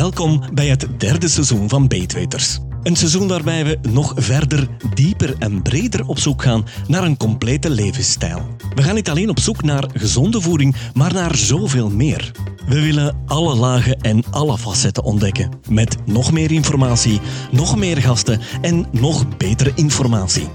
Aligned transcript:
Welkom 0.00 0.42
bij 0.52 0.68
het 0.68 0.86
derde 0.98 1.28
seizoen 1.28 1.68
van 1.68 1.88
Beetweters. 1.88 2.58
Een 2.82 2.96
seizoen 2.96 3.28
waarbij 3.28 3.64
we 3.64 3.78
nog 3.90 4.12
verder, 4.16 4.68
dieper 4.94 5.34
en 5.38 5.62
breder 5.62 6.06
op 6.06 6.18
zoek 6.18 6.42
gaan 6.42 6.66
naar 6.86 7.04
een 7.04 7.16
complete 7.16 7.70
levensstijl. 7.70 8.56
We 8.74 8.82
gaan 8.82 8.94
niet 8.94 9.10
alleen 9.10 9.28
op 9.28 9.38
zoek 9.38 9.62
naar 9.62 9.84
gezonde 9.94 10.40
voeding, 10.40 10.76
maar 10.94 11.12
naar 11.12 11.36
zoveel 11.36 11.90
meer. 11.90 12.30
We 12.66 12.80
willen 12.80 13.16
alle 13.26 13.54
lagen 13.54 14.00
en 14.00 14.24
alle 14.30 14.58
facetten 14.58 15.04
ontdekken. 15.04 15.50
Met 15.68 15.96
nog 16.06 16.32
meer 16.32 16.50
informatie, 16.50 17.20
nog 17.50 17.76
meer 17.76 17.96
gasten 17.96 18.40
en 18.60 18.86
nog 18.90 19.36
betere 19.36 19.72
informatie. 19.74 20.48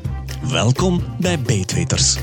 Welkom 0.49 1.01
bij 1.19 1.39
Beetweters. 1.39 2.17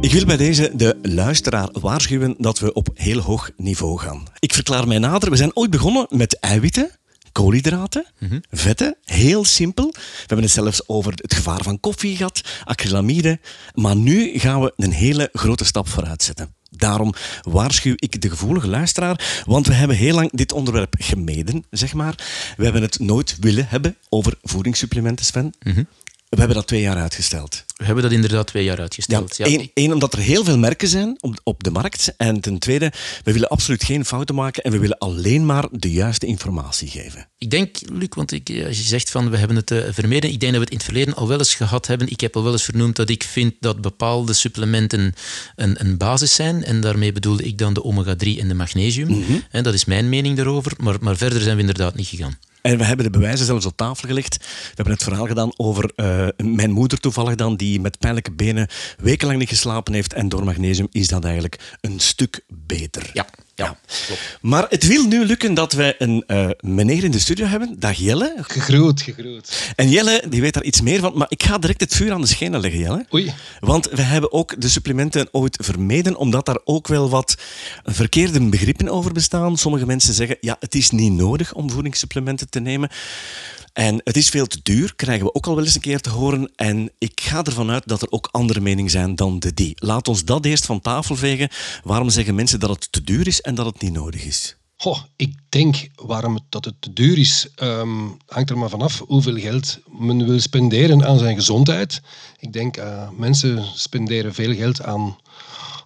Ik 0.00 0.12
wil 0.12 0.24
bij 0.24 0.36
deze 0.36 0.70
de 0.74 0.98
luisteraar 1.02 1.68
waarschuwen 1.72 2.34
dat 2.38 2.58
we 2.58 2.72
op 2.72 2.88
heel 2.94 3.20
hoog 3.20 3.50
niveau 3.56 3.98
gaan. 3.98 4.26
Ik 4.38 4.54
verklaar 4.54 4.86
mij 4.86 4.98
nader. 4.98 5.30
We 5.30 5.36
zijn 5.36 5.56
ooit 5.56 5.70
begonnen 5.70 6.06
met 6.10 6.38
eiwitten, 6.38 6.90
koolhydraten, 7.32 8.06
vetten. 8.50 8.96
Heel 9.04 9.44
simpel. 9.44 9.90
We 9.92 10.00
hebben 10.18 10.42
het 10.42 10.50
zelfs 10.50 10.88
over 10.88 11.12
het 11.16 11.34
gevaar 11.34 11.62
van 11.62 11.80
koffie 11.80 12.16
gehad, 12.16 12.40
acrylamide. 12.64 13.38
Maar 13.74 13.96
nu 13.96 14.38
gaan 14.38 14.60
we 14.60 14.72
een 14.76 14.92
hele 14.92 15.28
grote 15.32 15.64
stap 15.64 15.88
vooruit 15.88 16.22
zetten. 16.22 16.54
Daarom 16.70 17.14
waarschuw 17.42 17.94
ik 17.96 18.22
de 18.22 18.30
gevoelige 18.30 18.68
luisteraar, 18.68 19.42
want 19.46 19.66
we 19.66 19.72
hebben 19.72 19.96
heel 19.96 20.14
lang 20.14 20.30
dit 20.32 20.52
onderwerp 20.52 20.94
gemeden, 20.98 21.64
zeg 21.70 21.94
maar. 21.94 22.14
We 22.56 22.64
hebben 22.64 22.82
het 22.82 22.98
nooit 22.98 23.36
willen 23.40 23.66
hebben 23.68 23.96
over 24.08 24.34
voedingssupplementen, 24.42 25.24
Sven. 25.24 25.54
We 26.30 26.38
hebben 26.38 26.56
dat 26.56 26.66
twee 26.66 26.80
jaar 26.80 26.96
uitgesteld. 26.96 27.64
We 27.76 27.84
hebben 27.84 28.02
dat 28.02 28.12
inderdaad 28.12 28.46
twee 28.46 28.64
jaar 28.64 28.76
Ja, 28.76 28.82
uitgesteld. 28.82 29.36
Ja, 29.36 29.66
één, 29.74 29.92
omdat 29.92 30.12
er 30.12 30.18
heel 30.18 30.44
veel 30.44 30.58
merken 30.58 30.88
zijn 30.88 31.16
op, 31.20 31.40
op 31.42 31.64
de 31.64 31.70
markt. 31.70 32.14
En 32.16 32.40
ten 32.40 32.58
tweede, 32.58 32.92
we 33.24 33.32
willen 33.32 33.48
absoluut 33.48 33.84
geen 33.84 34.04
fouten 34.04 34.34
maken 34.34 34.62
en 34.62 34.72
we 34.72 34.78
willen 34.78 34.98
alleen 34.98 35.46
maar 35.46 35.68
de 35.70 35.92
juiste 35.92 36.26
informatie 36.26 36.88
geven. 36.88 37.28
Ik 37.38 37.50
denk, 37.50 37.76
Luc, 37.92 38.08
want 38.08 38.32
ik, 38.32 38.48
als 38.66 38.76
je 38.76 38.82
zegt 38.82 39.10
van 39.10 39.30
we 39.30 39.36
hebben 39.36 39.56
het 39.56 39.70
eh, 39.70 39.82
vermeden, 39.90 40.30
ik 40.30 40.40
denk 40.40 40.52
dat 40.52 40.60
we 40.60 40.64
het 40.64 40.70
in 40.70 40.76
het 40.76 40.84
verleden 40.84 41.14
al 41.14 41.28
wel 41.28 41.38
eens 41.38 41.54
gehad 41.54 41.86
hebben. 41.86 42.10
Ik 42.10 42.20
heb 42.20 42.36
al 42.36 42.42
wel 42.42 42.52
eens 42.52 42.64
vernoemd 42.64 42.96
dat 42.96 43.10
ik 43.10 43.22
vind 43.22 43.54
dat 43.60 43.80
bepaalde 43.80 44.32
supplementen 44.32 45.14
een, 45.56 45.80
een 45.80 45.96
basis 45.96 46.34
zijn. 46.34 46.64
En 46.64 46.80
daarmee 46.80 47.12
bedoelde 47.12 47.42
ik 47.42 47.58
dan 47.58 47.74
de 47.74 47.84
omega-3 47.84 48.38
en 48.38 48.48
de 48.48 48.54
magnesium. 48.54 49.24
En 49.50 49.62
dat 49.62 49.74
is 49.74 49.84
mijn 49.84 50.08
mening 50.08 50.36
daarover. 50.36 50.72
Maar, 50.78 50.96
maar 51.00 51.16
verder 51.16 51.40
zijn 51.40 51.54
we 51.54 51.60
inderdaad 51.60 51.94
niet 51.94 52.06
gegaan. 52.06 52.38
En 52.62 52.78
we 52.78 52.84
hebben 52.84 53.04
de 53.04 53.18
bewijzen 53.18 53.46
zelfs 53.46 53.66
op 53.66 53.76
tafel 53.76 54.08
gelegd. 54.08 54.36
We 54.38 54.72
hebben 54.74 54.94
het 54.94 55.02
verhaal 55.02 55.26
gedaan 55.26 55.52
over 55.56 55.92
eh, 55.96 56.28
mijn 56.36 56.70
moeder 56.70 57.00
toevallig 57.00 57.34
dan, 57.34 57.56
die 57.56 57.80
met 57.80 57.98
pijnlijke 57.98 58.32
benen 58.32 58.68
wekenlang 58.98 59.38
niet 59.38 59.48
geslapen 59.48 59.92
heeft. 59.92 60.12
En 60.12 60.28
door 60.28 60.44
magnesium 60.44 60.88
is 60.90 61.08
dat 61.08 61.24
eigenlijk 61.24 61.76
een 61.80 62.00
stuk 62.00 62.40
beter. 62.48 63.10
Ja, 63.12 63.26
ja, 63.64 63.78
klopt. 64.06 64.38
Maar 64.40 64.66
het 64.68 64.86
wil 64.86 65.06
nu 65.06 65.24
lukken 65.26 65.54
dat 65.54 65.72
wij 65.72 65.94
een 65.98 66.24
eh, 66.26 66.48
meneer 66.60 67.04
in 67.04 67.10
de 67.10 67.18
studio 67.18 67.46
hebben. 67.46 67.76
Dag 67.78 67.96
Jelle. 67.96 68.34
Gegroet, 68.40 69.02
gegroet. 69.02 69.72
En 69.76 69.88
Jelle, 69.88 70.22
die 70.28 70.40
weet 70.40 70.54
daar 70.54 70.62
iets 70.62 70.80
meer 70.80 71.00
van. 71.00 71.12
Maar 71.14 71.26
ik 71.30 71.42
ga 71.42 71.58
direct 71.58 71.80
het 71.80 71.94
vuur 71.94 72.12
aan 72.12 72.20
de 72.20 72.26
schenen 72.26 72.60
leggen, 72.60 72.80
Jelle. 72.80 73.06
Oei. 73.14 73.32
Want 73.60 73.88
we 73.90 74.02
hebben 74.02 74.32
ook 74.32 74.60
de 74.60 74.68
supplementen 74.68 75.28
ooit 75.30 75.58
vermeden, 75.62 76.16
omdat 76.16 76.46
daar 76.46 76.58
ook 76.64 76.88
wel 76.88 77.10
wat 77.10 77.36
verkeerde 77.84 78.48
begrippen 78.48 78.88
over 78.88 79.12
bestaan. 79.12 79.56
Sommige 79.56 79.86
mensen 79.86 80.14
zeggen, 80.14 80.36
ja, 80.40 80.56
het 80.60 80.74
is 80.74 80.90
niet 80.90 81.12
nodig 81.12 81.54
om 81.54 81.70
voedingssupplementen 81.70 82.48
te 82.48 82.60
nemen. 82.60 82.88
En 83.80 84.00
het 84.04 84.16
is 84.16 84.28
veel 84.28 84.46
te 84.46 84.60
duur, 84.62 84.94
krijgen 84.96 85.26
we 85.26 85.34
ook 85.34 85.46
al 85.46 85.54
wel 85.54 85.64
eens 85.64 85.74
een 85.74 85.80
keer 85.80 86.00
te 86.00 86.10
horen. 86.10 86.52
En 86.56 86.90
ik 86.98 87.20
ga 87.20 87.42
ervan 87.42 87.70
uit 87.70 87.88
dat 87.88 88.02
er 88.02 88.10
ook 88.10 88.28
andere 88.32 88.60
meningen 88.60 88.90
zijn 88.90 89.14
dan 89.14 89.38
de 89.38 89.54
die. 89.54 89.72
Laat 89.78 90.08
ons 90.08 90.24
dat 90.24 90.44
eerst 90.44 90.66
van 90.66 90.80
tafel 90.80 91.16
vegen. 91.16 91.48
Waarom 91.82 92.10
zeggen 92.10 92.34
mensen 92.34 92.60
dat 92.60 92.70
het 92.70 92.92
te 92.92 93.04
duur 93.04 93.26
is 93.26 93.40
en 93.40 93.54
dat 93.54 93.66
het 93.66 93.80
niet 93.80 93.92
nodig 93.92 94.24
is? 94.24 94.56
Goh, 94.76 94.98
ik 95.16 95.34
denk 95.48 95.88
waarom 95.94 96.34
het, 96.34 96.42
dat 96.48 96.64
het 96.64 96.74
te 96.78 96.92
duur 96.92 97.18
is, 97.18 97.48
ehm, 97.54 98.06
hangt 98.26 98.50
er 98.50 98.58
maar 98.58 98.68
vanaf 98.68 99.02
hoeveel 99.06 99.36
geld 99.36 99.78
men 99.98 100.26
wil 100.26 100.40
spenderen 100.40 101.04
aan 101.04 101.18
zijn 101.18 101.34
gezondheid. 101.34 102.00
Ik 102.38 102.52
denk, 102.52 102.76
uh, 102.76 103.08
mensen 103.16 103.64
spenderen 103.74 104.34
veel 104.34 104.54
geld 104.54 104.82
aan, 104.82 105.16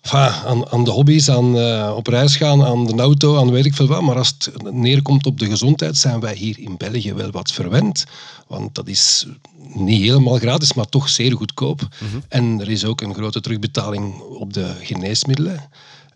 enfin, 0.05 0.47
aan, 0.47 0.71
aan 0.71 0.85
de 0.85 0.91
hobby's, 0.91 1.29
aan 1.29 1.57
uh, 1.57 1.93
op 1.97 2.07
reis 2.07 2.37
gaan, 2.37 2.65
aan 2.65 2.87
de 2.87 3.03
auto, 3.03 3.37
aan 3.39 3.51
weet 3.51 3.65
ik 3.65 3.75
veel 3.75 3.87
wat. 3.87 4.03
Maar 4.03 4.17
als 4.17 4.35
het 4.39 4.73
neerkomt 4.73 5.27
op 5.27 5.39
de 5.39 5.47
gezondheid, 5.47 5.97
zijn 5.97 6.21
wij 6.21 6.35
hier 6.35 6.59
in 6.59 6.77
België 6.77 7.13
wel 7.15 7.31
wat 7.31 7.53
verwend. 7.53 8.05
Want 8.47 8.75
dat 8.75 8.89
is 8.89 9.27
niet 9.75 10.03
helemaal 10.03 10.37
gratis, 10.37 10.75
maar 10.75 10.89
toch 10.89 11.09
zeer 11.09 11.37
goedkoop. 11.37 11.89
En 12.29 12.61
er 12.61 12.71
is 12.71 12.85
ook 12.85 13.01
een 13.01 13.15
grote 13.15 13.41
terugbetaling 13.41 14.21
op 14.21 14.53
de 14.53 14.75
geneesmiddelen. 14.81 15.69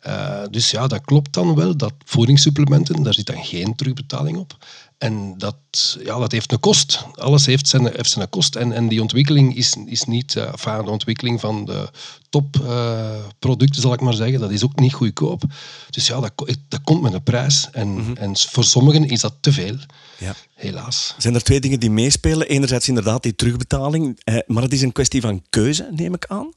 Uh, 0.07 0.43
dus 0.51 0.71
ja, 0.71 0.87
dat 0.87 1.01
klopt 1.05 1.33
dan 1.33 1.55
wel, 1.55 1.77
dat 1.77 1.93
voedingssupplementen, 2.05 3.03
daar 3.03 3.15
zit 3.15 3.27
dan 3.27 3.45
geen 3.45 3.75
terugbetaling 3.75 4.37
op. 4.37 4.57
En 4.99 5.35
dat, 5.37 5.57
ja, 6.05 6.19
dat 6.19 6.33
heeft 6.33 6.53
een 6.53 6.61
kost. 6.61 7.05
Alles 7.15 7.47
heeft 7.47 7.69
zijn, 7.69 7.87
heeft 7.87 8.11
zijn 8.11 8.29
kost. 8.29 8.57
En, 8.57 8.73
en 8.73 8.89
die 8.89 9.01
ontwikkeling 9.01 9.57
is, 9.57 9.77
is 9.87 10.05
niet... 10.05 10.35
Uh, 10.35 10.45
enfin, 10.45 10.85
de 10.85 10.91
ontwikkeling 10.91 11.41
van 11.41 11.65
de 11.65 11.91
topproducten, 12.31 13.77
uh, 13.77 13.83
zal 13.83 13.93
ik 13.93 14.01
maar 14.01 14.15
zeggen, 14.15 14.41
dat 14.41 14.51
is 14.51 14.65
ook 14.65 14.79
niet 14.79 14.93
goedkoop. 14.93 15.43
Dus 15.91 16.07
ja, 16.07 16.21
dat, 16.21 16.33
dat 16.69 16.81
komt 16.85 17.03
met 17.03 17.13
een 17.13 17.23
prijs. 17.23 17.69
En, 17.73 17.89
mm 17.89 18.05
-hmm. 18.05 18.17
en 18.17 18.37
voor 18.37 18.65
sommigen 18.65 19.09
is 19.09 19.21
dat 19.21 19.35
te 19.41 19.53
veel. 19.53 19.77
Ja. 20.19 20.35
Helaas. 20.55 21.15
Zijn 21.19 21.35
er 21.35 21.43
twee 21.43 21.61
dingen 21.61 21.81
die 21.81 21.91
meespelen? 21.91 22.49
Enerzijds 22.49 22.89
inderdaad 22.89 23.23
die 23.23 23.35
terugbetaling, 23.35 24.21
eh, 24.25 24.39
maar 24.47 24.63
het 24.63 24.73
is 24.73 24.83
een 24.83 24.93
kwestie 24.93 25.21
van 25.21 25.43
keuze, 25.51 25.89
neem 25.91 26.15
ik 26.15 26.27
aan. 26.27 26.53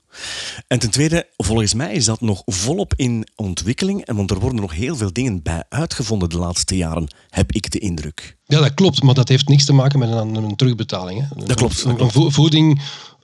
En 0.67 0.79
ten 0.79 0.89
tweede, 0.89 1.27
volgens 1.37 1.73
mij 1.73 1.93
is 1.93 2.05
dat 2.05 2.21
nog 2.21 2.41
volop 2.45 2.93
in 2.95 3.27
ontwikkeling, 3.35 4.05
en 4.05 4.15
want 4.15 4.31
er 4.31 4.39
worden 4.39 4.61
nog 4.61 4.73
heel 4.73 4.95
veel 4.95 5.13
dingen 5.13 5.41
bij 5.41 5.63
uitgevonden 5.69 6.29
de 6.29 6.37
laatste 6.37 6.77
jaren, 6.77 7.07
heb 7.29 7.51
ik 7.51 7.71
de 7.71 7.79
indruk. 7.79 8.30
Ja, 8.45 8.59
dat 8.59 8.73
klopt, 8.73 9.03
maar 9.03 9.13
dat 9.13 9.29
heeft 9.29 9.47
niks 9.47 9.65
te 9.65 9.73
maken 9.73 9.99
met 9.99 10.11
een, 10.11 10.35
een 10.35 10.55
terugbetaling. 10.55 11.19
Hè. 11.19 11.45
Dat 11.45 11.57
klopt. 11.57 11.83
Een, 11.83 12.01
een 12.01 12.31
voeding 12.31 12.81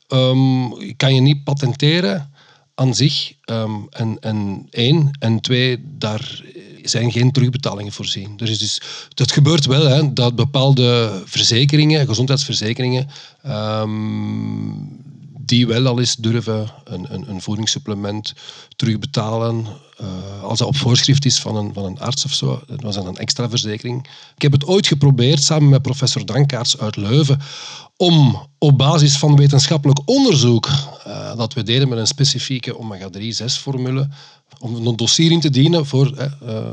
um, 0.07 0.73
kan 0.95 1.15
je 1.15 1.21
niet 1.21 1.43
patenteren 1.43 2.31
aan 2.75 2.95
zich. 2.95 3.33
Um, 3.45 3.87
en, 3.89 4.19
en 4.19 4.67
één. 4.69 5.11
En 5.19 5.39
twee, 5.39 5.83
daar 5.97 6.41
zijn 6.83 7.11
geen 7.11 7.31
terugbetalingen 7.31 7.91
voorzien. 7.91 8.33
Er 8.37 8.49
is 8.49 8.59
dus, 8.59 8.81
dat 9.09 9.31
gebeurt 9.31 9.65
wel, 9.65 9.87
hè, 9.87 10.13
dat 10.13 10.35
bepaalde 10.35 11.21
verzekeringen, 11.25 12.07
gezondheidsverzekeringen, 12.07 13.07
um, 13.45 15.05
die 15.47 15.67
wel 15.67 15.87
al 15.87 15.99
eens 15.99 16.15
durven 16.15 16.71
een, 16.83 17.13
een, 17.13 17.29
een 17.29 17.41
voedingssupplement 17.41 18.33
terugbetalen 18.75 19.65
uh, 20.01 20.43
als 20.43 20.59
dat 20.59 20.67
op 20.67 20.75
voorschrift 20.75 21.25
is 21.25 21.39
van 21.39 21.55
een, 21.55 21.73
van 21.73 21.85
een 21.85 21.99
arts 21.99 22.25
of 22.25 22.33
zo. 22.33 22.61
Dat 22.67 22.81
was 22.81 22.95
dan 22.95 23.07
een 23.07 23.17
extra 23.17 23.49
verzekering. 23.49 24.07
Ik 24.35 24.41
heb 24.41 24.51
het 24.51 24.65
ooit 24.65 24.87
geprobeerd 24.87 25.43
samen 25.43 25.69
met 25.69 25.81
professor 25.81 26.25
Dankaerts 26.25 26.79
uit 26.79 26.95
Leuven 26.95 27.39
om 27.97 28.47
op 28.57 28.77
basis 28.77 29.17
van 29.17 29.35
wetenschappelijk 29.35 29.99
onderzoek 30.05 30.67
uh, 31.07 31.35
dat 31.35 31.53
we 31.53 31.63
deden 31.63 31.89
met 31.89 31.97
een 31.97 32.07
specifieke 32.07 32.77
omega-3-6-formule 32.77 34.07
om 34.59 34.87
een 34.87 34.95
dossier 34.95 35.31
in 35.31 35.39
te 35.39 35.49
dienen 35.49 35.85
voor 35.85 36.11
uh, 36.17 36.25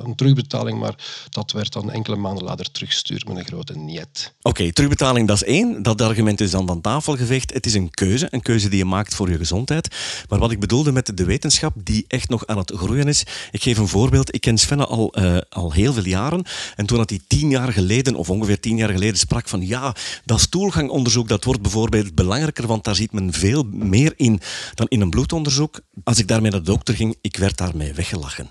een 0.04 0.14
terugbetaling, 0.14 0.78
maar 0.78 1.26
dat 1.30 1.52
werd 1.52 1.72
dan 1.72 1.90
enkele 1.90 2.16
maanden 2.16 2.44
later 2.44 2.70
teruggestuurd 2.70 3.28
met 3.28 3.36
een 3.36 3.44
grote 3.44 3.78
niet. 3.78 4.34
Oké, 4.42 4.72
terugbetaling 4.72 5.28
dat 5.28 5.36
is 5.36 5.44
één. 5.44 5.82
Dat 5.82 6.02
argument 6.02 6.40
is 6.40 6.50
dan 6.50 6.66
van 6.66 6.80
tafel 6.80 7.16
geveegd. 7.16 7.52
Het 7.52 7.66
is 7.66 7.74
een 7.74 7.90
keuze, 7.90 8.26
een 8.30 8.42
keuze 8.42 8.68
die 8.68 8.78
je 8.78 8.84
maakt 8.84 9.14
voor 9.14 9.30
je 9.30 9.36
gezondheid. 9.36 9.96
Maar 10.28 10.38
wat 10.38 10.50
ik 10.50 10.60
bedoelde 10.60 10.92
met 10.92 11.16
de 11.16 11.24
wetenschap 11.24 11.74
die 11.76 12.04
echt 12.08 12.28
nog 12.28 12.46
aan 12.46 12.58
het 12.58 12.72
groeien 12.74 13.08
is. 13.08 13.24
Ik 13.50 13.62
geef 13.62 13.78
een 13.78 13.88
voorbeeld. 13.88 14.34
Ik 14.34 14.40
ken 14.40 14.58
Sven 14.58 14.88
al, 14.88 15.18
uh, 15.18 15.38
al 15.48 15.72
heel 15.72 15.92
veel 15.92 16.06
jaren. 16.06 16.44
En 16.76 16.86
toen 16.86 16.98
had 16.98 17.10
hij 17.10 17.20
tien 17.26 17.50
jaar 17.50 17.72
geleden, 17.72 18.14
of 18.14 18.30
ongeveer 18.30 18.60
tien 18.60 18.76
jaar 18.76 18.90
geleden, 18.90 19.18
sprak 19.18 19.48
van 19.48 19.66
ja, 19.66 19.94
dat 20.24 20.40
stoelgangonderzoek 20.40 21.28
dat 21.28 21.44
wordt 21.44 21.62
bijvoorbeeld 21.62 22.14
belangrijker, 22.14 22.66
want 22.66 22.84
daar 22.84 22.94
ziet 22.94 23.12
men 23.12 23.32
veel 23.32 23.64
meer 23.72 24.12
in 24.16 24.40
dan 24.74 24.86
in 24.88 25.00
een 25.00 25.10
bloedonderzoek. 25.10 25.80
Als 26.04 26.18
ik 26.18 26.28
daarmee 26.28 26.50
naar 26.50 26.62
de 26.62 26.70
dokter 26.70 26.94
ging, 26.94 27.16
ik 27.20 27.36
werd 27.36 27.60
daarmee 27.64 27.92
weggelachen. 27.92 28.48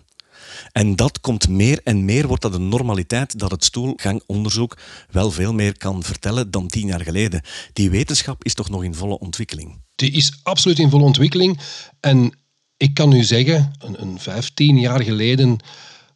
En 0.72 0.96
dat 0.96 1.22
komt 1.22 1.50
meer 1.50 1.80
en 1.84 2.06
meer, 2.06 2.28
wordt 2.28 2.42
dat 2.42 2.54
een 2.54 2.70
normaliteit, 2.70 3.40
dat 3.40 3.52
het 3.52 3.64
stoelgangonderzoek 3.64 4.78
wel 5.12 5.32
veel 5.32 5.54
meer 5.54 5.78
kan 5.78 6.04
vertellen 6.04 6.52
dan 6.52 6.68
tien 6.68 6.88
jaar 6.88 7.02
geleden. 7.02 7.42
Die 7.74 7.90
wetenschap 7.90 8.44
is 8.44 8.54
toch 8.54 8.70
nog 8.70 8.84
in 8.84 8.96
volle 8.96 9.20
ontwikkeling? 9.20 9.82
Die 9.96 10.12
is 10.12 10.40
absoluut 10.44 10.80
in 10.80 10.90
volle 10.90 11.04
ontwikkeling. 11.04 11.60
En 12.00 12.38
ik 12.78 12.94
kan 12.94 13.14
u 13.14 13.24
zeggen, 13.24 13.74
een, 13.80 14.02
een 14.02 14.20
vijftien 14.20 14.80
jaar 14.80 15.04
geleden 15.04 15.58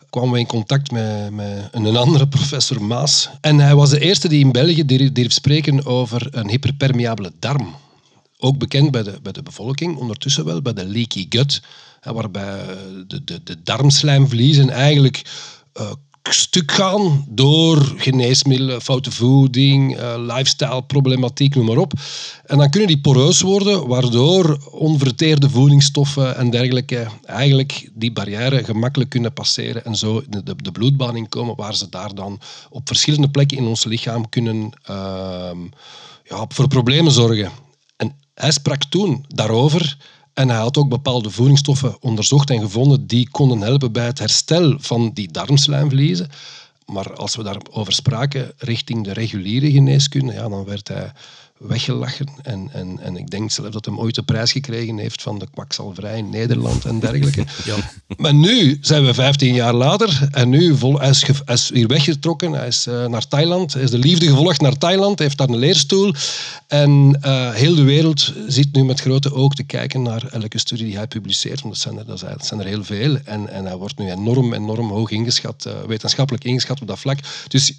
kwamen 0.09 0.31
we 0.31 0.39
in 0.39 0.45
contact 0.45 0.91
met, 0.91 1.31
met, 1.31 1.69
een 1.71 1.97
andere 1.97 2.27
professor 2.37 2.83
Maas. 2.83 3.29
En 3.41 3.59
hij 3.59 3.75
was 3.75 3.89
de 3.89 3.99
eerste 3.99 4.27
die 4.27 4.39
in 4.39 4.51
België 4.51 5.11
durf 5.11 5.31
spreken 5.31 5.85
over 5.85 6.27
een 6.31 6.49
hyperpermeabele 6.49 7.31
darm. 7.39 7.75
Ook 8.39 8.57
bekend 8.57 8.91
bij 8.91 9.03
de, 9.03 9.19
bij 9.21 9.31
de 9.31 9.43
bevolking, 9.43 9.97
ondertussen 9.97 10.45
wel, 10.45 10.61
bij 10.61 10.73
de 10.73 10.85
leaky 10.85 11.25
gut, 11.29 11.61
waarbij 12.01 12.65
de, 13.07 13.23
de, 13.23 13.43
de 13.43 13.61
darmslijmvliezen 13.63 14.69
eigenlijk 14.69 15.21
uh, 15.79 15.91
stuk 16.33 16.71
gaan 16.71 17.25
door 17.29 17.93
geneesmiddelen, 17.97 18.81
foute 18.81 19.11
voeding, 19.11 19.99
uh, 19.99 20.13
lifestyle 20.17 20.83
problematiek, 20.83 21.55
noem 21.55 21.65
maar 21.65 21.77
op. 21.77 21.93
En 22.45 22.57
dan 22.57 22.69
kunnen 22.69 22.89
die 22.89 23.01
poreus 23.01 23.41
worden, 23.41 23.87
waardoor 23.87 24.57
onverteerde 24.71 25.49
voedingsstoffen 25.49 26.35
en 26.35 26.49
dergelijke 26.49 27.07
eigenlijk 27.25 27.89
die 27.93 28.11
barrière 28.11 28.63
gemakkelijk 28.63 29.09
kunnen 29.09 29.33
passeren 29.33 29.85
en 29.85 29.95
zo 29.95 30.23
de, 30.29 30.43
de, 30.43 30.55
de 30.55 30.71
bloedbaan 30.71 31.15
inkomen, 31.15 31.55
waar 31.55 31.75
ze 31.75 31.89
daar 31.89 32.15
dan 32.15 32.39
op 32.69 32.87
verschillende 32.87 33.29
plekken 33.29 33.57
in 33.57 33.65
ons 33.65 33.83
lichaam 33.83 34.29
kunnen 34.29 34.71
uh, 34.89 35.49
ja, 36.23 36.45
voor 36.47 36.67
problemen 36.67 37.11
zorgen. 37.11 37.51
En 37.97 38.15
hij 38.33 38.51
sprak 38.51 38.83
toen 38.83 39.25
daarover 39.27 39.97
en 40.37 40.49
hij 40.49 40.57
had 40.57 40.77
ook 40.77 40.89
bepaalde 40.89 41.29
voedingsstoffen 41.29 41.97
onderzocht 41.99 42.49
en 42.49 42.59
gevonden 42.59 43.07
die 43.07 43.29
konden 43.29 43.61
helpen 43.61 43.91
bij 43.91 44.05
het 44.05 44.19
herstel 44.19 44.75
van 44.79 45.11
die 45.13 45.31
darmslijmvliezen. 45.31 46.29
Maar 46.85 47.13
als 47.13 47.35
we 47.35 47.43
daarover 47.43 47.93
spraken 47.93 48.51
richting 48.57 49.03
de 49.03 49.13
reguliere 49.13 49.71
geneeskunde, 49.71 50.33
ja, 50.33 50.49
dan 50.49 50.65
werd 50.65 50.87
hij 50.87 51.11
weggelachen. 51.57 52.27
En, 52.43 52.69
en, 52.71 52.99
en 52.99 53.17
ik 53.17 53.29
denk 53.29 53.51
zelf 53.51 53.69
dat 53.69 53.85
hij 53.85 53.95
ooit 53.95 54.15
de 54.15 54.23
prijs 54.23 54.51
gekregen 54.51 54.97
heeft 54.97 55.21
van 55.21 55.39
de 55.39 55.47
kwakzalverij 55.53 56.17
in 56.17 56.29
Nederland 56.29 56.85
en 56.85 56.99
dergelijke. 56.99 57.45
Ja. 57.65 57.75
Maar 58.17 58.33
nu 58.33 58.77
zijn 58.81 59.05
we 59.05 59.13
15 59.13 59.53
jaar 59.53 59.73
later 59.73 60.27
en 60.31 60.49
nu 60.49 60.77
vol, 60.77 60.99
hij, 60.99 61.09
is, 61.09 61.25
hij 61.45 61.55
is 61.55 61.69
weggetrokken. 61.69 62.51
Hij 62.51 62.67
is 62.67 62.87
uh, 62.87 63.05
naar 63.05 63.27
Thailand. 63.27 63.73
Hij 63.73 63.83
is 63.83 63.91
de 63.91 63.97
liefde 63.97 64.27
gevolgd 64.27 64.61
naar 64.61 64.77
Thailand. 64.77 65.17
Hij 65.17 65.27
heeft 65.27 65.37
daar 65.37 65.49
een 65.49 65.57
leerstoel. 65.57 66.13
En 66.67 67.19
uh, 67.25 67.53
heel 67.53 67.75
de 67.75 67.83
wereld 67.83 68.33
zit 68.47 68.73
nu 68.73 68.83
met 68.83 68.99
grote 68.99 69.33
oog 69.33 69.53
te 69.53 69.63
kijken 69.63 70.01
naar 70.01 70.27
elke 70.31 70.59
studie 70.59 70.85
die 70.85 70.95
hij 70.95 71.07
publiceert. 71.07 71.61
Want 71.61 71.73
dat 71.73 71.83
zijn 71.83 71.97
er, 71.97 72.05
dat 72.05 72.45
zijn 72.45 72.59
er 72.59 72.65
heel 72.65 72.83
veel. 72.83 73.17
En, 73.23 73.49
en 73.49 73.65
hij 73.65 73.75
wordt 73.75 73.97
nu 73.97 74.11
enorm, 74.11 74.53
enorm 74.53 74.89
hoog 74.89 75.11
ingeschat, 75.11 75.65
uh, 75.67 75.73
wetenschappelijk 75.87 76.43
ingeschat 76.43 76.81
op 76.81 76.87
dat 76.87 76.99
vlak. 76.99 77.19
Dus 77.47 77.73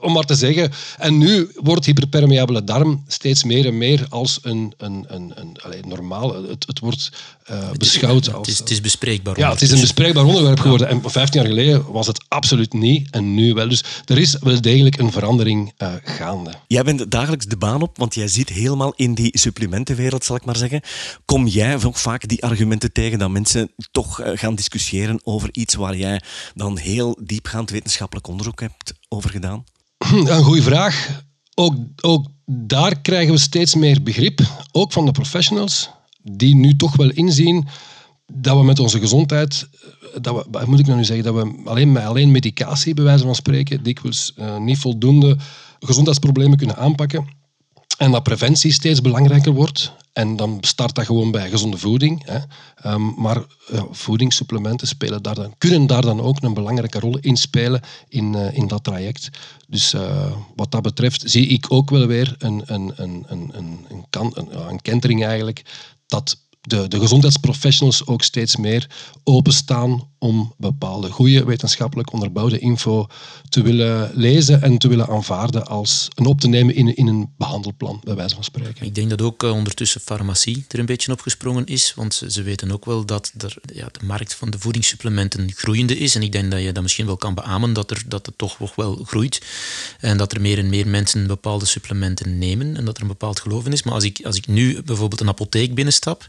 om 0.00 0.12
maar 0.12 0.24
te 0.24 0.34
zeggen. 0.34 0.72
En 0.98 1.18
nu 1.18 1.50
wordt 1.54 1.86
hyperpermeabele 1.86 2.64
darm 2.64 3.04
steeds 3.06 3.44
meer 3.44 3.66
en 3.66 3.78
meer 3.78 4.06
als 4.08 4.38
een, 4.42 4.74
een, 4.76 5.04
een, 5.08 5.32
een 5.34 5.56
allez, 5.62 5.80
normaal. 5.86 6.48
Het, 6.48 6.66
het 6.66 6.78
wordt 6.78 7.10
uh, 7.50 7.70
beschouwd 7.70 8.32
als. 8.32 8.46
Het 8.46 8.54
is, 8.54 8.58
het 8.58 8.70
is 8.70 8.80
bespreekbaar. 8.80 9.38
Ja, 9.38 9.50
het 9.50 9.62
is 9.62 9.70
een 9.70 9.80
bespreekbaar 9.80 10.24
onderwerp 10.24 10.60
geworden. 10.60 10.88
En 10.88 11.10
15 11.10 11.40
jaar 11.40 11.50
geleden 11.50 11.92
was 11.92 12.06
het 12.06 12.24
absoluut 12.28 12.72
niet. 12.72 13.10
En 13.10 13.34
nu 13.34 13.54
wel. 13.54 13.68
Dus 13.68 13.84
er 14.04 14.18
is 14.18 14.36
wel 14.40 14.60
degelijk 14.60 14.98
een 14.98 15.12
verandering 15.12 15.72
uh, 15.78 15.92
gaande. 16.04 16.52
Jij 16.66 16.82
bent 16.82 17.10
dagelijks 17.10 17.46
de 17.46 17.56
baan 17.56 17.82
op, 17.82 17.98
want 17.98 18.14
jij 18.14 18.28
zit 18.28 18.48
helemaal 18.48 18.92
in 18.96 19.14
die 19.14 19.38
supplementenwereld, 19.38 20.24
zal 20.24 20.36
ik 20.36 20.44
maar 20.44 20.56
zeggen. 20.56 20.80
Kom 21.24 21.46
jij 21.46 21.84
ook 21.84 21.96
vaak 21.96 22.28
die 22.28 22.44
argumenten 22.44 22.92
tegen 22.92 23.18
dat 23.18 23.30
mensen 23.30 23.70
toch 23.90 24.20
gaan 24.24 24.54
discussiëren 24.54 25.20
over 25.24 25.48
iets 25.52 25.74
waar 25.74 25.96
jij 25.96 26.22
dan 26.54 26.78
heel 26.78 27.18
diepgaand 27.22 27.70
wetenschappelijk 27.70 28.26
onderzoek 28.26 28.60
hebt 28.60 28.92
over 29.12 29.30
gedaan? 29.30 29.64
Een 30.26 30.44
goede 30.44 30.62
vraag. 30.62 31.24
Ook, 31.54 31.74
ook 32.00 32.26
daar 32.44 33.00
krijgen 33.00 33.32
we 33.32 33.40
steeds 33.40 33.74
meer 33.74 34.02
begrip, 34.02 34.40
ook 34.72 34.92
van 34.92 35.04
de 35.04 35.12
professionals, 35.12 35.90
die 36.22 36.54
nu 36.54 36.76
toch 36.76 36.96
wel 36.96 37.10
inzien 37.10 37.68
dat 38.32 38.56
we 38.56 38.64
met 38.64 38.78
onze 38.78 38.98
gezondheid, 38.98 39.68
dat 40.20 40.46
we, 40.50 40.62
moet 40.66 40.78
ik 40.78 40.86
nou 40.86 40.98
nu 40.98 41.04
zeggen, 41.04 41.24
dat 41.24 41.34
we 41.34 41.62
alleen 41.64 41.92
met 41.92 42.04
alleen 42.04 42.30
medicatie, 42.30 42.94
bij 42.94 43.04
wijze 43.04 43.24
van 43.24 43.34
spreken, 43.34 43.82
dikwijls 43.82 44.32
uh, 44.38 44.58
niet 44.58 44.78
voldoende 44.78 45.36
gezondheidsproblemen 45.80 46.56
kunnen 46.56 46.76
aanpakken. 46.76 47.26
En 48.02 48.10
dat 48.10 48.22
preventie 48.22 48.72
steeds 48.72 49.00
belangrijker 49.00 49.52
wordt. 49.52 49.92
En 50.12 50.36
dan 50.36 50.58
start 50.60 50.94
dat 50.94 51.06
gewoon 51.06 51.30
bij 51.30 51.50
gezonde 51.50 51.78
voeding. 51.78 52.22
Hè. 52.24 52.38
Um, 52.92 53.14
maar 53.16 53.36
uh, 53.36 53.82
voedingssupplementen 53.90 54.86
spelen 54.86 55.22
daar 55.22 55.34
dan, 55.34 55.54
kunnen 55.58 55.86
daar 55.86 56.02
dan 56.02 56.20
ook 56.20 56.42
een 56.42 56.54
belangrijke 56.54 56.98
rol 56.98 57.18
in 57.18 57.36
spelen 57.36 57.80
in, 58.08 58.34
uh, 58.34 58.56
in 58.56 58.66
dat 58.66 58.84
traject. 58.84 59.28
Dus 59.68 59.94
uh, 59.94 60.32
wat 60.56 60.70
dat 60.70 60.82
betreft 60.82 61.22
zie 61.26 61.46
ik 61.46 61.66
ook 61.68 61.90
wel 61.90 62.06
weer 62.06 62.34
een, 62.38 62.62
een, 62.66 62.92
een, 62.96 63.24
een, 63.28 63.52
een, 63.56 63.84
een, 64.10 64.32
een, 64.34 64.68
een 64.68 64.82
kentering 64.82 65.24
eigenlijk 65.24 65.62
dat 66.06 66.36
de, 66.60 66.88
de 66.88 66.98
gezondheidsprofessionals 66.98 68.06
ook 68.06 68.22
steeds 68.22 68.56
meer 68.56 68.90
openstaan 69.24 70.10
om 70.22 70.54
bepaalde 70.56 71.10
goede 71.10 71.44
wetenschappelijk 71.44 72.12
onderbouwde 72.12 72.58
info 72.58 73.06
te 73.48 73.62
willen 73.62 74.10
lezen 74.14 74.62
en 74.62 74.78
te 74.78 74.88
willen 74.88 75.08
aanvaarden 75.08 75.66
als 75.66 76.08
een 76.14 76.26
op 76.26 76.40
te 76.40 76.48
nemen 76.48 76.74
in, 76.74 76.96
in 76.96 77.06
een 77.06 77.32
behandelplan, 77.36 78.00
bij 78.04 78.14
wijze 78.14 78.34
van 78.34 78.44
spreken. 78.44 78.86
Ik 78.86 78.94
denk 78.94 79.10
dat 79.10 79.22
ook 79.22 79.42
uh, 79.42 79.52
ondertussen 79.52 80.00
farmacie 80.00 80.64
er 80.68 80.78
een 80.78 80.86
beetje 80.86 81.12
opgesprongen 81.12 81.66
is, 81.66 81.94
want 81.94 82.14
ze, 82.14 82.30
ze 82.30 82.42
weten 82.42 82.72
ook 82.72 82.84
wel 82.84 83.04
dat 83.04 83.32
er, 83.38 83.56
ja, 83.74 83.88
de 83.92 84.04
markt 84.04 84.34
van 84.34 84.50
de 84.50 84.58
voedingssupplementen 84.58 85.52
groeiende 85.52 85.98
is. 85.98 86.14
En 86.14 86.22
ik 86.22 86.32
denk 86.32 86.50
dat 86.50 86.62
je 86.62 86.72
dat 86.72 86.82
misschien 86.82 87.06
wel 87.06 87.16
kan 87.16 87.34
beamen, 87.34 87.72
dat, 87.72 87.90
er, 87.90 88.02
dat 88.06 88.26
het 88.26 88.38
toch 88.38 88.74
wel 88.76 89.00
groeit. 89.04 89.40
En 90.00 90.16
dat 90.16 90.32
er 90.32 90.40
meer 90.40 90.58
en 90.58 90.68
meer 90.68 90.88
mensen 90.88 91.26
bepaalde 91.26 91.64
supplementen 91.64 92.38
nemen 92.38 92.76
en 92.76 92.84
dat 92.84 92.96
er 92.96 93.02
een 93.02 93.08
bepaald 93.08 93.40
geloof 93.40 93.66
in 93.66 93.72
is. 93.72 93.82
Maar 93.82 93.94
als 93.94 94.04
ik, 94.04 94.20
als 94.24 94.36
ik 94.36 94.46
nu 94.46 94.82
bijvoorbeeld 94.82 95.20
een 95.20 95.28
apotheek 95.28 95.74
binnenstap, 95.74 96.28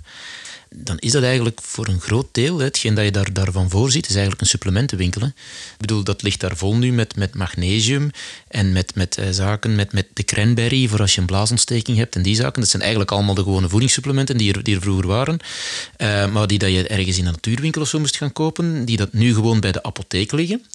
dan 0.75 0.99
is 0.99 1.11
dat 1.11 1.23
eigenlijk 1.23 1.59
voor 1.61 1.87
een 1.87 2.01
groot 2.01 2.27
deel, 2.31 2.59
hetgeen 2.59 2.93
dat 2.93 3.05
je 3.05 3.11
daar, 3.11 3.33
daarvan 3.33 3.69
voorziet, 3.69 4.05
is 4.05 4.11
eigenlijk 4.11 4.41
een 4.41 4.47
supplementenwinkel. 4.47 5.21
Hè. 5.21 5.27
Ik 5.27 5.33
bedoel, 5.77 6.03
dat 6.03 6.21
ligt 6.21 6.39
daar 6.39 6.57
vol 6.57 6.75
nu 6.75 6.91
met, 6.91 7.15
met 7.15 7.35
magnesium 7.35 8.11
en 8.47 8.71
met, 8.71 8.95
met 8.95 9.17
uh, 9.17 9.25
zaken, 9.29 9.75
met, 9.75 9.93
met 9.93 10.07
de 10.13 10.23
cranberry 10.23 10.87
voor 10.87 10.99
als 10.99 11.15
je 11.15 11.21
een 11.21 11.27
blaasontsteking 11.27 11.97
hebt 11.97 12.15
en 12.15 12.21
die 12.21 12.35
zaken. 12.35 12.61
Dat 12.61 12.69
zijn 12.69 12.81
eigenlijk 12.81 13.11
allemaal 13.11 13.35
de 13.35 13.43
gewone 13.43 13.69
voedingssupplementen 13.69 14.37
die 14.37 14.53
er, 14.53 14.63
die 14.63 14.75
er 14.75 14.81
vroeger 14.81 15.07
waren, 15.07 15.39
uh, 15.97 16.31
maar 16.31 16.47
die 16.47 16.59
dat 16.59 16.71
je 16.71 16.87
ergens 16.87 17.17
in 17.17 17.25
een 17.25 17.31
natuurwinkel 17.31 17.81
of 17.81 17.87
zo 17.87 17.99
moest 17.99 18.17
gaan 18.17 18.33
kopen, 18.33 18.85
die 18.85 18.97
dat 18.97 19.13
nu 19.13 19.33
gewoon 19.33 19.59
bij 19.59 19.71
de 19.71 19.83
apotheek 19.83 20.31
liggen. 20.31 20.65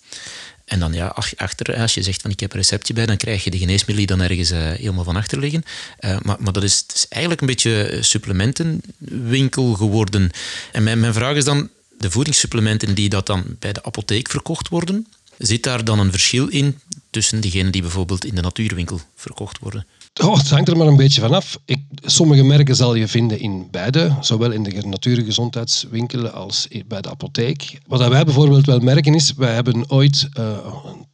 En 0.68 0.78
dan 0.78 0.92
ja, 0.92 1.14
achter, 1.36 1.76
als 1.76 1.94
je 1.94 2.02
zegt 2.02 2.22
van 2.22 2.30
ik 2.30 2.40
heb 2.40 2.52
een 2.52 2.58
receptje 2.58 2.94
bij, 2.94 3.06
dan 3.06 3.16
krijg 3.16 3.44
je 3.44 3.50
de 3.50 3.58
geneesmiddelen 3.58 4.18
dan 4.18 4.28
ergens 4.28 4.50
uh, 4.50 4.58
helemaal 4.58 5.04
van 5.04 5.16
achter 5.16 5.38
liggen. 5.38 5.64
Uh, 6.00 6.16
maar, 6.22 6.36
maar 6.38 6.52
dat 6.52 6.62
is, 6.62 6.84
is, 6.94 7.06
eigenlijk 7.08 7.40
een 7.40 7.46
beetje 7.46 7.98
supplementenwinkel 8.00 9.74
geworden. 9.74 10.30
En 10.72 10.82
mijn, 10.82 11.00
mijn 11.00 11.12
vraag 11.12 11.36
is 11.36 11.44
dan, 11.44 11.68
de 11.98 12.10
voedingssupplementen 12.10 12.94
die 12.94 13.08
dat 13.08 13.26
dan 13.26 13.44
bij 13.58 13.72
de 13.72 13.84
apotheek 13.84 14.30
verkocht 14.30 14.68
worden, 14.68 15.06
zit 15.38 15.62
daar 15.62 15.84
dan 15.84 15.98
een 15.98 16.10
verschil 16.10 16.48
in 16.48 16.78
tussen 17.10 17.40
diegenen 17.40 17.72
die 17.72 17.82
bijvoorbeeld 17.82 18.24
in 18.24 18.34
de 18.34 18.40
natuurwinkel 18.40 19.00
verkocht 19.16 19.58
worden? 19.58 19.86
Oh, 20.20 20.36
het 20.36 20.50
hangt 20.50 20.68
er 20.68 20.76
maar 20.76 20.86
een 20.86 20.96
beetje 20.96 21.20
vanaf. 21.20 21.58
Ik, 21.64 21.82
sommige 22.04 22.42
merken 22.42 22.76
zal 22.76 22.94
je 22.94 23.08
vinden 23.08 23.40
in 23.40 23.68
beide, 23.70 24.16
zowel 24.20 24.50
in 24.50 24.62
de 24.62 24.86
natuurgezondheidswinkel 24.86 26.28
als 26.28 26.68
bij 26.86 27.00
de 27.00 27.10
apotheek. 27.10 27.78
Wat 27.86 28.08
wij 28.08 28.24
bijvoorbeeld 28.24 28.66
wel 28.66 28.78
merken 28.78 29.14
is, 29.14 29.34
wij 29.36 29.54
hebben 29.54 29.90
ooit 29.90 30.28
uh, 30.38 30.56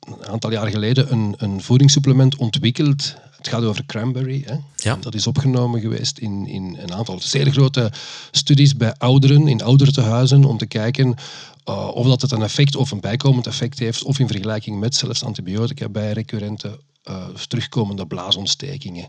een 0.07 0.27
aantal 0.27 0.53
jaar 0.53 0.67
geleden 0.67 1.13
een, 1.13 1.35
een 1.37 1.63
voedingssupplement 1.63 2.37
ontwikkeld. 2.37 3.15
Het 3.37 3.49
gaat 3.49 3.63
over 3.63 3.87
cranberry. 3.87 4.43
Hè. 4.47 4.55
Ja. 4.77 4.97
Dat 5.01 5.15
is 5.15 5.27
opgenomen 5.27 5.81
geweest 5.81 6.19
in, 6.19 6.47
in 6.47 6.79
een 6.81 6.95
aantal 6.95 7.21
zeer 7.21 7.51
grote 7.51 7.93
studies 8.31 8.77
bij 8.77 8.95
ouderen, 8.99 9.49
in 9.49 9.63
oudertehuizen, 9.63 10.45
om 10.45 10.59
te 10.59 10.67
kijken 10.67 11.15
uh, 11.69 11.89
of 11.95 12.07
dat 12.07 12.23
het 12.23 12.33
een 12.33 12.43
effect 12.43 12.77
of 12.77 12.91
een 12.91 13.01
bijkomend 13.01 13.47
effect 13.47 13.79
heeft, 13.79 14.03
of 14.03 14.19
in 14.19 14.27
vergelijking 14.27 14.81
met 14.81 14.95
zelfs 14.95 15.25
antibiotica 15.25 15.89
bij 15.89 16.13
recurrente 16.13 16.79
uh, 17.09 17.27
terugkomende 17.49 18.07
blaasontstekingen. 18.07 19.09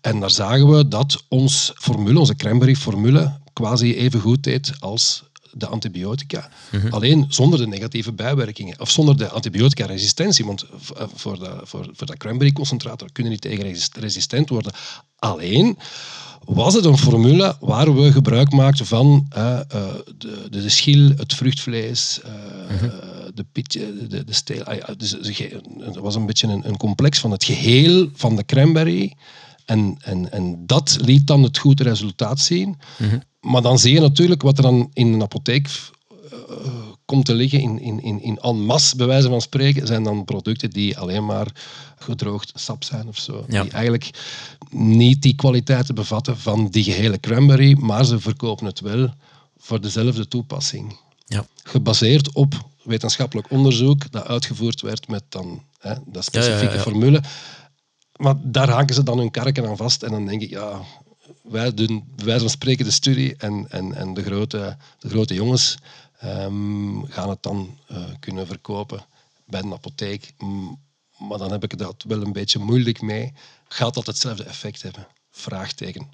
En 0.00 0.20
daar 0.20 0.30
zagen 0.30 0.76
we 0.76 0.88
dat 0.88 1.24
ons 1.28 1.72
formule, 1.74 2.18
onze 2.18 2.36
cranberry-formule, 2.36 3.38
quasi 3.52 3.94
even 3.94 4.20
goed 4.20 4.42
deed 4.42 4.72
als 4.78 5.22
de 5.52 5.66
antibiotica. 5.66 6.50
-hmm. 6.70 6.92
Alleen 6.92 7.26
zonder 7.28 7.58
de 7.58 7.66
negatieve 7.66 8.12
bijwerkingen. 8.12 8.80
Of 8.80 8.90
zonder 8.90 9.16
de 9.16 9.28
antibiotica-resistentie. 9.28 10.44
Want 10.44 10.64
voor, 11.14 11.38
de, 11.38 11.60
voor, 11.62 11.88
voor 11.92 12.06
dat 12.06 12.16
cranberry-concentraat 12.16 13.12
kunnen 13.12 13.32
niet 13.32 13.40
tegen 13.40 13.76
resistent 13.92 14.48
worden. 14.48 14.72
Alleen 15.18 15.78
was 16.44 16.74
het 16.74 16.84
een 16.84 16.98
formule 16.98 17.56
waar 17.60 17.94
we 17.94 18.12
gebruik 18.12 18.52
maakten 18.52 18.86
van 18.86 19.26
uh, 19.36 19.60
de, 20.18 20.46
de, 20.50 20.68
schil, 20.68 21.12
het 21.16 21.34
vruchtvlees, 21.34 22.20
uh, 22.24 22.78
-hmm. 22.78 22.92
De 23.34 23.44
pitje, 23.52 24.06
de, 24.08 24.24
de 24.24 24.32
steel. 24.32 24.64
Dus 24.96 25.10
het 25.78 25.96
was 25.96 26.14
een 26.14 26.26
beetje 26.26 26.46
een, 26.46 26.68
een, 26.68 26.76
complex 26.76 27.18
van 27.18 27.30
het 27.30 27.44
geheel 27.44 28.08
van 28.14 28.36
de 28.36 28.44
cranberry. 28.44 29.12
En, 29.64 29.96
en, 30.00 30.32
en 30.32 30.66
dat 30.66 30.98
liet 31.00 31.26
dan 31.26 31.42
het 31.42 31.58
goede 31.58 31.82
resultaat 31.82 32.40
zien. 32.40 32.68
Mm 32.68 33.08
-hmm. 33.08 33.22
Maar 33.40 33.62
dan 33.62 33.78
zie 33.78 33.92
je 33.92 34.00
natuurlijk 34.00 34.42
wat 34.42 34.56
er 34.56 34.62
dan 34.62 34.90
in 34.92 35.12
een 35.12 35.22
apotheek 35.22 35.68
komt 37.04 37.24
te 37.24 37.34
liggen 37.34 37.60
in, 37.60 37.80
in, 37.80 38.02
in, 38.02 38.22
in 38.22 38.38
en 38.38 38.64
masse, 38.64 38.96
bij 38.96 39.06
wijze 39.06 39.28
van 39.28 39.40
spreken, 39.40 39.86
zijn 39.86 40.02
dan 40.02 40.24
producten 40.24 40.70
die 40.70 40.98
alleen 40.98 41.24
maar 41.24 41.46
gedroogd 41.98 42.52
sap 42.54 42.84
zijn 42.84 43.08
of 43.08 43.18
zo. 43.18 43.44
Ja. 43.48 43.62
Die 43.62 43.70
eigenlijk 43.70 44.10
niet 44.70 45.22
die 45.22 45.34
kwaliteiten 45.34 45.94
bevatten 45.94 46.38
van 46.38 46.68
die 46.68 46.84
gehele 46.84 47.20
cranberry, 47.20 47.76
maar 47.80 48.04
ze 48.04 48.20
verkopen 48.20 48.66
het 48.66 48.80
wel 48.80 49.14
voor 49.58 49.80
dezelfde 49.80 50.28
toepassing. 50.28 50.96
Ja. 51.26 51.46
Gebaseerd 51.62 52.32
op 52.32 52.54
wetenschappelijk 52.82 53.50
onderzoek 53.50 54.10
dat 54.10 54.26
uitgevoerd 54.26 54.80
werd 54.80 55.08
met 55.08 55.22
dan 55.28 55.62
hè, 55.78 55.94
dat 56.06 56.24
specifieke 56.24 56.74
ja, 56.74 56.80
formule. 56.80 57.22
Maar 58.16 58.34
daar 58.42 58.68
haken 58.68 58.94
ze 58.94 59.02
dan 59.02 59.18
hun 59.18 59.30
karken 59.30 59.68
aan 59.68 59.76
vast 59.76 60.02
en 60.02 60.10
dan 60.10 60.26
denk 60.26 60.42
ik, 60.42 60.50
ja, 60.50 60.80
wij 61.42 61.74
doen 61.74 62.04
bij 62.16 62.24
wijze 62.24 62.40
van 62.40 62.50
spreken 62.50 62.84
de 62.84 62.90
studie 62.90 63.36
en, 63.36 63.66
en, 63.70 63.94
en 63.94 64.14
de, 64.14 64.22
grote, 64.22 64.76
de 64.98 65.08
grote 65.08 65.34
jongens 65.34 65.78
um, 66.24 67.06
gaan 67.06 67.28
het 67.28 67.42
dan 67.42 67.78
uh, 67.90 67.98
kunnen 68.20 68.46
verkopen 68.46 69.04
bij 69.46 69.60
een 69.60 69.72
apotheek. 69.72 70.32
Mm, 70.38 70.80
maar 71.18 71.38
dan 71.38 71.52
heb 71.52 71.62
ik 71.62 71.78
dat 71.78 72.04
wel 72.08 72.22
een 72.22 72.32
beetje 72.32 72.58
moeilijk 72.58 73.00
mee. 73.02 73.32
Gaat 73.68 73.94
dat 73.94 74.06
hetzelfde 74.06 74.44
effect 74.44 74.82
hebben? 74.82 75.06
Vraagteken. 75.30 76.10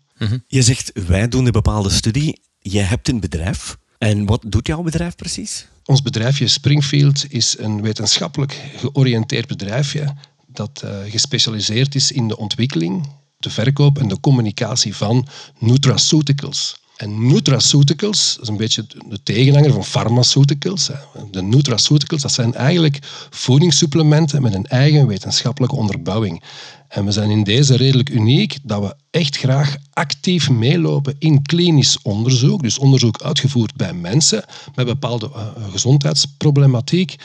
Je 0.46 0.62
zegt, 0.62 1.06
wij 1.06 1.28
doen 1.28 1.46
een 1.46 1.52
bepaalde 1.52 1.90
studie. 1.90 2.40
Jij 2.58 2.84
hebt 2.84 3.08
een 3.08 3.20
bedrijf. 3.20 3.76
En 3.98 4.26
wat 4.26 4.42
doet 4.46 4.66
jouw 4.66 4.82
bedrijf 4.82 5.16
precies? 5.16 5.68
Ons 5.88 6.02
bedrijfje 6.02 6.48
Springfield 6.48 7.32
is 7.32 7.58
een 7.58 7.82
wetenschappelijk 7.82 8.60
georiënteerd 8.76 9.46
bedrijfje 9.46 10.14
dat 10.46 10.82
uh, 10.84 10.90
gespecialiseerd 11.10 11.94
is 11.94 12.12
in 12.12 12.28
de 12.28 12.36
ontwikkeling, 12.36 13.08
de 13.38 13.50
verkoop 13.50 13.98
en 13.98 14.08
de 14.08 14.20
communicatie 14.20 14.96
van 14.96 15.26
nutraceuticals. 15.58 16.80
En 16.98 17.26
nutraceuticals, 17.26 18.34
dat 18.34 18.42
is 18.42 18.48
een 18.48 18.56
beetje 18.56 18.86
de 19.08 19.22
tegenhanger 19.22 19.72
van 19.72 19.84
pharmaceuticals. 19.84 20.90
De 21.30 21.42
nutraceuticals, 21.42 22.22
dat 22.22 22.32
zijn 22.32 22.54
eigenlijk 22.54 22.98
voedingssupplementen 23.30 24.42
met 24.42 24.54
een 24.54 24.66
eigen 24.66 25.06
wetenschappelijke 25.06 25.76
onderbouwing. 25.76 26.42
En 26.88 27.04
we 27.04 27.12
zijn 27.12 27.30
in 27.30 27.44
deze 27.44 27.76
redelijk 27.76 28.08
uniek 28.08 28.58
dat 28.62 28.80
we 28.80 28.94
echt 29.10 29.36
graag 29.36 29.76
actief 29.92 30.50
meelopen 30.50 31.14
in 31.18 31.42
klinisch 31.42 31.98
onderzoek, 32.02 32.62
dus 32.62 32.78
onderzoek 32.78 33.22
uitgevoerd 33.22 33.74
bij 33.74 33.92
mensen 33.92 34.44
met 34.74 34.86
bepaalde 34.86 35.30
uh, 35.34 35.46
gezondheidsproblematiek, 35.70 37.16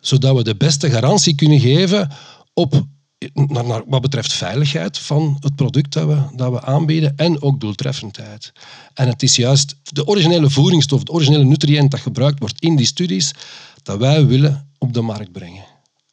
zodat 0.00 0.36
we 0.36 0.44
de 0.44 0.56
beste 0.56 0.90
garantie 0.90 1.34
kunnen 1.34 1.60
geven 1.60 2.10
op 2.54 2.86
wat 3.86 4.00
betreft 4.00 4.32
veiligheid 4.32 4.98
van 4.98 5.36
het 5.40 5.56
product 5.56 5.92
dat 5.92 6.06
we, 6.06 6.36
dat 6.36 6.52
we 6.52 6.62
aanbieden 6.62 7.12
en 7.16 7.42
ook 7.42 7.60
doeltreffendheid. 7.60 8.52
En 8.94 9.08
het 9.08 9.22
is 9.22 9.36
juist 9.36 9.76
de 9.82 10.06
originele 10.06 10.50
voedingsstof, 10.50 11.02
de 11.02 11.12
originele 11.12 11.44
nutriënt 11.44 11.90
dat 11.90 12.00
gebruikt 12.00 12.38
wordt 12.38 12.60
in 12.60 12.76
die 12.76 12.86
studies, 12.86 13.34
dat 13.82 13.98
wij 13.98 14.26
willen 14.26 14.68
op 14.78 14.92
de 14.92 15.00
markt 15.00 15.32
brengen. 15.32 15.64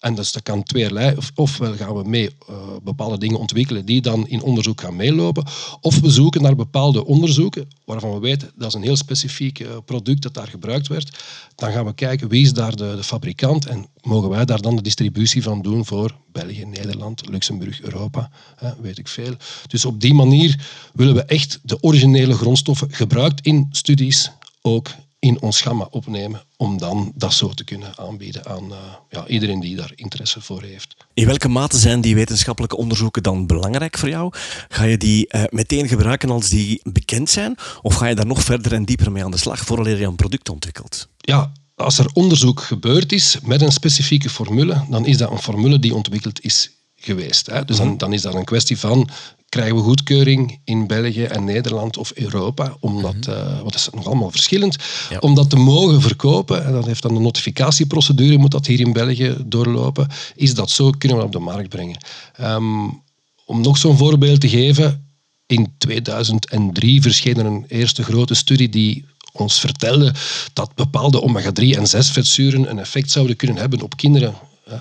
En 0.03 0.15
dus 0.15 0.31
dat 0.31 0.43
kan 0.43 0.63
tweerlei. 0.63 1.17
Of, 1.17 1.31
ofwel 1.35 1.75
gaan 1.75 1.95
we 1.95 2.09
mee 2.09 2.29
uh, 2.49 2.55
bepaalde 2.83 3.17
dingen 3.17 3.39
ontwikkelen 3.39 3.85
die 3.85 4.01
dan 4.01 4.27
in 4.27 4.41
onderzoek 4.41 4.81
gaan 4.81 4.95
meelopen. 4.95 5.45
Of 5.81 5.99
we 5.99 6.09
zoeken 6.09 6.41
naar 6.41 6.55
bepaalde 6.55 7.05
onderzoeken 7.05 7.67
waarvan 7.85 8.13
we 8.13 8.19
weten 8.19 8.51
dat 8.55 8.67
is 8.67 8.73
een 8.73 8.81
heel 8.81 8.95
specifiek 8.95 9.59
uh, 9.59 9.67
product 9.85 10.21
dat 10.21 10.33
daar 10.33 10.47
gebruikt 10.47 10.87
werd. 10.87 11.23
Dan 11.55 11.71
gaan 11.71 11.85
we 11.85 11.93
kijken 11.93 12.29
wie 12.29 12.43
is 12.43 12.53
daar 12.53 12.75
de, 12.75 12.93
de 12.95 13.03
fabrikant 13.03 13.65
en 13.65 13.87
mogen 14.01 14.29
wij 14.29 14.45
daar 14.45 14.61
dan 14.61 14.75
de 14.75 14.81
distributie 14.81 15.43
van 15.43 15.61
doen 15.61 15.85
voor 15.85 16.15
België, 16.31 16.65
Nederland, 16.65 17.29
Luxemburg, 17.29 17.81
Europa, 17.81 18.31
hè, 18.55 18.69
weet 18.81 18.97
ik 18.97 19.07
veel. 19.07 19.35
Dus 19.67 19.85
op 19.85 20.01
die 20.01 20.13
manier 20.13 20.67
willen 20.93 21.15
we 21.15 21.23
echt 21.23 21.59
de 21.63 21.77
originele 21.81 22.33
grondstoffen 22.33 22.91
gebruikt 22.91 23.45
in 23.45 23.67
studies 23.71 24.31
ook 24.61 24.89
in 25.23 25.41
ons 25.41 25.61
gamma 25.61 25.87
opnemen 25.89 26.43
om 26.57 26.77
dan 26.77 27.11
dat 27.15 27.33
zo 27.33 27.49
te 27.49 27.63
kunnen 27.63 27.97
aanbieden 27.97 28.45
aan 28.45 28.71
uh, 28.71 28.77
ja, 29.09 29.27
iedereen 29.27 29.59
die 29.59 29.75
daar 29.75 29.91
interesse 29.95 30.41
voor 30.41 30.61
heeft. 30.61 30.95
In 31.13 31.25
welke 31.25 31.47
mate 31.47 31.77
zijn 31.77 32.01
die 32.01 32.15
wetenschappelijke 32.15 32.77
onderzoeken 32.77 33.23
dan 33.23 33.47
belangrijk 33.47 33.97
voor 33.97 34.09
jou? 34.09 34.33
Ga 34.69 34.83
je 34.83 34.97
die 34.97 35.27
uh, 35.29 35.43
meteen 35.49 35.87
gebruiken 35.87 36.29
als 36.29 36.49
die 36.49 36.81
bekend 36.83 37.29
zijn? 37.29 37.55
Of 37.81 37.95
ga 37.95 38.05
je 38.05 38.15
daar 38.15 38.25
nog 38.25 38.43
verder 38.43 38.73
en 38.73 38.85
dieper 38.85 39.11
mee 39.11 39.23
aan 39.23 39.31
de 39.31 39.37
slag 39.37 39.59
voordat 39.59 39.97
je 39.97 40.05
een 40.05 40.15
product 40.15 40.49
ontwikkelt? 40.49 41.07
Ja, 41.17 41.51
als 41.75 41.97
er 41.97 42.09
onderzoek 42.13 42.61
gebeurd 42.61 43.11
is 43.11 43.37
met 43.43 43.61
een 43.61 43.71
specifieke 43.71 44.29
formule, 44.29 44.85
dan 44.89 45.05
is 45.05 45.17
dat 45.17 45.31
een 45.31 45.41
formule 45.41 45.79
die 45.79 45.95
ontwikkeld 45.95 46.41
is 46.41 46.71
geweest. 46.95 47.45
Hè? 47.45 47.65
Dus 47.65 47.77
dan, 47.77 47.97
dan 47.97 48.13
is 48.13 48.21
dat 48.21 48.33
een 48.33 48.45
kwestie 48.45 48.79
van 48.79 49.09
krijgen 49.53 49.75
we 49.75 49.81
goedkeuring 49.81 50.59
in 50.63 50.87
België 50.87 51.23
en 51.23 51.43
Nederland 51.43 51.97
of 51.97 52.11
Europa, 52.15 52.75
omdat, 52.79 53.15
uh, 53.29 53.61
wat 53.61 53.75
is 53.75 53.87
nog 53.91 54.05
allemaal 54.05 54.31
verschillend, 54.31 54.77
ja. 55.09 55.17
om 55.19 55.35
dat 55.35 55.49
te 55.49 55.55
mogen 55.55 56.01
verkopen, 56.01 56.65
en 56.65 56.71
dat 56.71 56.85
heeft 56.85 57.01
dan 57.01 57.15
een 57.15 57.21
notificatieprocedure, 57.21 58.37
moet 58.37 58.51
dat 58.51 58.65
hier 58.65 58.79
in 58.79 58.93
België 58.93 59.35
doorlopen, 59.45 60.07
is 60.35 60.53
dat 60.53 60.69
zo, 60.69 60.89
kunnen 60.89 61.17
we 61.17 61.23
dat 61.23 61.35
op 61.35 61.39
de 61.41 61.51
markt 61.51 61.69
brengen. 61.69 61.97
Um, 62.41 63.01
om 63.45 63.61
nog 63.61 63.77
zo'n 63.77 63.97
voorbeeld 63.97 64.41
te 64.41 64.49
geven, 64.49 65.07
in 65.45 65.73
2003 65.77 67.01
verscheen 67.01 67.37
er 67.37 67.45
een 67.45 67.65
eerste 67.67 68.03
grote 68.03 68.33
studie 68.33 68.69
die 68.69 69.05
ons 69.31 69.59
vertelde 69.59 70.13
dat 70.53 70.75
bepaalde 70.75 71.21
omega-3 71.21 71.77
en 71.77 71.87
6 71.87 72.11
vetzuren 72.11 72.69
een 72.69 72.79
effect 72.79 73.11
zouden 73.11 73.35
kunnen 73.35 73.57
hebben 73.57 73.81
op 73.81 73.97
kinderen 73.97 74.33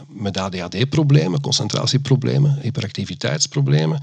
met 0.08 0.36
ADHD-problemen, 0.36 1.40
concentratieproblemen, 1.40 2.58
hyperactiviteitsproblemen. 2.60 4.02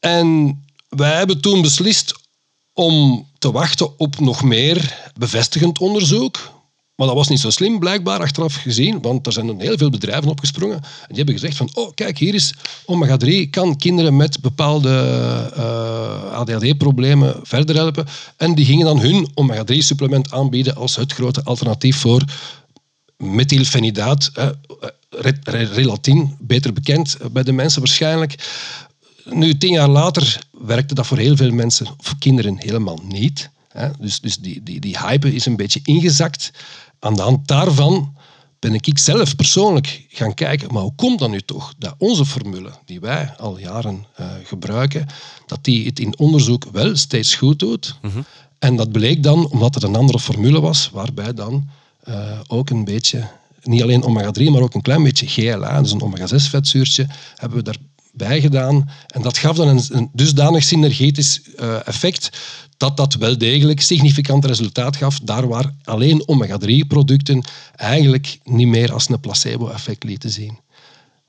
En 0.00 0.60
wij 0.88 1.16
hebben 1.16 1.40
toen 1.40 1.62
beslist 1.62 2.14
om 2.72 3.26
te 3.38 3.52
wachten 3.52 3.98
op 3.98 4.20
nog 4.20 4.42
meer 4.42 5.10
bevestigend 5.14 5.78
onderzoek. 5.78 6.54
Maar 6.96 7.06
dat 7.06 7.16
was 7.16 7.28
niet 7.28 7.40
zo 7.40 7.50
slim, 7.50 7.78
blijkbaar, 7.78 8.20
achteraf 8.20 8.54
gezien, 8.54 9.00
want 9.00 9.26
er 9.26 9.32
zijn 9.32 9.60
heel 9.60 9.76
veel 9.76 9.90
bedrijven 9.90 10.30
opgesprongen. 10.30 10.76
En 10.76 11.06
die 11.08 11.16
hebben 11.16 11.34
gezegd 11.34 11.56
van, 11.56 11.70
oh, 11.72 11.94
kijk, 11.94 12.18
hier 12.18 12.34
is 12.34 12.54
omega-3, 12.86 13.50
kan 13.50 13.76
kinderen 13.76 14.16
met 14.16 14.40
bepaalde 14.40 14.90
uh, 15.56 16.32
ADHD-problemen 16.32 17.40
verder 17.42 17.76
helpen. 17.76 18.06
En 18.36 18.54
die 18.54 18.64
gingen 18.64 18.86
dan 18.86 19.00
hun 19.00 19.28
omega-3-supplement 19.34 20.32
aanbieden 20.32 20.76
als 20.76 20.96
het 20.96 21.12
grote 21.12 21.42
alternatief 21.44 21.96
voor 21.96 22.24
methylfenidaat, 23.16 24.30
eh, 24.34 24.48
relatin, 25.74 26.36
beter 26.40 26.72
bekend 26.72 27.16
bij 27.32 27.42
de 27.42 27.52
mensen 27.52 27.80
waarschijnlijk. 27.80 28.34
Nu, 29.30 29.58
tien 29.58 29.72
jaar 29.72 29.88
later 29.88 30.38
werkte 30.50 30.94
dat 30.94 31.06
voor 31.06 31.18
heel 31.18 31.36
veel 31.36 31.50
mensen, 31.50 31.86
of 31.98 32.18
kinderen, 32.18 32.56
helemaal 32.58 33.00
niet. 33.08 33.50
Dus, 34.00 34.20
dus 34.20 34.38
die, 34.38 34.62
die, 34.62 34.80
die 34.80 34.98
hype 34.98 35.34
is 35.34 35.46
een 35.46 35.56
beetje 35.56 35.80
ingezakt. 35.82 36.50
Aan 36.98 37.14
de 37.14 37.22
hand 37.22 37.48
daarvan 37.48 38.14
ben 38.58 38.74
ik 38.74 38.98
zelf 38.98 39.36
persoonlijk 39.36 40.06
gaan 40.08 40.34
kijken, 40.34 40.72
maar 40.72 40.82
hoe 40.82 40.94
komt 40.94 41.18
dat 41.18 41.30
nu 41.30 41.40
toch 41.40 41.74
dat 41.78 41.94
onze 41.98 42.26
formule, 42.26 42.70
die 42.84 43.00
wij 43.00 43.34
al 43.36 43.58
jaren 43.58 44.06
uh, 44.20 44.26
gebruiken, 44.44 45.06
dat 45.46 45.64
die 45.64 45.86
het 45.86 45.98
in 45.98 46.18
onderzoek 46.18 46.64
wel 46.72 46.96
steeds 46.96 47.34
goed 47.34 47.58
doet. 47.58 47.98
Mm 48.02 48.10
-hmm. 48.10 48.24
En 48.58 48.76
dat 48.76 48.92
bleek 48.92 49.22
dan 49.22 49.50
omdat 49.50 49.74
het 49.74 49.82
een 49.82 49.96
andere 49.96 50.20
formule 50.20 50.60
was, 50.60 50.90
waarbij 50.92 51.34
dan 51.34 51.68
uh, 52.08 52.40
ook 52.46 52.70
een 52.70 52.84
beetje, 52.84 53.28
niet 53.62 53.82
alleen 53.82 54.02
omega-3, 54.02 54.42
maar 54.50 54.62
ook 54.62 54.74
een 54.74 54.82
klein 54.82 55.02
beetje 55.02 55.26
GLA, 55.26 55.82
dus 55.82 55.92
een 55.92 56.02
omega-6 56.02 56.50
vetzuurtje, 56.50 57.06
hebben 57.34 57.58
we 57.58 57.64
daarbij 57.64 57.86
gedaan. 58.18 58.90
En 59.06 59.22
dat 59.22 59.38
gaf 59.38 59.56
dan 59.56 59.82
een, 59.88 60.10
dusdanig 60.12 60.62
synergetisch 60.62 61.40
uh, 61.60 61.86
effect 61.86 62.30
dat 62.76 62.96
dat 62.96 63.14
wel 63.14 63.38
degelijk 63.38 63.80
significant 63.80 64.44
resultaat 64.44 64.96
gaf, 64.96 65.20
daar 65.20 65.48
waar 65.48 65.74
alleen 65.84 66.28
omega-3-producten 66.28 67.44
eigenlijk 67.76 68.38
niet 68.44 68.68
meer 68.68 68.92
als 68.92 69.08
een 69.08 69.20
placebo-effect 69.20 70.04
lieten 70.04 70.30
zien. 70.30 70.58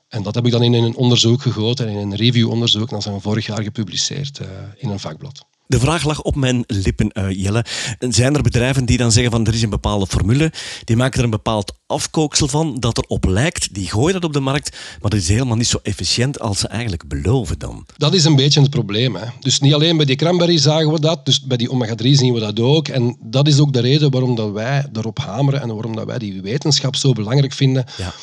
En 0.08 0.22
dat 0.22 0.34
heb 0.34 0.46
ik 0.46 0.52
dan 0.52 0.62
in 0.62 0.72
een 0.72 0.96
onderzoek 0.96 1.42
gegoten, 1.42 1.88
in 1.88 1.96
een 1.96 2.16
review-onderzoek, 2.16 2.90
dat 2.90 3.02
zijn 3.02 3.20
vorig 3.20 3.46
jaar 3.46 3.62
gepubliceerd 3.62 4.40
uh, 4.40 4.46
in 4.76 4.88
een 4.88 5.00
vakblad. 5.00 5.46
De 5.68 5.78
vraag 5.78 6.04
lag 6.04 6.22
op 6.22 6.34
mijn 6.34 6.64
lippen, 6.66 7.10
uh, 7.12 7.30
Jelle. 7.30 7.64
Zijn 7.98 8.34
er 8.34 8.42
bedrijven 8.42 8.84
die 8.84 8.96
dan 8.96 9.12
zeggen 9.12 9.32
van 9.32 9.46
er 9.46 9.54
is 9.54 9.62
een 9.62 9.70
bepaalde 9.70 10.06
formule, 10.06 10.52
die 10.84 10.96
maken 10.96 11.18
er 11.18 11.24
een 11.24 11.30
bepaald 11.30 11.72
afkooksel 11.86 12.48
van 12.48 12.80
dat 12.80 12.98
erop 12.98 13.24
lijkt, 13.24 13.74
die 13.74 13.90
gooien 13.90 14.12
dat 14.12 14.24
op 14.24 14.32
de 14.32 14.40
markt, 14.40 14.76
maar 15.00 15.10
dat 15.10 15.20
is 15.20 15.28
helemaal 15.28 15.56
niet 15.56 15.66
zo 15.66 15.78
efficiënt 15.82 16.40
als 16.40 16.58
ze 16.58 16.68
eigenlijk 16.68 17.08
beloven 17.08 17.58
dan? 17.58 17.86
Dat 17.96 18.14
is 18.14 18.24
een 18.24 18.36
beetje 18.36 18.60
het 18.60 18.70
probleem. 18.70 19.16
Hè. 19.16 19.26
Dus 19.40 19.60
niet 19.60 19.74
alleen 19.74 19.96
bij 19.96 20.06
die 20.06 20.16
cranberry 20.16 20.58
zagen 20.58 20.92
we 20.92 21.00
dat, 21.00 21.26
dus 21.26 21.42
bij 21.42 21.56
die 21.56 21.70
omega-3 21.70 22.08
zien 22.10 22.34
we 22.34 22.40
dat 22.40 22.60
ook. 22.60 22.88
En 22.88 23.16
dat 23.20 23.46
is 23.46 23.58
ook 23.58 23.72
de 23.72 23.80
reden 23.80 24.10
waarom 24.10 24.34
dat 24.34 24.52
wij 24.52 24.86
erop 24.92 25.18
hameren 25.18 25.60
en 25.60 25.68
waarom 25.68 25.96
dat 25.96 26.06
wij 26.06 26.18
die 26.18 26.42
wetenschap 26.42 26.96
zo 26.96 27.12
belangrijk 27.12 27.52
vinden. 27.52 27.84
Ja. 27.96 28.14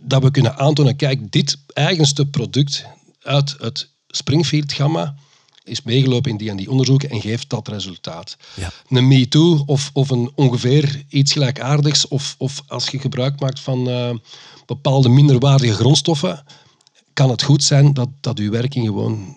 Dat 0.00 0.22
we 0.22 0.30
kunnen 0.30 0.56
aantonen, 0.56 0.96
kijk, 0.96 1.32
dit 1.32 1.56
eigenste 1.72 2.26
product 2.26 2.84
uit 3.22 3.56
het 3.58 3.88
Springfield-gamma 4.06 5.14
is 5.68 5.82
meegelopen 5.82 6.30
in 6.30 6.36
die 6.36 6.50
en 6.50 6.56
die 6.56 6.70
onderzoeken 6.70 7.10
en 7.10 7.20
geeft 7.20 7.50
dat 7.50 7.68
resultaat. 7.68 8.36
Ja. 8.54 8.72
Een 8.88 9.08
MeToo 9.08 9.62
of, 9.66 9.90
of 9.92 10.10
een 10.10 10.30
ongeveer 10.34 11.04
iets 11.08 11.32
gelijkaardigs, 11.32 12.08
of, 12.08 12.34
of 12.38 12.62
als 12.66 12.88
je 12.88 12.98
gebruik 12.98 13.40
maakt 13.40 13.60
van 13.60 13.88
uh, 13.88 14.10
bepaalde 14.66 15.08
minderwaardige 15.08 15.74
grondstoffen, 15.74 16.44
kan 17.12 17.30
het 17.30 17.42
goed 17.42 17.64
zijn 17.64 17.94
dat, 17.94 18.08
dat 18.20 18.38
uw 18.38 18.50
werking 18.50 18.86
gewoon 18.86 19.36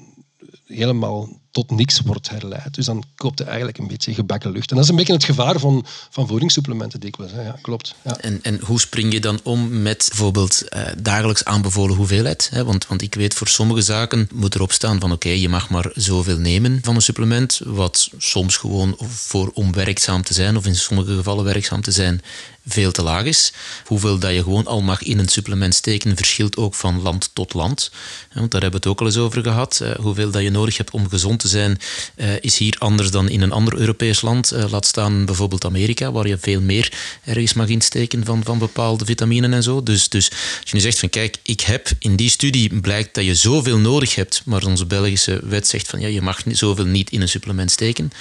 helemaal 0.65 1.40
tot 1.51 1.71
niks 1.71 1.99
wordt 1.99 2.29
herleid. 2.29 2.73
Dus 2.73 2.85
dan 2.85 3.03
koopt 3.15 3.39
je 3.39 3.45
eigenlijk 3.45 3.77
een 3.77 3.87
beetje 3.87 4.13
gebakken 4.13 4.51
lucht. 4.51 4.69
En 4.69 4.75
dat 4.75 4.85
is 4.85 4.91
een 4.91 4.97
beetje 4.97 5.13
het 5.13 5.23
gevaar 5.23 5.59
van, 5.59 5.85
van 6.09 6.27
voedingssupplementen 6.27 6.99
dikwijls. 6.99 7.31
Ja, 7.31 7.55
klopt. 7.61 7.95
Ja. 8.01 8.17
En, 8.17 8.39
en 8.41 8.59
hoe 8.59 8.79
spring 8.79 9.13
je 9.13 9.19
dan 9.19 9.39
om 9.43 9.81
met 9.81 10.05
bijvoorbeeld 10.07 10.63
uh, 10.69 10.81
dagelijks 10.97 11.45
aanbevolen 11.45 11.95
hoeveelheid? 11.95 12.49
Hè? 12.51 12.63
Want, 12.63 12.87
want 12.87 13.01
ik 13.01 13.15
weet, 13.15 13.33
voor 13.33 13.47
sommige 13.47 13.81
zaken 13.81 14.29
moet 14.33 14.55
erop 14.55 14.71
staan 14.71 14.99
van 14.99 15.11
oké, 15.11 15.29
je 15.29 15.49
mag 15.49 15.69
maar 15.69 15.91
zoveel 15.93 16.37
nemen 16.37 16.79
van 16.83 16.95
een 16.95 17.01
supplement, 17.01 17.61
wat 17.65 18.09
soms 18.17 18.57
gewoon 18.57 18.95
voor 18.99 19.51
om 19.53 19.73
werkzaam 19.73 20.23
te 20.23 20.33
zijn, 20.33 20.57
of 20.57 20.65
in 20.65 20.75
sommige 20.75 21.15
gevallen 21.15 21.43
werkzaam 21.43 21.81
te 21.81 21.91
zijn, 21.91 22.21
veel 22.65 22.91
te 22.91 23.01
laag 23.01 23.23
is. 23.23 23.53
Hoeveel 23.85 24.19
dat 24.19 24.33
je 24.33 24.43
gewoon 24.43 24.65
al 24.65 24.81
mag 24.81 25.03
in 25.03 25.19
een 25.19 25.27
supplement 25.27 25.75
steken 25.75 26.15
verschilt 26.15 26.57
ook 26.57 26.75
van 26.75 27.01
land 27.01 27.29
tot 27.33 27.53
land. 27.53 27.91
Want 28.33 28.51
daar 28.51 28.61
hebben 28.61 28.81
we 28.81 28.87
het 28.87 28.95
ook 28.95 28.99
al 28.99 29.05
eens 29.05 29.17
over 29.17 29.43
gehad. 29.43 29.79
Uh, 29.83 29.91
hoeveel 29.91 30.31
dat 30.31 30.41
je 30.41 30.49
nodig 30.49 30.77
hebt 30.77 30.91
om 30.91 31.09
gezond 31.09 31.39
te 31.39 31.47
zijn 31.47 31.79
uh, 32.15 32.27
is 32.41 32.57
hier 32.57 32.75
anders 32.79 33.11
dan 33.11 33.29
in 33.29 33.41
een 33.41 33.51
ander 33.51 33.77
Europees 33.77 34.21
land. 34.21 34.53
Uh, 34.53 34.71
laat 34.71 34.85
staan 34.85 35.25
bijvoorbeeld 35.25 35.65
Amerika, 35.65 36.11
waar 36.11 36.27
je 36.27 36.37
veel 36.37 36.61
meer 36.61 36.93
ergens 37.23 37.53
mag 37.53 37.67
insteken 37.67 38.25
van, 38.25 38.43
van 38.43 38.57
bepaalde 38.57 39.05
vitaminen 39.05 39.53
en 39.53 39.63
zo. 39.63 39.83
Dus, 39.83 40.09
dus 40.09 40.29
als 40.29 40.69
je 40.69 40.75
nu 40.75 40.79
zegt 40.79 40.99
van 40.99 41.09
kijk, 41.09 41.37
ik 41.43 41.61
heb 41.61 41.89
in 41.99 42.15
die 42.15 42.29
studie 42.29 42.79
blijkt 42.79 43.15
dat 43.15 43.25
je 43.25 43.35
zoveel 43.35 43.77
nodig 43.77 44.15
hebt, 44.15 44.41
maar 44.45 44.65
onze 44.65 44.85
Belgische 44.85 45.39
wet 45.43 45.67
zegt 45.67 45.87
van 45.87 45.99
ja, 45.99 46.07
je 46.07 46.21
mag 46.21 46.41
zoveel 46.47 46.85
niet 46.85 47.09
in 47.09 47.21
een 47.21 47.29
supplement 47.29 47.71
steken. 47.71 48.11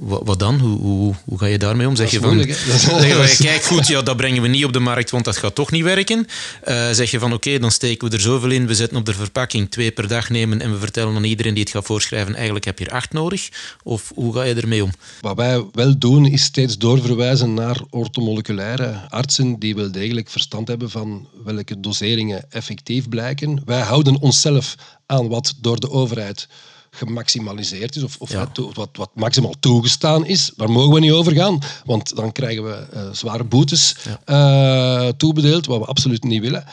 Wat, 0.00 0.38
dan? 0.38 0.58
Hoe, 0.58 0.78
hoe, 0.78 1.14
hoe, 1.24 1.38
ga 1.38 1.46
je 1.46 1.58
daarmee 1.58 1.88
om? 1.88 1.96
Zeg 1.96 2.10
je 2.14 2.20
van, 2.20 2.42
zeg 2.42 3.36
je, 3.36 3.44
kijk 3.44 3.62
goed, 3.62 3.86
ja, 3.86 4.02
dat 4.02 4.16
brengen 4.16 4.42
we 4.42 4.48
niet 4.48 4.64
op 4.64 4.72
de 4.72 4.80
markt, 4.80 5.10
want 5.10 5.24
dat 5.24 5.36
gaat 5.36 5.54
toch 5.54 5.70
niet 5.70 5.82
werken. 5.82 6.26
Uh, 6.68 6.90
zeg 6.90 7.10
je 7.10 7.18
van, 7.18 7.32
oké, 7.32 7.48
okay, 7.48 7.58
dan 7.58 7.70
steken 7.70 8.08
we 8.08 8.14
er 8.14 8.20
zoveel 8.20 8.50
in, 8.50 8.66
we 8.66 8.74
zetten 8.74 8.98
op 8.98 9.04
de 9.06 9.14
verpakking 9.14 9.70
twee 9.70 9.90
per 9.90 10.08
dag 10.08 10.30
nemen 10.30 10.60
en 10.60 10.72
we 10.72 10.78
vertellen 10.78 11.16
aan 11.16 11.24
iedereen 11.24 11.54
die 11.54 11.62
het 11.62 11.72
gaat 11.72 11.84
voorschrijven, 11.84 12.34
eigenlijk 12.34 12.64
heb 12.64 12.78
je 12.78 12.84
er 12.84 12.92
acht 12.92 13.12
nodig? 13.12 13.48
Of 13.82 14.12
hoe 14.14 14.34
ga 14.34 14.42
je 14.42 14.54
ermee 14.54 14.84
om? 14.84 14.90
Wat 15.20 15.36
wij 15.36 15.64
wel 15.72 15.98
doen, 15.98 16.26
is 16.26 16.42
steeds 16.42 16.78
doorverwijzen 16.78 17.54
naar 17.54 17.80
ortomoleculaire 17.90 19.00
artsen 19.08 19.58
die 19.58 19.74
wel 19.74 19.92
degelijk 19.92 20.30
verstand 20.30 20.68
hebben 20.68 20.90
van 20.90 21.28
welke 21.44 21.80
doseringen 21.80 22.50
effectief 22.50 23.08
blijken. 23.08 23.62
Wij 23.64 23.80
houden 23.80 24.20
onszelf 24.20 24.74
aan 25.06 25.28
wat 25.28 25.54
door 25.60 25.80
de 25.80 25.90
overheid 25.90 26.48
gemaximaliseerd 26.90 27.96
is, 27.96 28.02
of, 28.02 28.16
of 28.18 28.30
ja. 28.30 28.50
wat, 28.74 28.88
wat 28.92 29.10
maximaal 29.14 29.54
toegestaan 29.60 30.26
is, 30.26 30.52
daar 30.56 30.70
mogen 30.70 30.92
we 30.94 31.00
niet 31.00 31.10
over 31.10 31.32
gaan, 31.32 31.58
want 31.84 32.16
dan 32.16 32.32
krijgen 32.32 32.64
we 32.64 32.86
uh, 32.94 33.08
zware 33.12 33.44
boetes 33.44 33.96
ja. 34.26 35.06
uh, 35.06 35.12
toebedeeld, 35.12 35.66
wat 35.66 35.78
we 35.78 35.84
absoluut 35.84 36.24
niet 36.24 36.40
willen. 36.40 36.64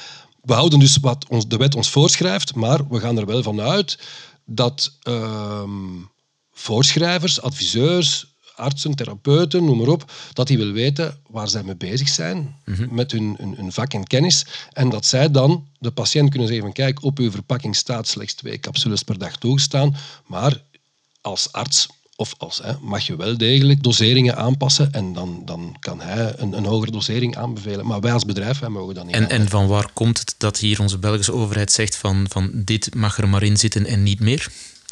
We 0.42 0.54
houden 0.54 0.80
dus 0.80 0.98
wat 0.98 1.26
ons, 1.30 1.48
de 1.48 1.58
wet 1.58 1.76
ons 1.76 1.90
voorschrijft, 1.90 2.56
maar 2.56 2.88
we 2.90 3.00
gaan 3.00 3.18
er 3.18 3.26
wel 3.26 3.44
van 3.44 3.62
uit 3.62 3.98
dat 4.46 4.92
uh, 5.04 5.62
voorschrijvers, 6.54 7.42
adviseurs, 7.42 8.26
artsen, 8.58 8.96
therapeuten, 8.96 9.66
noem 9.66 9.78
maar 9.78 9.88
op, 9.88 10.12
dat 10.34 10.48
die 10.48 10.58
wil 10.58 10.72
weten 10.72 11.18
waar 11.30 11.48
zij 11.48 11.64
mee 11.64 11.76
bezig 11.76 12.08
zijn 12.10 12.56
mhm. 12.66 12.88
met 12.96 13.12
hun, 13.12 13.36
hun, 13.38 13.56
hun, 13.58 13.72
vak 13.72 13.94
en 13.94 14.08
kennis. 14.08 14.46
En 14.74 14.90
dat 14.90 15.06
zij 15.06 15.32
dan 15.32 15.68
de 15.80 15.92
patiënt 15.92 16.30
kunnen 16.30 16.48
zeggen 16.48 16.66
van 16.66 16.74
kijk, 16.74 17.04
op 17.04 17.18
uw 17.20 17.32
verpakking 17.32 17.76
staat 17.76 18.08
slechts 18.08 18.34
twee 18.34 18.60
capsules 18.60 19.04
per 19.04 19.18
dag 19.18 19.38
toegestaan, 19.38 19.96
maar 20.26 20.62
als 21.22 21.52
arts 21.52 21.88
of 22.18 22.34
als, 22.38 22.60
hè, 22.64 22.74
mag 22.82 23.06
je 23.06 23.16
wel 23.16 23.38
degelijk 23.38 23.84
doseringen 23.84 24.38
aanpassen 24.38 24.92
en 24.92 25.14
dan, 25.14 25.42
dan 25.46 25.76
kan 25.80 26.02
hij 26.02 26.34
een, 26.38 26.58
een 26.58 26.66
hogere 26.66 26.92
dosering 26.92 27.38
aanbevelen. 27.38 27.86
Maar 27.86 28.00
wij 28.00 28.14
als 28.14 28.26
bedrijf, 28.26 28.60
wij 28.60 28.70
mogen 28.70 28.96
dat 28.96 29.06
niet. 29.06 29.16
En, 29.16 29.30
en 29.30 29.50
van 29.50 29.68
waar 29.68 29.90
komt 29.94 30.20
het 30.20 30.36
dat 30.38 30.58
hier 30.58 30.80
onze 30.80 30.98
Belgische 30.98 31.34
overheid 31.34 31.72
zegt 31.72 31.96
van, 31.96 32.26
van 32.30 32.52
dit 32.54 32.96
mag 32.96 33.18
er 33.18 33.30
maar 33.30 33.44
in 33.44 33.58
zitten 33.58 33.86
en 33.86 34.04
niet 34.04 34.20
meer? 34.20 34.48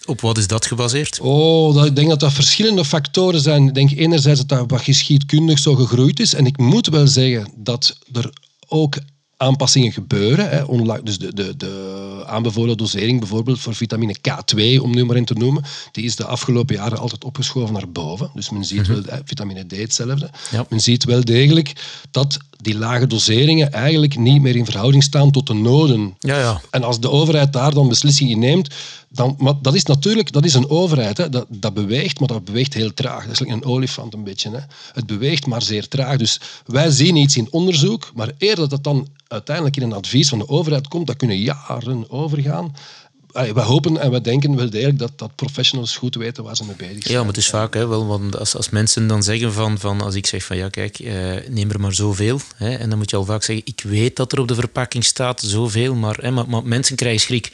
Op 0.05 0.21
wat 0.21 0.38
is 0.38 0.47
dat 0.47 0.65
gebaseerd? 0.65 1.19
Oh, 1.19 1.75
dat, 1.75 1.85
ik 1.85 1.95
denk 1.95 2.09
dat 2.09 2.19
dat 2.19 2.33
verschillende 2.33 2.85
factoren 2.85 3.41
zijn. 3.41 3.67
Ik 3.67 3.74
denk 3.74 3.91
enerzijds 3.91 4.39
dat 4.39 4.50
dat 4.59 4.71
wat 4.71 4.81
geschiedkundig 4.81 5.59
zo 5.59 5.75
gegroeid 5.75 6.19
is. 6.19 6.33
En 6.33 6.45
ik 6.45 6.57
moet 6.57 6.88
wel 6.88 7.07
zeggen 7.07 7.51
dat 7.55 7.97
er 8.13 8.29
ook 8.67 8.97
aanpassingen 9.38 9.91
gebeuren. 9.91 10.50
Hè. 10.50 11.03
Dus 11.03 11.17
de, 11.17 11.33
de, 11.33 11.57
de 11.57 12.24
aanbevolen 12.25 12.77
dosering 12.77 13.19
bijvoorbeeld 13.19 13.59
voor 13.59 13.75
vitamine 13.75 14.15
K2, 14.17 14.81
om 14.81 14.95
nu 14.95 15.05
maar 15.05 15.15
in 15.15 15.25
te 15.25 15.33
noemen, 15.33 15.63
die 15.91 16.03
is 16.03 16.15
de 16.15 16.25
afgelopen 16.25 16.75
jaren 16.75 16.97
altijd 16.97 17.24
opgeschoven 17.24 17.74
naar 17.74 17.89
boven. 17.89 18.31
Dus 18.33 18.50
men 18.50 18.65
ziet 18.65 18.88
mhm. 18.88 19.01
wel, 19.01 19.19
vitamine 19.25 19.65
D 19.67 19.77
hetzelfde. 19.77 20.29
Men 20.69 20.81
ziet 20.81 21.03
wel 21.03 21.24
degelijk 21.24 21.74
dat 22.12 22.38
die 22.57 22.77
lage 22.77 23.07
doseringen 23.07 23.71
eigenlijk 23.71 24.17
niet 24.17 24.41
meer 24.41 24.55
in 24.55 24.65
verhouding 24.65 25.03
staan 25.03 25.31
tot 25.31 25.47
de 25.47 25.53
noden. 25.53 26.15
Ja, 26.19 26.39
ja. 26.39 26.62
En 26.71 26.83
als 26.83 27.00
de 27.00 27.09
overheid 27.09 27.53
daar 27.53 27.74
dan 27.74 27.88
beslissingen 27.88 28.39
neemt, 28.39 28.74
dan, 29.15 29.36
maar 29.38 29.53
dat 29.62 29.75
is 29.75 29.84
natuurlijk 29.84 30.31
dat 30.31 30.45
is 30.45 30.53
een 30.53 30.69
overheid. 30.69 31.17
Hè. 31.17 31.29
Dat, 31.29 31.45
dat 31.50 31.74
beweegt, 31.74 32.19
maar 32.19 32.27
dat 32.27 32.45
beweegt 32.45 32.74
heel 32.74 32.93
traag. 32.93 33.24
Dat 33.24 33.31
is 33.31 33.39
like 33.39 33.53
een 33.53 33.65
olifant 33.65 34.13
een 34.13 34.24
beetje. 34.24 34.50
Hè. 34.50 34.60
Het 34.93 35.05
beweegt, 35.05 35.45
maar 35.45 35.62
zeer 35.62 35.88
traag. 35.88 36.17
Dus 36.17 36.39
wij 36.65 36.89
zien 36.89 37.15
iets 37.15 37.38
in 37.38 37.48
onderzoek, 37.51 38.12
maar 38.15 38.31
eerder 38.38 38.69
dat 38.69 38.69
dat 38.69 38.84
dan 38.84 39.07
uiteindelijk 39.27 39.75
in 39.75 39.84
een 39.84 39.93
advies 39.93 40.29
van 40.29 40.38
de 40.38 40.48
overheid 40.48 40.88
komt, 40.88 41.07
dat 41.07 41.15
kunnen 41.15 41.38
jaren 41.38 42.10
overgaan 42.10 42.74
we 43.36 43.62
hopen 43.62 43.98
en 43.98 44.12
we 44.12 44.22
denken 44.22 44.55
wel 44.55 44.69
degelijk 44.69 45.00
dat, 45.00 45.12
dat 45.15 45.36
professionals 45.36 45.98
goed 45.98 46.15
weten 46.15 46.43
waar 46.43 46.55
ze 46.55 46.65
mee 46.65 46.75
bezig 46.75 47.03
zijn. 47.03 47.13
Ja, 47.13 47.19
maar 47.19 47.27
het 47.27 47.38
is 47.38 47.50
vaak 47.50 47.74
hè, 47.74 47.88
wel, 47.88 48.05
want 48.05 48.38
als, 48.38 48.55
als 48.55 48.69
mensen 48.69 49.07
dan 49.07 49.24
zeggen 49.24 49.53
van, 49.53 49.79
van 49.79 50.01
als 50.01 50.15
ik 50.15 50.25
zeg 50.25 50.43
van 50.43 50.57
ja 50.57 50.69
kijk, 50.69 51.00
eh, 51.00 51.13
neem 51.50 51.72
er 51.72 51.79
maar 51.79 51.93
zoveel. 51.93 52.39
Hè, 52.55 52.75
en 52.75 52.89
dan 52.89 52.98
moet 52.98 53.10
je 53.10 53.15
al 53.15 53.25
vaak 53.25 53.43
zeggen, 53.43 53.65
ik 53.65 53.81
weet 53.84 54.15
dat 54.15 54.31
er 54.31 54.39
op 54.39 54.48
de 54.48 54.55
verpakking 54.55 55.03
staat 55.03 55.42
zoveel, 55.42 55.96
maar, 55.96 56.18
hè, 56.22 56.31
maar, 56.31 56.50
maar 56.50 56.63
mensen 56.63 56.96
krijgen 56.96 57.22
schrik. 57.22 57.51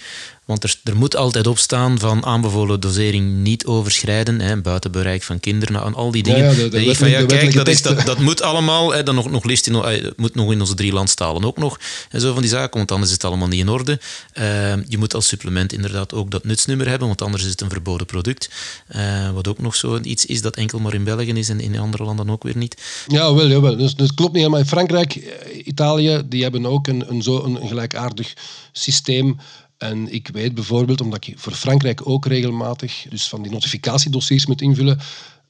Want 0.51 0.63
er, 0.63 0.75
er, 0.83 0.95
moet 0.95 1.15
altijd 1.15 1.47
op 1.47 1.57
staan 1.57 1.99
van 1.99 2.25
aanbevolen 2.25 2.79
dosering 2.79 3.37
niet 3.37 3.65
overschrijden, 3.65 4.39
hè, 4.39 4.61
buiten 4.61 4.91
bereik 4.91 5.23
van 5.23 5.39
kinderen 5.39 5.83
en 5.83 5.93
al 5.93 6.11
die 6.11 6.23
dingen. 6.23 6.55
Ja, 6.55 6.79
ja, 6.79 6.93
van, 6.93 7.09
ja, 7.09 7.25
kijk, 7.25 7.53
dat, 7.53 7.67
is, 7.67 7.81
dat, 7.81 8.05
dat 8.05 8.19
moet 8.19 8.41
allemaal, 8.41 8.93
hè, 8.93 9.03
dan 9.03 9.15
nog, 9.15 9.31
nog 9.31 9.43
liefst 9.43 9.67
in, 9.67 9.73
uh, 9.73 10.11
moet 10.15 10.35
nog 10.35 10.51
in 10.51 10.59
onze 10.59 10.73
drie 10.73 10.93
landstalen 10.93 11.45
ook 11.45 11.57
nog. 11.57 11.79
En 12.09 12.21
zo 12.21 12.33
van 12.33 12.41
die 12.41 12.51
zaken, 12.51 12.77
want 12.77 12.91
anders 12.91 13.09
is 13.09 13.15
het 13.15 13.25
allemaal 13.25 13.47
niet 13.47 13.59
in 13.59 13.69
orde. 13.69 13.99
Uh, 14.39 14.43
je 14.87 14.97
moet 14.97 15.13
als 15.13 15.27
supplement 15.27 15.73
inderdaad 15.73 16.13
ook 16.13 16.31
dat 16.31 16.43
nutsnummer 16.43 16.87
hebben, 16.87 17.07
want 17.07 17.21
anders 17.21 17.43
is 17.43 17.51
het 17.51 17.61
een 17.61 17.69
verboden 17.69 18.07
product. 18.07 18.49
Uh, 18.95 19.31
wat 19.31 19.47
ook 19.47 19.59
nog 19.59 19.75
zo 19.75 19.99
iets 20.01 20.25
is 20.25 20.41
dat 20.41 20.55
enkel 20.55 20.79
maar 20.79 20.93
in 20.93 21.03
België 21.03 21.31
is 21.33 21.49
en 21.49 21.59
in 21.59 21.79
andere 21.79 22.03
landen 22.03 22.29
ook 22.29 22.43
weer 22.43 22.57
niet. 22.57 22.81
Ja, 23.07 23.33
wel, 23.33 23.47
jawel. 23.47 23.77
Dus, 23.77 23.95
dus 23.95 24.13
klopt 24.13 24.31
niet 24.31 24.41
helemaal. 24.41 24.59
In 24.59 24.67
Frankrijk, 24.69 25.15
eh, 25.15 25.67
Italië, 25.67 26.21
die 26.25 26.43
hebben 26.43 26.65
ook 26.65 26.87
een, 26.87 27.09
een, 27.09 27.21
zo 27.21 27.43
een 27.43 27.67
gelijkaardig 27.67 28.33
systeem 28.71 29.37
en 29.81 30.13
ik 30.13 30.29
weet 30.33 30.53
bijvoorbeeld, 30.53 31.01
omdat 31.01 31.27
ik 31.27 31.33
voor 31.37 31.53
Frankrijk 31.53 32.07
ook 32.07 32.25
regelmatig 32.25 33.05
dus 33.09 33.27
van 33.27 33.41
die 33.41 33.51
notificatiedossiers 33.51 34.45
moet 34.45 34.61
invullen, 34.61 34.99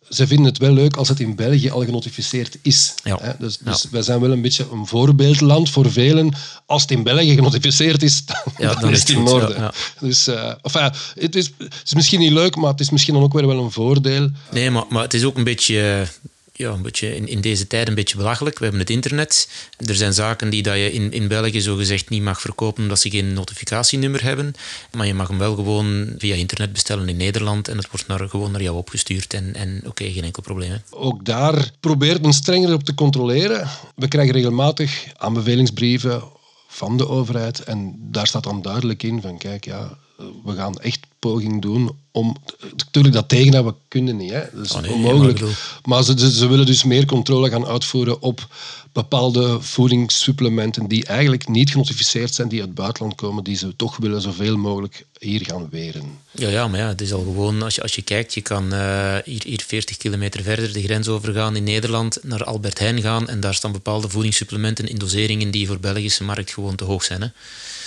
ze 0.10 0.28
vinden 0.28 0.46
het 0.46 0.58
wel 0.58 0.74
leuk 0.74 0.96
als 0.96 1.08
het 1.08 1.20
in 1.20 1.36
België 1.36 1.70
al 1.70 1.86
genotificeerd 1.86 2.58
is. 2.62 2.94
Ja. 3.04 3.36
Dus, 3.40 3.58
dus 3.58 3.88
wij 3.92 4.02
zijn 4.02 4.20
wel 4.20 4.32
een 4.32 4.42
beetje 4.42 4.68
een 4.72 4.88
voorbeeldland 4.88 5.70
voor 5.70 5.92
velen. 5.92 6.34
Als 6.66 6.82
het 6.82 6.92
in 6.92 7.04
België 7.04 7.36
genotificeerd 7.36 8.04
is, 8.04 8.26
dan, 8.26 8.38
ja, 8.58 8.76
dan 8.76 8.92
is 8.92 9.00
het 9.00 9.10
in 9.10 9.28
orde. 9.28 9.74
Dus, 10.00 10.28
uh, 10.28 10.54
enfin, 10.62 10.92
het, 11.20 11.36
is, 11.36 11.52
het 11.58 11.82
is 11.84 11.94
misschien 11.94 12.20
niet 12.20 12.32
leuk, 12.32 12.56
maar 12.56 12.72
het 12.72 12.80
is 12.80 12.90
misschien 12.90 13.14
dan 13.14 13.24
ook 13.24 13.34
weer 13.34 13.48
wel 13.48 13.64
een 13.64 13.72
voordeel. 13.72 14.30
Nee, 14.52 14.72
maar, 14.72 14.86
maar 14.90 15.04
het 15.04 15.14
is 15.14 15.24
ook 15.24 15.38
een 15.38 15.44
beetje 15.44 16.08
ja, 16.54 16.70
een 16.70 16.82
beetje 16.82 17.16
in, 17.16 17.28
in 17.28 17.42
deze 17.42 17.68
tijd 17.68 17.88
een 17.88 17.96
beetje 17.96 18.18
belachelijk. 18.18 18.58
We 18.58 18.64
hebben 18.64 18.82
het 18.82 18.90
internet. 18.90 19.50
Er 19.78 19.96
zijn 19.96 20.14
zaken 20.14 20.50
die 20.50 20.64
dat 20.64 20.76
je 20.76 20.92
in, 20.92 21.12
in 21.12 21.28
België 21.28 21.62
zogezegd 21.62 22.10
niet 22.10 22.22
mag 22.22 22.42
verkopen 22.42 22.84
omdat 22.84 23.00
ze 23.00 23.10
geen 23.10 23.34
notificatienummer 23.34 24.24
hebben. 24.24 24.54
Maar 24.92 25.08
je 25.08 25.14
mag 25.14 25.28
hem 25.28 25.38
wel 25.38 25.56
gewoon 25.56 26.14
via 26.18 26.36
internet 26.36 26.74
bestellen 26.74 27.10
in 27.10 27.18
Nederland 27.18 27.68
en 27.68 27.78
het 27.78 27.90
wordt 27.92 28.08
naar, 28.08 28.30
gewoon 28.30 28.52
naar 28.52 28.62
jou 28.62 28.78
opgestuurd. 28.78 29.34
En, 29.34 29.56
en 29.56 29.82
oké, 29.86 30.12
geen 30.12 30.24
enkel 30.24 30.44
probleem. 30.44 30.82
Ook 30.90 31.26
daar 31.26 31.72
probeert 31.80 32.22
men 32.22 32.34
strenger 32.34 32.74
op 32.74 32.84
te 32.84 32.94
controleren. 32.94 33.68
We 33.96 34.08
krijgen 34.08 34.34
regelmatig 34.34 35.06
aanbevelingsbrieven 35.18 36.24
van 36.68 36.98
de 36.98 37.08
overheid 37.08 37.60
en 37.60 37.96
daar 38.00 38.28
staat 38.28 38.44
dan 38.44 38.62
duidelijk 38.62 39.04
in 39.04 39.22
van 39.22 39.38
kijk, 39.38 39.66
ja, 39.66 39.98
we 40.46 40.54
gaan 40.56 40.80
echt 40.80 41.00
poging 41.20 41.62
doen 41.62 41.92
om... 42.12 42.36
Natuurlijk, 42.76 43.14
dat 43.14 43.30
tegenhouden 43.30 43.76
kunnen 43.88 44.18
niet. 44.18 44.32
Hè. 44.32 44.42
Dat 44.54 44.66
is 44.66 44.72
oh 44.72 44.92
onmogelijk. 44.92 45.40
Maar 45.86 46.04
ze, 46.04 46.32
ze, 46.32 46.48
willen 46.48 46.66
dus 46.66 46.84
meer 46.84 47.06
controle 47.06 47.50
gaan 47.50 47.66
uitvoeren 47.66 48.22
op 48.22 48.48
bepaalde 48.92 49.62
voedingssupplementen 49.62 50.88
die 50.88 51.06
eigenlijk 51.06 51.48
niet 51.48 51.72
genotificeerd 51.72 52.34
zijn, 52.34 52.48
die 52.48 52.60
uit 52.60 52.68
het 52.68 52.78
buitenland 52.78 53.16
komen, 53.16 53.44
die 53.44 53.58
ze 53.58 53.76
toch 53.76 53.98
willen 53.98 54.22
zoveel 54.22 54.58
mogelijk 54.58 55.06
hier 55.20 55.46
gaan 55.46 55.70
weren. 55.70 56.04
Ja, 56.32 56.50
ja 56.50 56.68
maar 56.68 56.80
ja, 56.80 56.88
het 56.88 57.02
is 57.02 57.14
al 57.14 57.24
gewoon, 57.24 57.62
als 57.62 57.76
je, 57.76 57.82
als 57.82 57.96
je 57.96 58.02
kijkt, 58.02 58.34
je 58.34 58.42
kan 58.42 58.74
uh, 58.74 59.16
hier, 59.26 59.44
hier 59.44 59.64
40 59.68 59.98
kilometer 59.98 60.44
verder 60.44 60.74
de 60.74 60.84
grens 60.84 61.08
overgaan 61.08 61.56
in 61.56 61.64
Nederland, 61.64 62.20
naar 62.24 62.44
Albert 62.44 62.80
Heijn 62.80 63.02
gaan 63.02 63.30
en 63.30 63.40
daar 63.40 63.54
staan 63.54 63.72
bepaalde 63.72 64.10
voedingssupplementen 64.10 64.88
in 64.88 64.98
doseringen 64.98 65.52
die 65.52 65.68
voor 65.68 65.76
de 65.76 65.82
Belgische 65.82 66.24
markt 66.24 66.54
gewoon 66.54 66.76
te 66.76 66.84
hoog 66.84 67.04
zijn. 67.04 67.22
Hè. 67.22 67.28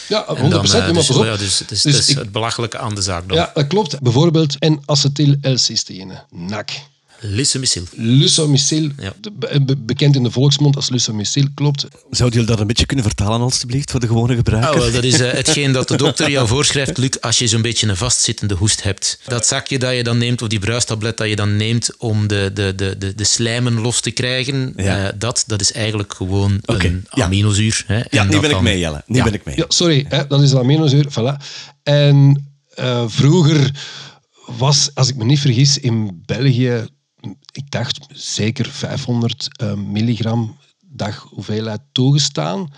Ja, 0.09 0.27
100%. 0.29 0.49
Dan, 0.49 0.65
uh, 0.65 0.93
dus, 0.93 1.11
oh 1.11 1.25
ja, 1.25 1.37
dus, 1.37 1.63
dus, 1.67 1.83
dus, 1.83 2.09
is 2.09 2.15
het 2.15 2.33
belachelijke 2.33 2.79
aan 2.79 2.95
de 2.95 3.03
zaak 3.03 3.29
dan. 3.29 3.37
Ja, 3.37 3.51
dat 3.55 3.67
klopt. 3.67 4.01
Bijvoorbeeld 4.01 4.61
N-acetyl 4.61 5.37
L-cysteïne, 5.41 6.25
NAC. 6.31 6.71
Lusomicil. 7.21 7.83
Lusomicil, 7.97 8.91
ja. 8.99 9.13
bekend 9.79 10.17
in 10.17 10.23
de 10.23 10.31
volksmond 10.31 10.77
als 10.77 10.89
Lusomicil, 10.89 11.47
klopt. 11.55 11.87
Zouden 12.11 12.39
jullie 12.39 12.55
dat 12.55 12.61
een 12.61 12.67
beetje 12.67 12.87
kunnen 12.87 13.05
vertalen 13.05 13.41
alstublieft 13.41 13.91
voor 13.91 14.01
de 14.01 14.07
gewone 14.07 14.35
gebruiker? 14.35 14.83
Oh, 14.83 14.93
dat 14.93 15.05
is 15.05 15.21
uh, 15.21 15.31
hetgeen 15.43 15.73
dat 15.73 15.89
de 15.89 15.97
dokter 15.97 16.31
jou 16.31 16.49
voorschrijft, 16.49 16.99
Luc, 16.99 17.21
als 17.21 17.39
je 17.39 17.49
zo'n 17.49 17.63
beetje 17.63 17.89
een 17.89 17.97
vastzittende 17.97 18.55
hoest 18.55 18.83
hebt. 18.83 19.21
Dat 19.27 19.47
zakje 19.47 19.79
dat 19.79 19.95
je 19.95 20.03
dan 20.03 20.19
neemt, 20.19 20.43
of 20.43 20.49
die 20.49 20.59
bruistablet 20.59 21.17
dat 21.17 21.29
je 21.29 21.37
dan 21.37 21.57
neemt 21.57 21.97
om 21.99 22.27
de, 22.27 22.51
de, 22.55 22.75
de, 22.75 22.99
de, 22.99 23.15
de 23.15 23.25
slijmen 23.25 23.81
los 23.81 24.01
te 24.01 24.11
krijgen, 24.11 24.73
ja. 24.77 25.05
uh, 25.05 25.13
dat, 25.19 25.45
dat 25.47 25.61
is 25.61 25.73
eigenlijk 25.73 26.15
gewoon 26.15 26.59
okay. 26.65 26.87
een 26.87 27.05
aminozuur. 27.09 27.85
Hè, 27.87 28.03
ja, 28.11 28.25
nu 28.25 28.41
ben 28.41 28.51
ik 28.51 28.61
mee, 28.61 28.79
Jelle. 28.79 29.03
Nu 29.07 29.23
ben 29.23 29.35
ik 29.35 29.45
mee. 29.45 29.57
Ja, 29.57 29.65
sorry, 29.69 30.05
hè, 30.09 30.27
dat 30.27 30.43
is 30.43 30.53
een 30.53 30.59
aminozuur. 30.59 31.07
Voilà. 31.11 31.45
En 31.83 32.49
uh, 32.79 33.05
vroeger 33.07 33.71
was, 34.47 34.91
als 34.95 35.09
ik 35.09 35.17
me 35.17 35.25
niet 35.25 35.41
vergis, 35.41 35.79
in 35.79 36.23
België 36.27 36.87
ik 37.53 37.71
dacht 37.71 38.07
zeker 38.13 38.67
500 38.67 39.49
uh, 39.63 39.71
eh, 39.71 39.79
milligram 39.79 40.57
dag 40.87 41.29
hoeveelheid 41.31 41.81
toegestaan. 41.93 42.73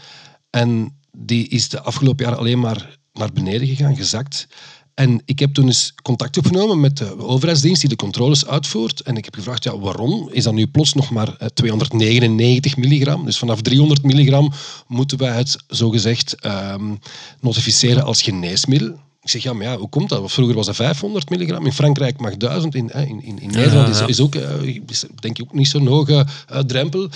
En 0.51 0.97
die 1.13 1.49
is 1.49 1.69
de 1.69 1.81
afgelopen 1.81 2.25
jaar 2.25 2.37
alleen 2.37 2.61
maar 2.61 2.99
naar 3.13 3.33
beneden 3.33 3.69
gegaan, 3.69 3.97
gezakt. 3.97 4.47
En 4.95 5.23
ik 5.25 5.39
heb 5.39 5.55
toen 5.55 5.67
eens 5.67 5.95
contact 6.03 6.39
opgenomen 6.39 6.81
met 6.81 6.97
de 6.97 7.19
overheidsdienst 7.19 7.81
die 7.81 7.91
de 7.91 7.97
controles 7.97 8.47
uitvoert. 8.47 9.01
En 9.01 9.17
ik 9.17 9.25
heb 9.25 9.35
gevraagd, 9.35 9.65
ja, 9.65 9.79
waarom 9.79 10.29
is 10.33 10.45
dat 10.45 10.55
nu 10.55 10.67
plots 10.67 10.95
nog 10.95 11.11
maar 11.11 11.37
299 11.55 12.73
eh, 12.73 12.79
milligram? 12.79 13.25
Dus 13.25 13.39
vanaf 13.39 13.63
300 13.63 14.03
milligram 14.03 14.53
moeten 14.87 15.19
wij 15.19 15.37
het 15.37 15.57
zogezegd 15.67 16.47
um, 16.47 16.99
notificeren 17.41 18.05
als 18.05 18.23
geneesmiddel. 18.23 18.99
Ik 19.27 19.33
zeg, 19.33 19.43
ja, 19.43 19.53
maar 19.53 19.67
ja, 19.67 19.77
hoe 19.77 19.89
komt 19.89 20.09
dat? 20.09 20.33
Vroeger 20.33 20.55
was 20.55 20.67
dat 20.67 20.75
500 20.75 21.31
milligram. 21.31 21.67
In 21.67 21.73
Frankrijk 21.73 22.21
mag 22.21 22.37
1000. 22.37 22.75
In, 22.75 22.89
in, 22.89 23.23
in, 23.23 23.41
in 23.41 23.51
Nederland 23.51 23.89
Is, 23.89 24.01
is 24.01 24.21
ook, 24.21 24.35
is, 24.35 25.05
denk 25.21 25.39
ik, 25.39 25.45
ook 25.45 25.53
niet 25.53 25.69
zo'n 25.69 25.87
hoge 25.87 26.27
uh, 26.53 26.59
drempel. 26.59 27.11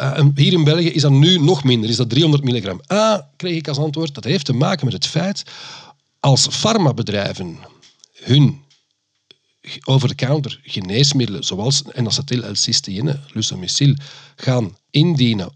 Uh, 0.00 0.20
hier 0.34 0.52
in 0.52 0.64
België 0.64 0.88
is 0.90 1.02
dat 1.02 1.10
nu 1.10 1.38
nog 1.38 1.64
minder. 1.64 1.90
Is 1.90 1.96
dat 1.96 2.10
300 2.10 2.44
milligram. 2.44 2.80
Ah, 2.86 3.20
kreeg 3.36 3.56
ik 3.56 3.68
als 3.68 3.78
antwoord, 3.78 4.14
dat 4.14 4.24
heeft 4.24 4.44
te 4.44 4.52
maken 4.52 4.84
met 4.84 4.94
het 4.94 5.06
feit 5.06 5.42
als 6.20 6.46
farmabedrijven 6.46 7.58
hun 8.12 8.60
over-the-counter 9.84 10.60
geneesmiddelen 10.62 11.44
zoals 11.44 11.82
N-acetyl, 11.82 12.50
L-cysteïne, 12.50 13.20
Lucamycil 13.32 13.94
gaan 14.36 14.76
indienen 14.90 15.52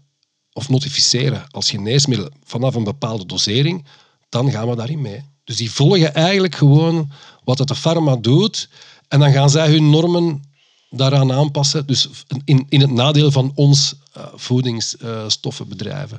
of 0.53 0.69
notificeren 0.69 1.45
als 1.49 1.69
geneesmiddel 1.69 2.29
vanaf 2.43 2.75
een 2.75 2.83
bepaalde 2.83 3.25
dosering, 3.25 3.85
dan 4.29 4.51
gaan 4.51 4.69
we 4.69 4.75
daarin 4.75 5.01
mee. 5.01 5.23
Dus 5.43 5.57
die 5.57 5.71
volgen 5.71 6.13
eigenlijk 6.13 6.55
gewoon 6.55 7.11
wat 7.43 7.57
het 7.57 7.67
de 7.67 7.75
farma 7.75 8.15
doet 8.15 8.69
en 9.07 9.19
dan 9.19 9.31
gaan 9.31 9.49
zij 9.49 9.69
hun 9.69 9.89
normen 9.89 10.43
daaraan 10.89 11.31
aanpassen. 11.31 11.87
Dus 11.87 12.09
in, 12.43 12.65
in 12.69 12.81
het 12.81 12.91
nadeel 12.91 13.31
van 13.31 13.51
ons 13.55 13.95
uh, 14.17 14.23
voedingsstoffenbedrijven. 14.35 16.17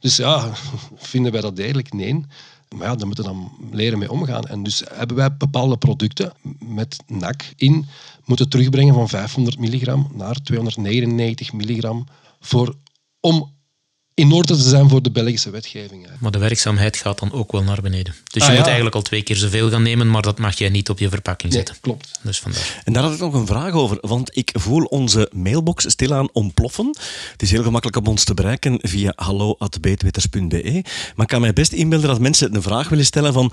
dus 0.00 0.16
ja, 0.16 0.52
vinden 0.96 1.32
wij 1.32 1.40
dat 1.40 1.58
eigenlijk? 1.58 1.92
Nee. 1.92 2.24
Maar 2.76 2.86
ja, 2.86 2.94
daar 2.94 3.06
moeten 3.06 3.24
we 3.24 3.30
dan 3.30 3.52
leren 3.72 3.98
mee 3.98 4.10
omgaan. 4.10 4.44
En 4.44 4.62
dus 4.62 4.82
hebben 4.92 5.16
wij 5.16 5.36
bepaalde 5.36 5.76
producten 5.76 6.32
met 6.58 6.96
NAC 7.06 7.52
in 7.56 7.86
moeten 8.24 8.48
terugbrengen 8.48 8.94
van 8.94 9.08
500 9.08 9.58
milligram 9.58 10.10
naar 10.14 10.34
299 10.42 11.52
milligram 11.52 12.06
voor, 12.40 12.74
om 13.20 13.52
in 14.14 14.32
orde 14.32 14.56
te 14.56 14.62
zijn 14.62 14.88
voor 14.88 15.02
de 15.02 15.10
Belgische 15.10 15.50
wetgeving. 15.50 16.06
Maar 16.18 16.30
de 16.30 16.38
werkzaamheid 16.38 16.96
gaat 16.96 17.18
dan 17.18 17.32
ook 17.32 17.52
wel 17.52 17.62
naar 17.62 17.82
beneden. 17.82 18.14
Dus 18.24 18.44
je 18.44 18.50
ah, 18.50 18.56
moet 18.56 18.66
eigenlijk 18.66 18.94
al 18.94 19.02
twee 19.02 19.22
keer 19.22 19.36
zoveel 19.36 19.70
gaan 19.70 19.82
nemen, 19.82 20.10
maar 20.10 20.22
dat 20.22 20.38
mag 20.38 20.58
jij 20.58 20.68
niet 20.68 20.90
op 20.90 20.98
je 20.98 21.08
verpakking 21.08 21.52
zetten. 21.52 21.74
Nee, 21.74 21.82
klopt. 21.82 22.18
Dus 22.22 22.40
vandaar. 22.40 22.82
En 22.84 22.92
daar 22.92 23.02
had 23.02 23.12
ik 23.12 23.18
nog 23.18 23.34
een 23.34 23.46
vraag 23.46 23.72
over, 23.72 23.98
want 24.00 24.36
ik 24.36 24.50
voel 24.52 24.84
onze 24.84 25.30
mailbox 25.34 25.90
stilaan 25.90 26.28
ontploffen. 26.32 26.96
Het 27.32 27.42
is 27.42 27.50
heel 27.50 27.62
gemakkelijk 27.62 27.98
om 27.98 28.06
ons 28.06 28.24
te 28.24 28.34
bereiken 28.34 28.78
via 28.82 29.12
hallo.beetweters.be. 29.16 30.84
Maar 31.14 31.24
ik 31.24 31.26
kan 31.26 31.40
mij 31.40 31.52
best 31.52 31.72
inbeelden 31.72 32.08
dat 32.08 32.20
mensen 32.20 32.54
een 32.54 32.62
vraag 32.62 32.88
willen 32.88 33.04
stellen 33.04 33.32
van 33.32 33.52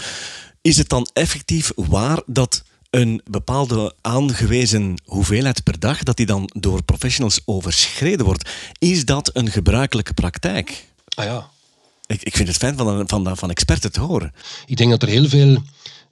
is 0.61 0.77
het 0.77 0.89
dan 0.89 1.09
effectief 1.13 1.71
waar 1.75 2.21
dat 2.25 2.63
een 2.89 3.21
bepaalde 3.29 3.93
aangewezen 4.01 5.01
hoeveelheid 5.05 5.63
per 5.63 5.79
dag, 5.79 6.03
dat 6.03 6.17
die 6.17 6.25
dan 6.25 6.49
door 6.53 6.83
professionals 6.83 7.41
overschreden 7.45 8.25
wordt. 8.25 8.49
Is 8.79 9.05
dat 9.05 9.29
een 9.33 9.49
gebruikelijke 9.49 10.13
praktijk? 10.13 10.85
Ah 11.15 11.25
ja. 11.25 11.49
Ik, 12.05 12.23
ik 12.23 12.35
vind 12.35 12.47
het 12.47 12.57
fijn 12.57 12.77
van, 12.77 13.07
van, 13.07 13.37
van 13.37 13.49
experten 13.49 13.91
te 13.91 13.99
horen. 13.99 14.33
Ik 14.65 14.77
denk 14.77 14.89
dat 14.89 15.01
er 15.01 15.07
heel 15.07 15.27
veel... 15.27 15.61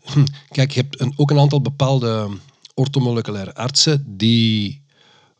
Kijk, 0.49 0.71
je 0.71 0.79
hebt 0.79 0.99
een, 0.99 1.13
ook 1.15 1.31
een 1.31 1.39
aantal 1.39 1.61
bepaalde 1.61 2.29
ortomoleculaire 2.73 3.55
artsen 3.55 4.03
die 4.07 4.81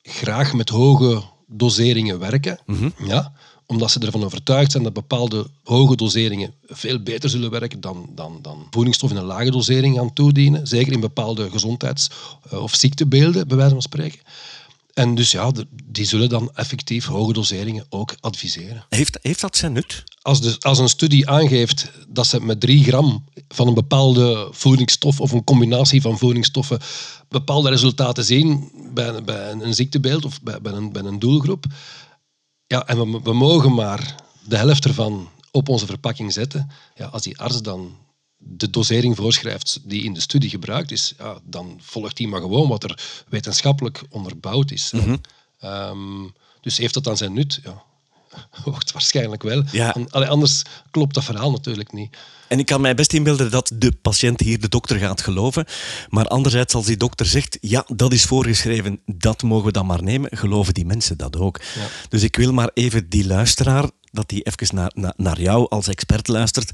graag 0.03 0.53
met 0.53 0.69
hoge 0.69 1.23
doseringen 1.47 2.19
werken. 2.19 2.59
Mhm. 2.65 2.89
ja? 3.05 3.33
Omdat 3.65 3.91
ze 3.91 3.99
ervan 3.99 4.23
overtuigd 4.23 4.71
zijn 4.71 4.83
dat 4.83 4.93
bepaalde 4.93 5.47
hoge 5.63 5.95
doseringen 5.95 6.53
veel 6.67 6.99
beter 6.99 7.29
zullen 7.29 7.51
werken 7.51 7.81
dan, 7.81 8.09
dan, 8.15 8.39
dan 8.41 8.67
voedingsstof 8.71 9.09
in 9.09 9.15
een 9.15 9.23
lage 9.23 9.51
dosering 9.51 9.95
gaan 9.95 10.13
toedienen. 10.13 10.67
Zeker 10.67 10.93
in 10.93 10.99
bepaalde 10.99 11.49
gezondheids- 11.49 12.09
eh, 12.49 12.61
of 12.61 12.75
ziektebeelden, 12.75 13.47
bij 13.47 13.57
wijze 13.57 13.73
van 13.73 13.81
spreken. 13.81 14.19
En 14.93 15.15
dus 15.15 15.31
ja, 15.31 15.51
die 15.83 16.05
zullen 16.05 16.29
dan 16.29 16.51
effectief 16.53 17.05
hoge 17.05 17.33
doseringen 17.33 17.85
ook 17.89 18.15
adviseren. 18.19 18.85
Heeft, 18.89 19.19
heeft 19.21 19.41
dat 19.41 19.57
zijn 19.57 19.73
nut? 19.73 20.03
Als, 20.21 20.41
de, 20.41 20.55
als 20.59 20.79
een 20.79 20.89
studie 20.89 21.29
aangeeft 21.29 21.91
dat 22.07 22.27
ze 22.27 22.41
met 22.41 22.59
3 22.59 22.83
gram 22.83 23.25
van 23.47 23.67
een 23.67 23.73
bepaalde 23.73 24.47
voedingsstof 24.51 25.19
of 25.19 25.31
een 25.31 25.43
combinatie 25.43 26.01
van 26.01 26.17
voedingsstoffen 26.17 26.79
bepaalde 27.29 27.69
resultaten 27.69 28.23
zien 28.25 28.71
bij, 28.93 29.23
bij 29.23 29.51
een 29.51 29.73
ziektebeeld 29.73 30.25
of 30.25 30.41
bij, 30.41 30.61
bij, 30.61 30.73
een, 30.73 30.91
bij 30.91 31.03
een 31.03 31.19
doelgroep, 31.19 31.65
ja, 32.67 32.87
en 32.87 33.11
we, 33.11 33.19
we 33.23 33.33
mogen 33.33 33.73
maar 33.73 34.15
de 34.47 34.57
helft 34.57 34.85
ervan 34.85 35.29
op 35.51 35.69
onze 35.69 35.85
verpakking 35.85 36.33
zetten. 36.33 36.71
Ja, 36.95 37.05
als 37.05 37.21
die 37.21 37.39
arts 37.39 37.61
dan 37.61 37.97
de 38.37 38.69
dosering 38.69 39.15
voorschrijft 39.15 39.79
die 39.83 40.03
in 40.03 40.13
de 40.13 40.19
studie 40.19 40.49
gebruikt 40.49 40.91
is, 40.91 41.13
ja, 41.17 41.39
dan 41.43 41.79
volgt 41.81 42.17
die 42.17 42.27
maar 42.27 42.41
gewoon 42.41 42.67
wat 42.67 42.83
er 42.83 43.23
wetenschappelijk 43.29 44.03
onderbouwd 44.09 44.71
is. 44.71 44.91
Mm 44.91 45.21
dus 46.61 46.77
heeft 46.77 46.93
dat 46.93 47.03
dan 47.03 47.17
zijn 47.17 47.33
nut? 47.33 47.59
Ja, 47.63 47.83
waarschijnlijk 48.93 49.43
wel. 49.43 49.63
Ja. 49.71 49.95
anders 50.11 50.61
klopt 50.91 51.13
dat 51.13 51.23
verhaal 51.23 51.51
natuurlijk 51.51 51.93
niet. 51.93 52.17
En 52.47 52.59
ik 52.59 52.65
kan 52.65 52.81
mij 52.81 52.95
best 52.95 53.13
inbeelden 53.13 53.51
dat 53.51 53.71
de 53.75 53.91
patiënt 54.01 54.39
hier 54.39 54.59
de 54.59 54.67
dokter 54.67 54.97
gaat 54.97 55.21
geloven. 55.21 55.65
Maar 56.09 56.27
anderzijds, 56.27 56.73
als 56.73 56.85
die 56.85 56.97
dokter 56.97 57.25
zegt, 57.25 57.57
ja, 57.61 57.85
dat 57.87 58.13
is 58.13 58.23
voorgeschreven, 58.23 58.99
dat 59.05 59.43
mogen 59.43 59.65
we 59.65 59.71
dan 59.71 59.85
maar 59.85 60.03
nemen, 60.03 60.37
geloven 60.37 60.73
die 60.73 60.85
mensen 60.85 61.17
dat 61.17 61.37
ook. 61.37 61.59
Ja. 61.75 61.87
Dus 62.09 62.23
ik 62.23 62.35
wil 62.35 62.53
maar 62.53 62.69
even 62.73 63.09
die 63.09 63.27
luisteraar, 63.27 63.89
dat 64.11 64.29
die 64.29 64.43
even 64.43 64.75
naar, 64.75 64.91
naar, 64.93 65.13
naar 65.17 65.41
jou 65.41 65.69
als 65.69 65.87
expert 65.87 66.27
luistert. 66.27 66.71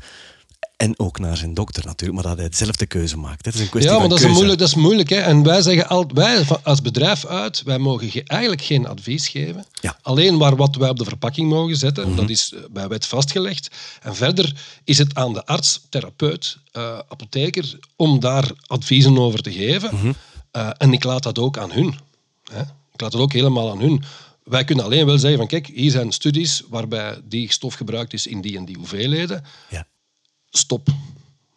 En 0.81 0.99
ook 0.99 1.19
naar 1.19 1.37
zijn 1.37 1.53
dokter 1.53 1.85
natuurlijk, 1.85 2.21
maar 2.21 2.29
dat 2.29 2.39
hij 2.39 2.49
dezelfde 2.49 2.85
keuze 2.85 3.17
maakt. 3.17 3.45
Het 3.45 3.55
is 3.55 3.61
een 3.61 3.69
kwestie 3.69 3.91
ja, 3.91 3.99
maar 3.99 4.09
dat, 4.09 4.19
Is 4.19 4.27
moeilijk, 4.27 4.59
dat 4.59 4.67
is 4.67 4.75
moeilijk. 4.75 5.09
Hè? 5.09 5.15
En 5.15 5.43
wij 5.43 5.61
zeggen 5.61 5.87
altijd, 5.89 6.17
wij 6.47 6.57
als 6.63 6.81
bedrijf 6.81 7.25
uit, 7.25 7.63
wij 7.63 7.77
mogen 7.77 8.25
eigenlijk 8.25 8.61
geen 8.61 8.87
advies 8.87 9.27
geven. 9.27 9.65
Ja. 9.81 9.97
Alleen 10.01 10.37
maar 10.37 10.55
wat 10.55 10.75
wij 10.75 10.89
op 10.89 10.97
de 10.97 11.03
verpakking 11.03 11.49
mogen 11.49 11.75
zetten, 11.75 12.07
mhm. 12.07 12.15
dat 12.15 12.29
is 12.29 12.53
eh, 12.53 12.59
bij 12.71 12.87
wet 12.87 13.05
vastgelegd. 13.05 13.69
En 14.01 14.15
verder 14.15 14.55
is 14.83 14.97
het 14.97 15.15
aan 15.15 15.33
de 15.33 15.45
arts, 15.45 15.81
therapeut, 15.89 16.57
uh, 16.73 16.99
apotheker, 17.07 17.79
om 17.95 18.19
daar 18.19 18.51
adviezen 18.67 19.17
over 19.17 19.41
te 19.41 19.51
geven. 19.51 20.15
Eh, 20.51 20.69
en 20.77 20.93
ik 20.93 21.03
laat 21.03 21.23
dat 21.23 21.39
ook 21.39 21.57
aan 21.57 21.71
hun. 21.71 21.95
Hè? 22.51 22.61
Ik 22.91 23.01
laat 23.01 23.13
het 23.13 23.21
ook 23.21 23.33
helemaal 23.33 23.71
aan 23.71 23.79
hun. 23.79 24.03
Wij 24.43 24.63
kunnen 24.63 24.85
alleen 24.85 25.05
wel 25.05 25.17
zeggen 25.17 25.39
van 25.39 25.47
kijk, 25.47 25.67
hier 25.67 25.91
zijn 25.91 26.11
studies 26.11 26.63
waarbij 26.69 27.21
die 27.23 27.51
stof 27.51 27.73
gebruikt 27.73 28.13
is 28.13 28.27
in 28.27 28.41
die 28.41 28.57
en 28.57 28.65
die 28.65 28.77
hoeveelheden. 28.77 29.43
Ja 29.69 29.85
stop. 30.51 30.87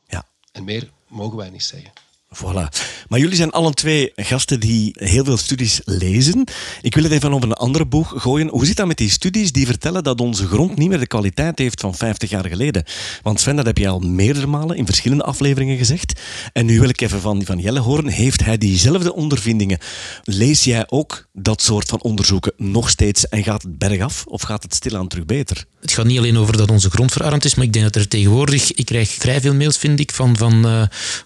Ja. 0.07 0.27
En 0.53 0.65
meer 0.65 0.91
mogen 1.09 1.37
wij 1.37 1.51
niet 1.51 1.63
zeggen. 1.63 1.93
Voilà. 2.35 2.69
Maar 3.09 3.19
jullie 3.19 3.37
zijn 3.37 3.51
alle 3.51 3.73
twee 3.73 4.13
gasten 4.17 4.61
die 4.61 4.95
heel 4.99 5.25
veel 5.25 5.37
studies 5.37 5.81
lezen. 5.85 6.45
Ik 6.83 6.95
wil 6.95 7.03
het 7.03 7.13
even 7.13 7.33
op 7.33 7.43
een 7.43 7.53
andere 7.53 7.87
boeg 7.87 8.13
gooien. 8.17 8.49
Hoe 8.49 8.67
zit 8.67 8.77
dat 8.77 8.87
met 8.87 8.97
die 8.97 9.11
studies 9.11 9.53
die 9.53 9.67
vertellen 9.67 10.05
dat 10.05 10.21
onze 10.21 10.47
grond 10.47 10.77
niet 10.77 10.89
meer 10.89 10.99
de 10.99 11.07
kwaliteit 11.07 11.59
heeft 11.59 11.81
van 11.81 11.95
50 11.95 12.31
jaar 12.31 12.49
geleden? 12.49 12.85
Want 13.23 13.41
Sven, 13.41 13.57
dat 13.57 13.67
heb 13.67 13.79
je 13.79 13.89
al 13.89 13.99
meerdere 13.99 14.47
malen 14.47 14.77
in 14.77 14.87
verschillende 14.87 15.25
afleveringen 15.25 15.77
gezegd. 15.77 16.21
En 16.53 16.67
nu 16.67 16.81
wil 16.81 16.89
ik 16.89 17.01
even 17.01 17.21
van, 17.21 17.45
van 17.45 17.59
Jelle 17.59 17.81
horen. 17.81 18.09
Heeft 18.09 18.45
hij 18.45 18.59
diezelfde 18.59 19.15
ondervindingen? 19.15 19.79
Lees 20.25 20.65
jij 20.65 20.85
ook 20.89 21.29
dat 21.33 21.63
soort 21.63 21.89
van 21.89 22.03
onderzoeken 22.03 22.53
nog 22.57 22.91
steeds 22.91 23.29
en 23.29 23.43
gaat 23.45 23.63
het 23.63 23.79
bergaf 23.79 24.27
of 24.27 24.43
gaat 24.43 24.63
het 24.63 24.75
stilaan 24.75 25.09
terug 25.09 25.25
beter? 25.25 25.65
Het 25.85 25.93
gaat 25.93 26.05
niet 26.05 26.19
alleen 26.19 26.39
over 26.39 26.57
dat 26.57 26.71
onze 26.71 26.91
grond 26.91 27.13
verarmd 27.13 27.45
is, 27.45 27.55
maar 27.55 27.65
ik 27.65 27.73
denk 27.73 27.85
dat 27.85 27.97
er 27.97 28.09
tegenwoordig, 28.09 28.73
ik 28.73 28.85
krijg 28.85 29.11
vrij 29.11 29.41
veel 29.41 29.55
mails, 29.55 29.77
vind 29.77 30.01
ik, 30.01 30.13
van, 30.13 30.37
van 30.37 30.67
uh, 30.67 30.83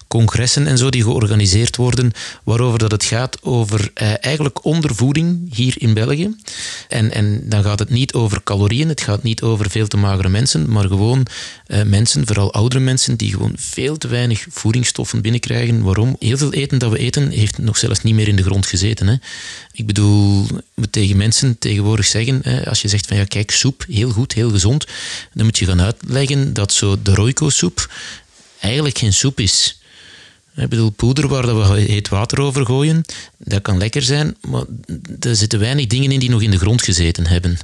congressen 0.07 0.67
en 0.67 0.77
zo 0.77 0.89
die 0.89 1.03
georganiseerd 1.03 1.75
worden, 1.75 2.11
waarover 2.43 2.79
dat 2.79 2.91
het 2.91 3.03
gaat 3.03 3.43
over 3.43 3.91
uh, 4.01 4.13
eigenlijk 4.21 4.65
ondervoeding 4.65 5.55
hier 5.55 5.73
in 5.77 5.93
België. 5.93 6.35
En, 6.89 7.11
en 7.11 7.41
dan 7.43 7.63
gaat 7.63 7.79
het 7.79 7.89
niet 7.89 8.13
over 8.13 8.43
calorieën, 8.43 8.87
het 8.87 9.01
gaat 9.01 9.23
niet 9.23 9.41
over 9.41 9.69
veel 9.69 9.87
te 9.87 9.97
magere 9.97 10.29
mensen, 10.29 10.71
maar 10.71 10.87
gewoon 10.87 11.25
uh, 11.67 11.83
mensen, 11.83 12.25
vooral 12.25 12.53
oudere 12.53 12.83
mensen, 12.83 13.17
die 13.17 13.31
gewoon 13.31 13.53
veel 13.55 13.97
te 13.97 14.07
weinig 14.07 14.45
voedingsstoffen 14.49 15.21
binnenkrijgen. 15.21 15.83
Waarom? 15.83 16.15
Heel 16.19 16.37
veel 16.37 16.53
eten 16.53 16.79
dat 16.79 16.91
we 16.91 16.97
eten 16.97 17.29
heeft 17.29 17.57
nog 17.57 17.77
zelfs 17.77 18.03
niet 18.03 18.15
meer 18.15 18.27
in 18.27 18.35
de 18.35 18.43
grond 18.43 18.65
gezeten. 18.65 19.07
Hè. 19.07 19.15
Ik 19.71 19.85
bedoel, 19.85 20.47
moet 20.73 20.91
tegen 20.91 21.17
mensen 21.17 21.57
tegenwoordig 21.59 22.05
zeggen, 22.05 22.65
als 22.65 22.81
je 22.81 22.87
zegt 22.87 23.07
van 23.07 23.17
ja, 23.17 23.23
kijk, 23.23 23.51
soep, 23.51 23.85
heel 23.89 24.09
goed, 24.09 24.33
heel 24.33 24.48
gezond, 24.49 24.85
dan 25.33 25.45
moet 25.45 25.57
je 25.57 25.65
gaan 25.65 25.81
uitleggen 25.81 26.53
dat 26.53 26.73
zo 26.73 27.01
de 27.01 27.13
Royco-soep 27.13 27.93
eigenlijk 28.59 28.97
geen 28.97 29.13
soep 29.13 29.39
is. 29.39 29.78
Ik 30.59 30.69
bedoel, 30.69 30.89
poeder 30.89 31.27
waar 31.27 31.55
we 31.55 31.79
heet 31.79 32.09
water 32.09 32.39
over 32.39 32.65
gooien, 32.65 33.03
dat 33.37 33.61
kan 33.61 33.77
lekker 33.77 34.01
zijn, 34.01 34.35
maar 34.41 34.63
er 35.19 35.35
zitten 35.35 35.59
weinig 35.59 35.87
dingen 35.87 36.11
in 36.11 36.19
die 36.19 36.29
nog 36.29 36.41
in 36.41 36.51
de 36.51 36.57
grond 36.57 36.81
gezeten 36.81 37.27
hebben. 37.27 37.57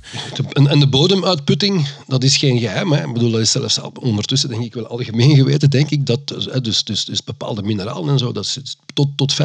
En 0.53 0.79
de 0.79 0.87
bodemuitputting, 0.87 1.87
dat 2.07 2.23
is 2.23 2.37
geen 2.37 2.59
geheim. 2.59 2.91
Hè. 2.91 3.07
Ik 3.07 3.13
bedoel, 3.13 3.31
dat 3.31 3.41
is 3.41 3.51
zelfs 3.51 3.79
ondertussen 3.99 4.49
denk 4.49 4.63
ik 4.63 4.73
wel 4.73 4.87
algemeen 4.87 5.35
geweten, 5.35 5.69
denk 5.69 5.89
ik, 5.89 6.05
dat 6.05 6.27
dus, 6.61 6.83
dus, 6.83 7.05
dus 7.05 7.23
bepaalde 7.23 7.63
mineralen 7.63 8.09
en 8.09 8.19
zo, 8.19 8.31
dat 8.31 8.43
is 8.43 8.77
tot, 8.93 9.07
tot 9.15 9.33
50% 9.33 9.37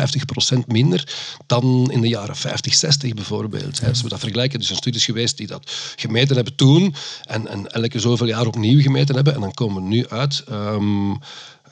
minder 0.66 1.14
dan 1.46 1.90
in 1.92 2.00
de 2.00 2.08
jaren 2.08 2.36
50, 2.36 2.74
60 2.74 3.14
bijvoorbeeld. 3.14 3.80
Als 3.88 4.02
we 4.02 4.08
dat 4.08 4.20
vergelijken, 4.20 4.58
er 4.58 4.64
zijn 4.64 4.78
studies 4.78 5.04
geweest 5.04 5.36
die 5.36 5.46
dat 5.46 5.70
gemeten 5.96 6.34
hebben 6.34 6.54
toen 6.54 6.94
en, 7.24 7.48
en 7.48 7.66
elke 7.66 7.98
zoveel 7.98 8.26
jaar 8.26 8.46
opnieuw 8.46 8.80
gemeten 8.80 9.14
hebben 9.14 9.34
en 9.34 9.40
dan 9.40 9.54
komen 9.54 9.82
we 9.82 9.88
nu 9.88 10.08
uit... 10.08 10.44
Um, 10.50 11.18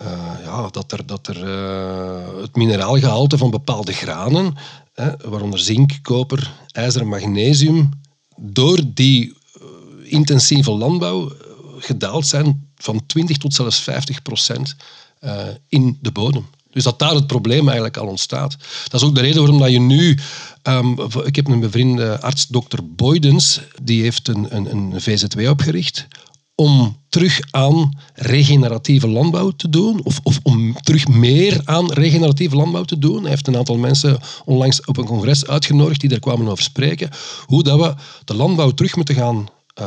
uh, 0.02 0.32
ja, 0.44 0.68
dat 0.70 0.92
er, 0.92 1.06
dat 1.06 1.26
er 1.26 1.48
uh, 1.48 2.40
het 2.40 2.56
mineraalgehalte 2.56 3.38
van 3.38 3.50
bepaalde 3.50 3.92
granen, 3.92 4.54
hè, 4.94 5.10
waaronder 5.24 5.58
zink, 5.58 5.98
koper, 6.02 6.52
ijzer 6.72 7.00
en 7.00 7.08
magnesium, 7.08 7.90
door 8.36 8.80
die 8.94 9.26
uh, 9.26 9.32
intensieve 10.12 10.70
landbouw 10.70 11.32
gedaald 11.78 12.26
zijn 12.26 12.68
van 12.76 13.06
20 13.06 13.36
tot 13.36 13.54
zelfs 13.54 13.80
50 13.80 14.22
procent 14.22 14.76
in 15.68 15.98
de 16.00 16.10
bodem. 16.12 16.46
Dus 16.70 16.82
dat 16.82 16.98
daar 16.98 17.14
het 17.14 17.26
probleem 17.26 17.64
eigenlijk 17.64 17.96
al 17.96 18.06
ontstaat. 18.06 18.56
Dat 18.88 19.00
is 19.00 19.06
ook 19.06 19.14
de 19.14 19.20
reden 19.20 19.38
waarom 19.38 19.58
dat 19.58 19.70
je 19.70 19.80
nu... 19.80 20.18
Um, 20.62 20.98
ik 21.24 21.36
heb 21.36 21.48
een 21.48 21.60
bevriende 21.60 22.20
arts, 22.20 22.46
dokter 22.46 22.94
Boydens, 22.94 23.60
die 23.82 24.02
heeft 24.02 24.28
een, 24.28 24.56
een, 24.56 24.70
een 24.70 25.00
VZW 25.00 25.48
opgericht 25.48 26.08
om 26.60 26.96
terug 27.08 27.40
aan 27.50 27.98
regeneratieve 28.14 29.08
landbouw 29.08 29.50
te 29.50 29.68
doen, 29.68 30.00
of, 30.04 30.20
of, 30.22 30.40
om 30.42 30.80
terug 30.80 31.08
meer 31.08 31.60
aan 31.64 31.92
regeneratieve 31.92 32.56
landbouw 32.56 32.82
te 32.82 32.98
doen. 32.98 33.20
Hij 33.20 33.30
heeft 33.30 33.46
een 33.46 33.56
aantal 33.56 33.76
mensen 33.76 34.18
onlangs 34.44 34.84
op 34.84 34.96
een 34.96 35.04
congres 35.04 35.46
uitgenodigd 35.46 36.00
die 36.00 36.08
daar 36.08 36.18
kwamen 36.18 36.48
over 36.48 36.64
spreken, 36.64 37.10
hoe 37.46 37.62
dat 37.62 37.78
we 37.80 37.94
de 38.24 38.34
landbouw 38.34 38.70
terug 38.70 38.96
moeten 38.96 39.14
gaan, 39.14 39.46
uh, 39.80 39.86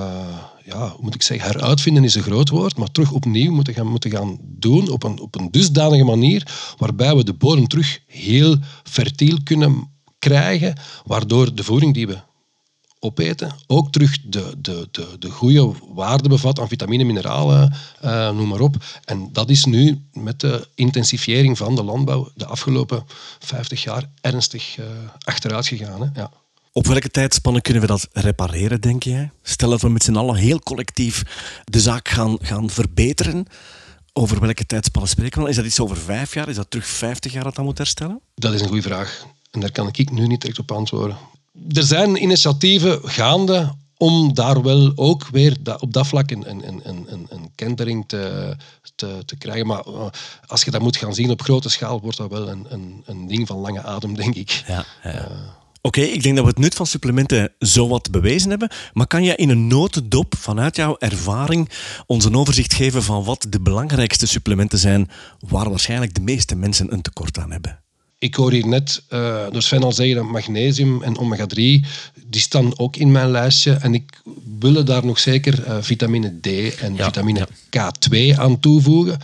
ja, 0.65 0.89
hoe 0.89 1.01
moet 1.01 1.15
ik 1.15 1.21
zeggen, 1.21 1.51
heruitvinden 1.51 2.03
is 2.03 2.15
een 2.15 2.23
groot 2.23 2.49
woord, 2.49 2.77
maar 2.77 2.91
terug 2.91 3.12
opnieuw 3.12 3.51
moeten 3.51 3.73
gaan, 3.73 3.88
moeten 3.88 4.12
gaan 4.12 4.38
doen 4.41 4.89
op 4.89 5.03
een, 5.03 5.19
op 5.19 5.36
een 5.36 5.51
dusdanige 5.51 6.03
manier 6.03 6.47
waarbij 6.77 7.15
we 7.15 7.23
de 7.23 7.34
bodem 7.34 7.67
terug 7.67 7.99
heel 8.07 8.57
fertiel 8.84 9.38
kunnen 9.43 9.89
krijgen, 10.19 10.75
waardoor 11.05 11.55
de 11.55 11.63
voeding 11.63 11.93
die 11.93 12.07
we 12.07 12.17
opeten 13.03 13.55
ook 13.67 13.91
terug 13.91 14.17
de, 14.23 14.53
de, 14.57 14.87
de, 14.91 15.07
de 15.19 15.29
goede 15.29 15.71
waarde 15.93 16.29
bevat 16.29 16.59
aan 16.59 16.67
vitamine, 16.67 17.03
mineralen, 17.03 17.73
uh, 18.03 18.31
noem 18.31 18.47
maar 18.47 18.59
op. 18.59 18.75
En 19.05 19.29
dat 19.31 19.49
is 19.49 19.65
nu 19.65 20.01
met 20.13 20.39
de 20.39 20.67
intensifiering 20.75 21.57
van 21.57 21.75
de 21.75 21.83
landbouw 21.83 22.29
de 22.35 22.45
afgelopen 22.45 23.03
50 23.39 23.83
jaar 23.83 24.09
ernstig 24.21 24.77
uh, 24.77 24.85
achteruit 25.19 25.67
gegaan. 25.67 26.01
Hè? 26.01 26.21
Ja. 26.21 26.31
Op 26.71 26.87
welke 26.87 27.09
tijdspannen 27.09 27.61
kunnen 27.61 27.81
we 27.81 27.87
dat 27.87 28.07
repareren, 28.11 28.81
denk 28.81 29.03
jij? 29.03 29.31
Stel 29.43 29.69
dat 29.69 29.81
we 29.81 29.89
met 29.89 30.03
z'n 30.03 30.15
allen 30.15 30.35
heel 30.35 30.59
collectief 30.59 31.23
de 31.63 31.79
zaak 31.79 32.09
gaan, 32.09 32.37
gaan 32.41 32.69
verbeteren. 32.69 33.45
Over 34.13 34.39
welke 34.39 34.65
tijdspannen 34.65 35.11
spreken 35.11 35.43
we? 35.43 35.49
Is 35.49 35.55
dat 35.55 35.65
iets 35.65 35.79
over 35.79 35.97
vijf 35.97 36.33
jaar? 36.33 36.49
Is 36.49 36.55
dat 36.55 36.69
terug 36.69 36.87
50 36.87 37.33
jaar 37.33 37.43
dat 37.43 37.55
dat 37.55 37.65
moet 37.65 37.77
herstellen? 37.77 38.21
Dat 38.35 38.53
is 38.53 38.61
een 38.61 38.67
goede 38.67 38.81
vraag. 38.81 39.25
En 39.51 39.59
daar 39.59 39.71
kan 39.71 39.89
ik 39.91 40.11
nu 40.11 40.27
niet 40.27 40.41
direct 40.41 40.59
op 40.59 40.71
antwoorden 40.71 41.17
er 41.69 41.83
zijn 41.83 42.23
initiatieven 42.23 42.99
gaande 43.03 43.75
om 43.97 44.33
daar 44.33 44.61
wel 44.61 44.91
ook 44.95 45.27
weer 45.27 45.57
op 45.79 45.93
dat 45.93 46.07
vlak 46.07 46.31
een, 46.31 46.49
een, 46.49 46.63
een, 46.67 47.05
een, 47.07 47.27
een 47.29 47.51
kentering 47.55 48.03
te, 48.07 48.55
te, 48.95 49.21
te 49.25 49.37
krijgen. 49.37 49.67
Maar 49.67 49.85
eh, 49.85 50.05
als 50.45 50.63
je 50.63 50.71
dat 50.71 50.81
moet 50.81 50.97
gaan 50.97 51.13
zien 51.13 51.29
op 51.29 51.41
grote 51.41 51.69
schaal, 51.69 52.01
wordt 52.01 52.17
dat 52.17 52.29
wel 52.29 52.49
een, 52.49 52.65
een, 52.69 53.03
een 53.05 53.27
ding 53.27 53.47
van 53.47 53.57
lange 53.57 53.83
adem, 53.83 54.15
denk 54.15 54.35
ik. 54.35 54.63
Ja, 54.67 54.85
ja. 55.03 55.13
Uh, 55.13 55.37
Oké, 55.83 56.01
ik 56.01 56.23
denk 56.23 56.35
dat 56.35 56.43
we 56.43 56.49
het 56.49 56.59
nut 56.59 56.73
van 56.73 56.85
supplementen 56.85 57.53
zo 57.59 57.87
wat 57.87 58.11
bewezen 58.11 58.49
hebben. 58.49 58.71
Maar 58.93 59.07
kan 59.07 59.23
je 59.23 59.35
in 59.35 59.49
een 59.49 59.67
notendop 59.67 60.35
vanuit 60.37 60.75
jouw 60.75 60.95
ervaring 60.97 61.69
ons 62.05 62.25
een 62.25 62.35
overzicht 62.35 62.73
geven 62.73 63.03
van 63.03 63.23
wat 63.23 63.45
de 63.49 63.61
belangrijkste 63.61 64.27
supplementen 64.27 64.79
zijn 64.79 65.09
waar 65.39 65.69
waarschijnlijk 65.69 66.13
de 66.13 66.21
meeste 66.21 66.55
mensen 66.55 66.93
een 66.93 67.01
tekort 67.01 67.37
aan 67.37 67.51
hebben? 67.51 67.83
Ik 68.21 68.36
hoor 68.36 68.51
hier 68.51 68.67
net 68.67 69.01
uh, 69.10 69.45
door 69.51 69.62
Sven 69.62 69.84
al 69.84 69.91
zeggen 69.91 70.15
dat 70.15 70.25
magnesium 70.25 71.03
en 71.03 71.17
omega-3, 71.17 71.55
die 72.25 72.41
staan 72.41 72.79
ook 72.79 72.95
in 72.95 73.12
mijn 73.12 73.31
lijstje. 73.31 73.73
En 73.73 73.93
ik 73.93 74.21
wil 74.60 74.84
daar 74.86 75.05
nog 75.05 75.19
zeker 75.19 75.67
uh, 75.67 75.77
vitamine 75.79 76.39
D 76.41 76.47
en 76.75 76.97
vitamine 76.97 77.47
K2 77.47 78.38
aan 78.38 78.60
toevoegen. 78.60 79.19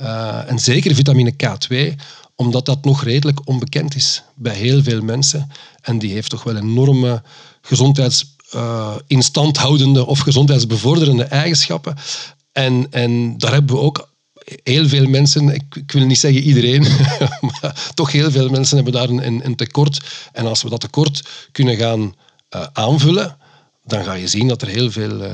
Uh, 0.00 0.50
en 0.50 0.58
zeker 0.58 0.94
vitamine 0.94 1.32
K2, 1.32 1.94
omdat 2.34 2.66
dat 2.66 2.84
nog 2.84 3.04
redelijk 3.04 3.48
onbekend 3.48 3.94
is 3.94 4.22
bij 4.34 4.54
heel 4.54 4.82
veel 4.82 5.02
mensen. 5.02 5.50
En 5.82 5.98
die 5.98 6.12
heeft 6.12 6.30
toch 6.30 6.42
wel 6.42 6.56
enorme 6.56 7.22
gezondheids 7.62 8.36
instandhoudende 9.06 10.06
of 10.06 10.18
gezondheidsbevorderende 10.18 11.24
eigenschappen. 11.24 11.96
En, 12.52 12.86
en 12.90 13.38
daar 13.38 13.52
hebben 13.52 13.74
we 13.76 13.82
ook 13.82 14.08
heel 14.62 14.88
veel 14.88 15.08
mensen, 15.08 15.48
ik, 15.48 15.74
ik, 15.74 15.92
wil 15.92 16.06
niet 16.06 16.18
zeggen 16.18 16.42
iedereen, 16.42 16.82
maar 17.50 17.90
toch 17.94 18.12
heel 18.12 18.30
veel 18.30 18.48
mensen 18.48 18.74
hebben 18.74 18.92
daar 18.92 19.08
een, 19.08 19.44
een, 19.44 19.56
tekort. 19.56 20.00
En 20.32 20.46
als 20.46 20.62
we 20.62 20.68
dat 20.68 20.80
tekort 20.80 21.22
kunnen 21.52 21.76
gaan 21.76 22.00
uh, 22.54 22.66
aanvullen, 22.72 23.36
dan 23.84 24.04
ga 24.04 24.14
je 24.14 24.28
zien 24.28 24.48
dat 24.48 24.62
er 24.62 24.68
heel 24.68 24.90
veel 24.90 25.22
uh, 25.22 25.32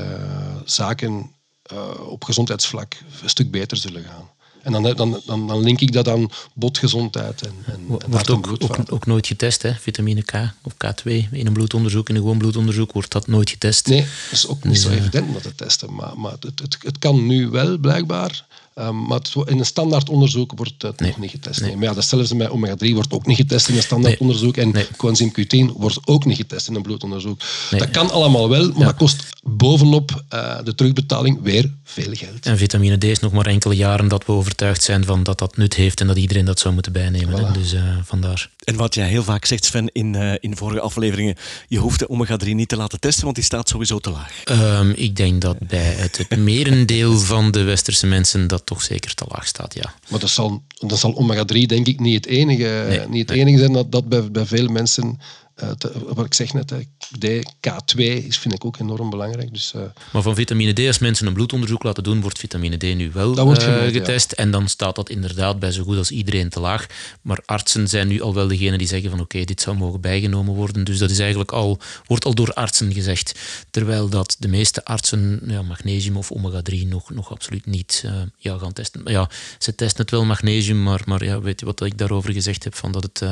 zaken 0.65 1.31
uh, 1.73 2.09
op 2.09 2.23
gezondheidsvlak 2.23 2.97
een 3.21 3.29
stuk 3.29 3.51
beter 3.51 3.77
zullen 3.77 4.03
gaan. 4.03 4.29
En 4.61 4.71
dan, 4.71 4.83
dan, 4.95 5.21
dan, 5.25 5.47
dan 5.47 5.63
link 5.63 5.81
ik 5.81 5.91
dat 5.91 6.07
aan 6.07 6.29
botgezondheid 6.53 7.41
en, 7.41 7.53
en, 7.65 7.85
wordt 8.07 8.29
ook, 8.29 8.47
ook, 8.59 8.91
ook, 8.91 9.05
nooit 9.05 9.27
getest, 9.27 9.61
hè? 9.61 9.73
vitamine 9.73 10.21
K 10.21 10.33
of 10.61 10.73
K2 10.73 11.11
in 11.31 11.47
een 11.47 11.53
bloedonderzoek, 11.53 12.09
in 12.09 12.15
een 12.15 12.21
gewoon 12.21 12.37
bloedonderzoek 12.37 12.91
wordt 12.91 13.11
dat 13.11 13.27
nooit 13.27 13.49
getest. 13.49 13.87
Nee, 13.87 14.01
dat 14.01 14.31
is 14.31 14.47
ook 14.47 14.63
niet 14.63 14.73
dus, 14.73 14.83
zo 14.83 14.89
evident 14.89 15.27
om 15.27 15.33
dat 15.33 15.43
te 15.43 15.55
testen, 15.55 15.93
maar, 15.93 16.19
maar 16.19 16.31
het, 16.31 16.59
het, 16.59 16.77
het 16.79 16.99
kan 16.99 17.25
nu 17.27 17.49
wel 17.49 17.77
blijkbaar. 17.77 18.45
Um, 18.79 19.05
maar 19.05 19.21
in 19.45 19.59
een 19.59 19.65
standaard 19.65 20.09
onderzoek 20.09 20.51
wordt 20.55 20.73
het 20.77 20.99
nog 20.99 21.17
niet 21.17 21.31
getest. 21.31 21.61
Nee. 21.61 21.75
Maar 21.75 21.83
ja, 21.83 21.93
datzelfde 21.93 22.35
met 22.35 22.49
omega-3 22.49 22.93
wordt 22.93 23.13
ook 23.13 23.25
niet 23.25 23.37
getest 23.37 23.67
in 23.67 23.75
een 23.75 23.81
standaard 23.81 24.17
onderzoek. 24.17 24.57
En 24.57 24.73
coenzym 24.97 25.31
Q10 25.31 25.75
wordt 25.77 25.99
ook 26.05 26.25
niet 26.25 26.37
getest 26.37 26.67
in 26.67 26.75
een 26.75 26.81
bloedonderzoek. 26.81 27.39
Dat 27.69 27.89
kan 27.89 28.11
allemaal 28.11 28.49
wel, 28.49 28.71
maar 28.71 28.85
dat 28.85 28.95
kost 28.95 29.23
bovenop 29.43 30.23
uh, 30.33 30.57
de 30.63 30.75
terugbetaling 30.75 31.41
weer 31.41 31.71
veel 31.83 32.13
geld. 32.13 32.45
En 32.45 32.57
vitamine 32.57 32.97
D 32.97 33.03
is 33.03 33.19
nog 33.19 33.31
maar 33.31 33.45
enkele 33.45 33.75
jaren 33.75 34.07
dat 34.07 34.25
we 34.25 34.31
overtuigd 34.31 34.83
zijn 34.83 35.05
van 35.05 35.23
dat 35.23 35.39
dat 35.39 35.57
nut 35.57 35.73
heeft 35.73 36.01
en 36.01 36.07
dat 36.07 36.17
iedereen 36.17 36.45
dat 36.45 36.59
zou 36.59 36.73
moeten 36.73 36.91
bijnemen. 36.91 37.39
Voilà. 37.39 37.51
Dus 37.51 37.73
uh, 37.73 37.81
vandaar. 38.03 38.49
En 38.63 38.75
wat 38.75 38.95
jij 38.95 39.07
heel 39.07 39.23
vaak 39.23 39.45
zegt, 39.45 39.65
Sven, 39.65 39.89
in, 39.91 40.13
uh, 40.13 40.33
in 40.39 40.55
vorige 40.55 40.79
afleveringen, 40.79 41.35
je 41.67 41.77
hoeft 41.77 41.99
de 41.99 42.09
omega-3 42.09 42.47
niet 42.49 42.69
te 42.69 42.75
laten 42.75 42.99
testen, 42.99 43.23
want 43.23 43.35
die 43.35 43.45
staat 43.45 43.69
sowieso 43.69 43.99
te 43.99 44.09
laag. 44.09 44.41
Um, 44.49 44.91
ik 44.91 45.15
denk 45.15 45.41
dat 45.41 45.59
bij 45.59 45.93
het, 45.93 46.17
het 46.17 46.39
merendeel 46.39 47.17
van 47.17 47.51
de 47.51 47.63
westerse 47.63 48.07
mensen 48.07 48.47
dat 48.47 48.65
toch 48.69 48.81
zeker 48.81 49.13
te 49.13 49.25
laag 49.27 49.47
staat, 49.47 49.73
ja. 49.73 49.93
Maar 50.09 50.19
dat 50.19 50.29
zal, 50.29 50.63
dat 50.67 50.99
zal 50.99 51.15
omega-3 51.15 51.65
denk 51.65 51.87
ik 51.87 51.99
niet 51.99 52.15
het 52.15 52.25
enige, 52.25 52.85
nee, 52.87 53.07
niet 53.07 53.29
het 53.29 53.37
enige 53.37 53.57
zijn 53.57 53.73
dat, 53.73 53.91
dat 53.91 54.09
bij, 54.09 54.31
bij 54.31 54.45
veel 54.45 54.67
mensen 54.67 55.19
uh, 55.63 55.71
wat 56.07 56.25
ik 56.25 56.33
zeg 56.33 56.53
net, 56.53 56.73
D, 57.19 57.25
K2 57.67 57.97
is, 57.97 58.37
vind 58.37 58.53
ik 58.53 58.65
ook 58.65 58.79
enorm 58.79 59.09
belangrijk. 59.09 59.53
Dus, 59.53 59.73
uh, 59.75 59.81
maar 60.11 60.21
van 60.21 60.35
vitamine 60.35 60.73
D, 60.73 60.87
als 60.87 60.99
mensen 60.99 61.27
een 61.27 61.33
bloedonderzoek 61.33 61.83
laten 61.83 62.03
doen, 62.03 62.21
wordt 62.21 62.39
vitamine 62.39 62.77
D 62.77 62.83
nu 62.83 63.11
wel 63.11 63.35
wordt 63.35 63.67
uh, 63.67 63.83
getest. 63.83 64.31
En 64.31 64.51
dan 64.51 64.67
staat 64.67 64.95
dat 64.95 65.09
inderdaad 65.09 65.59
bij 65.59 65.71
zo 65.71 65.83
goed 65.83 65.97
als 65.97 66.11
iedereen 66.11 66.49
te 66.49 66.59
laag. 66.59 66.85
Maar 67.21 67.39
artsen 67.45 67.87
zijn 67.87 68.07
nu 68.07 68.21
al 68.21 68.33
wel 68.33 68.47
degene 68.47 68.77
die 68.77 68.87
zeggen 68.87 69.09
van 69.09 69.19
oké, 69.19 69.43
dit 69.43 69.61
zou 69.61 69.77
mogen 69.77 70.01
bijgenomen 70.01 70.53
worden. 70.53 70.83
Dus 70.83 70.97
dat 70.97 71.09
is 71.09 71.19
eigenlijk 71.19 71.51
al, 71.51 71.79
wordt 72.05 72.25
al 72.25 72.33
door 72.33 72.53
artsen 72.53 72.93
gezegd. 72.93 73.39
Terwijl 73.69 74.09
dat 74.09 74.35
de 74.39 74.47
meeste 74.47 74.85
artsen 74.85 75.41
ja, 75.47 75.61
magnesium 75.61 76.17
of 76.17 76.31
omega-3 76.31 76.87
nog, 76.87 77.09
nog 77.09 77.31
absoluut 77.31 77.65
niet 77.65 78.05
ja, 78.37 78.57
gaan 78.57 78.73
testen. 78.73 79.01
Ja, 79.05 79.29
ze 79.57 79.75
testen 79.75 80.01
het 80.01 80.11
wel 80.11 80.25
magnesium, 80.25 80.83
maar, 80.83 81.01
maar 81.05 81.23
ja, 81.23 81.41
weet 81.41 81.59
je 81.59 81.65
wat 81.65 81.81
ik 81.81 81.97
daarover 81.97 82.33
gezegd 82.33 82.63
heb? 82.63 82.75
Van 82.75 82.91
dat 82.91 83.03
het 83.03 83.23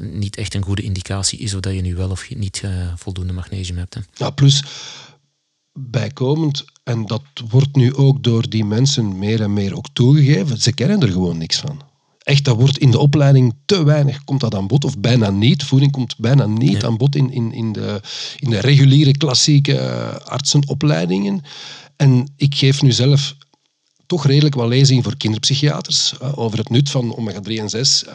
niet 0.00 0.36
echt 0.36 0.54
een 0.54 0.62
goede 0.62 0.82
indicatie 0.82 0.96
indicatie 0.98 1.38
is 1.38 1.54
of 1.54 1.60
dat 1.60 1.74
je 1.74 1.80
nu 1.80 1.94
wel 1.94 2.10
of 2.10 2.34
niet 2.36 2.62
uh, 2.64 2.70
voldoende 2.96 3.32
magnesium 3.32 3.78
hebt. 3.78 3.94
Hè. 3.94 4.00
Ja, 4.14 4.30
plus 4.30 4.62
bijkomend, 5.72 6.64
en 6.84 7.06
dat 7.06 7.22
wordt 7.48 7.76
nu 7.76 7.94
ook 7.94 8.22
door 8.22 8.48
die 8.48 8.64
mensen 8.64 9.18
meer 9.18 9.42
en 9.42 9.52
meer 9.52 9.76
ook 9.76 9.86
toegegeven, 9.92 10.58
ze 10.58 10.72
kennen 10.72 11.00
er 11.00 11.08
gewoon 11.08 11.38
niks 11.38 11.56
van. 11.56 11.80
Echt, 12.18 12.44
dat 12.44 12.56
wordt 12.56 12.78
in 12.78 12.90
de 12.90 12.98
opleiding 12.98 13.54
te 13.64 13.84
weinig, 13.84 14.24
komt 14.24 14.40
dat 14.40 14.54
aan 14.54 14.66
bod, 14.66 14.84
of 14.84 14.98
bijna 14.98 15.30
niet. 15.30 15.64
Voeding 15.64 15.92
komt 15.92 16.16
bijna 16.18 16.46
niet 16.46 16.84
aan 16.84 16.96
bod 16.96 17.14
in, 17.16 17.32
in, 17.32 17.52
in, 17.52 17.72
de, 17.72 18.00
in 18.36 18.50
de 18.50 18.60
reguliere 18.60 19.16
klassieke 19.16 19.78
artsenopleidingen. 20.24 21.40
En 21.96 22.32
ik 22.36 22.54
geef 22.54 22.82
nu 22.82 22.92
zelf 22.92 23.36
toch 24.08 24.26
redelijk 24.26 24.54
wat 24.54 24.68
lezingen 24.68 25.02
voor 25.02 25.16
kinderpsychiaters 25.16 26.14
uh, 26.22 26.38
over 26.38 26.58
het 26.58 26.68
nut 26.68 26.90
van 26.90 27.16
omega-3 27.16 27.52
en 27.52 27.68
6, 27.68 28.04
uh, 28.04 28.12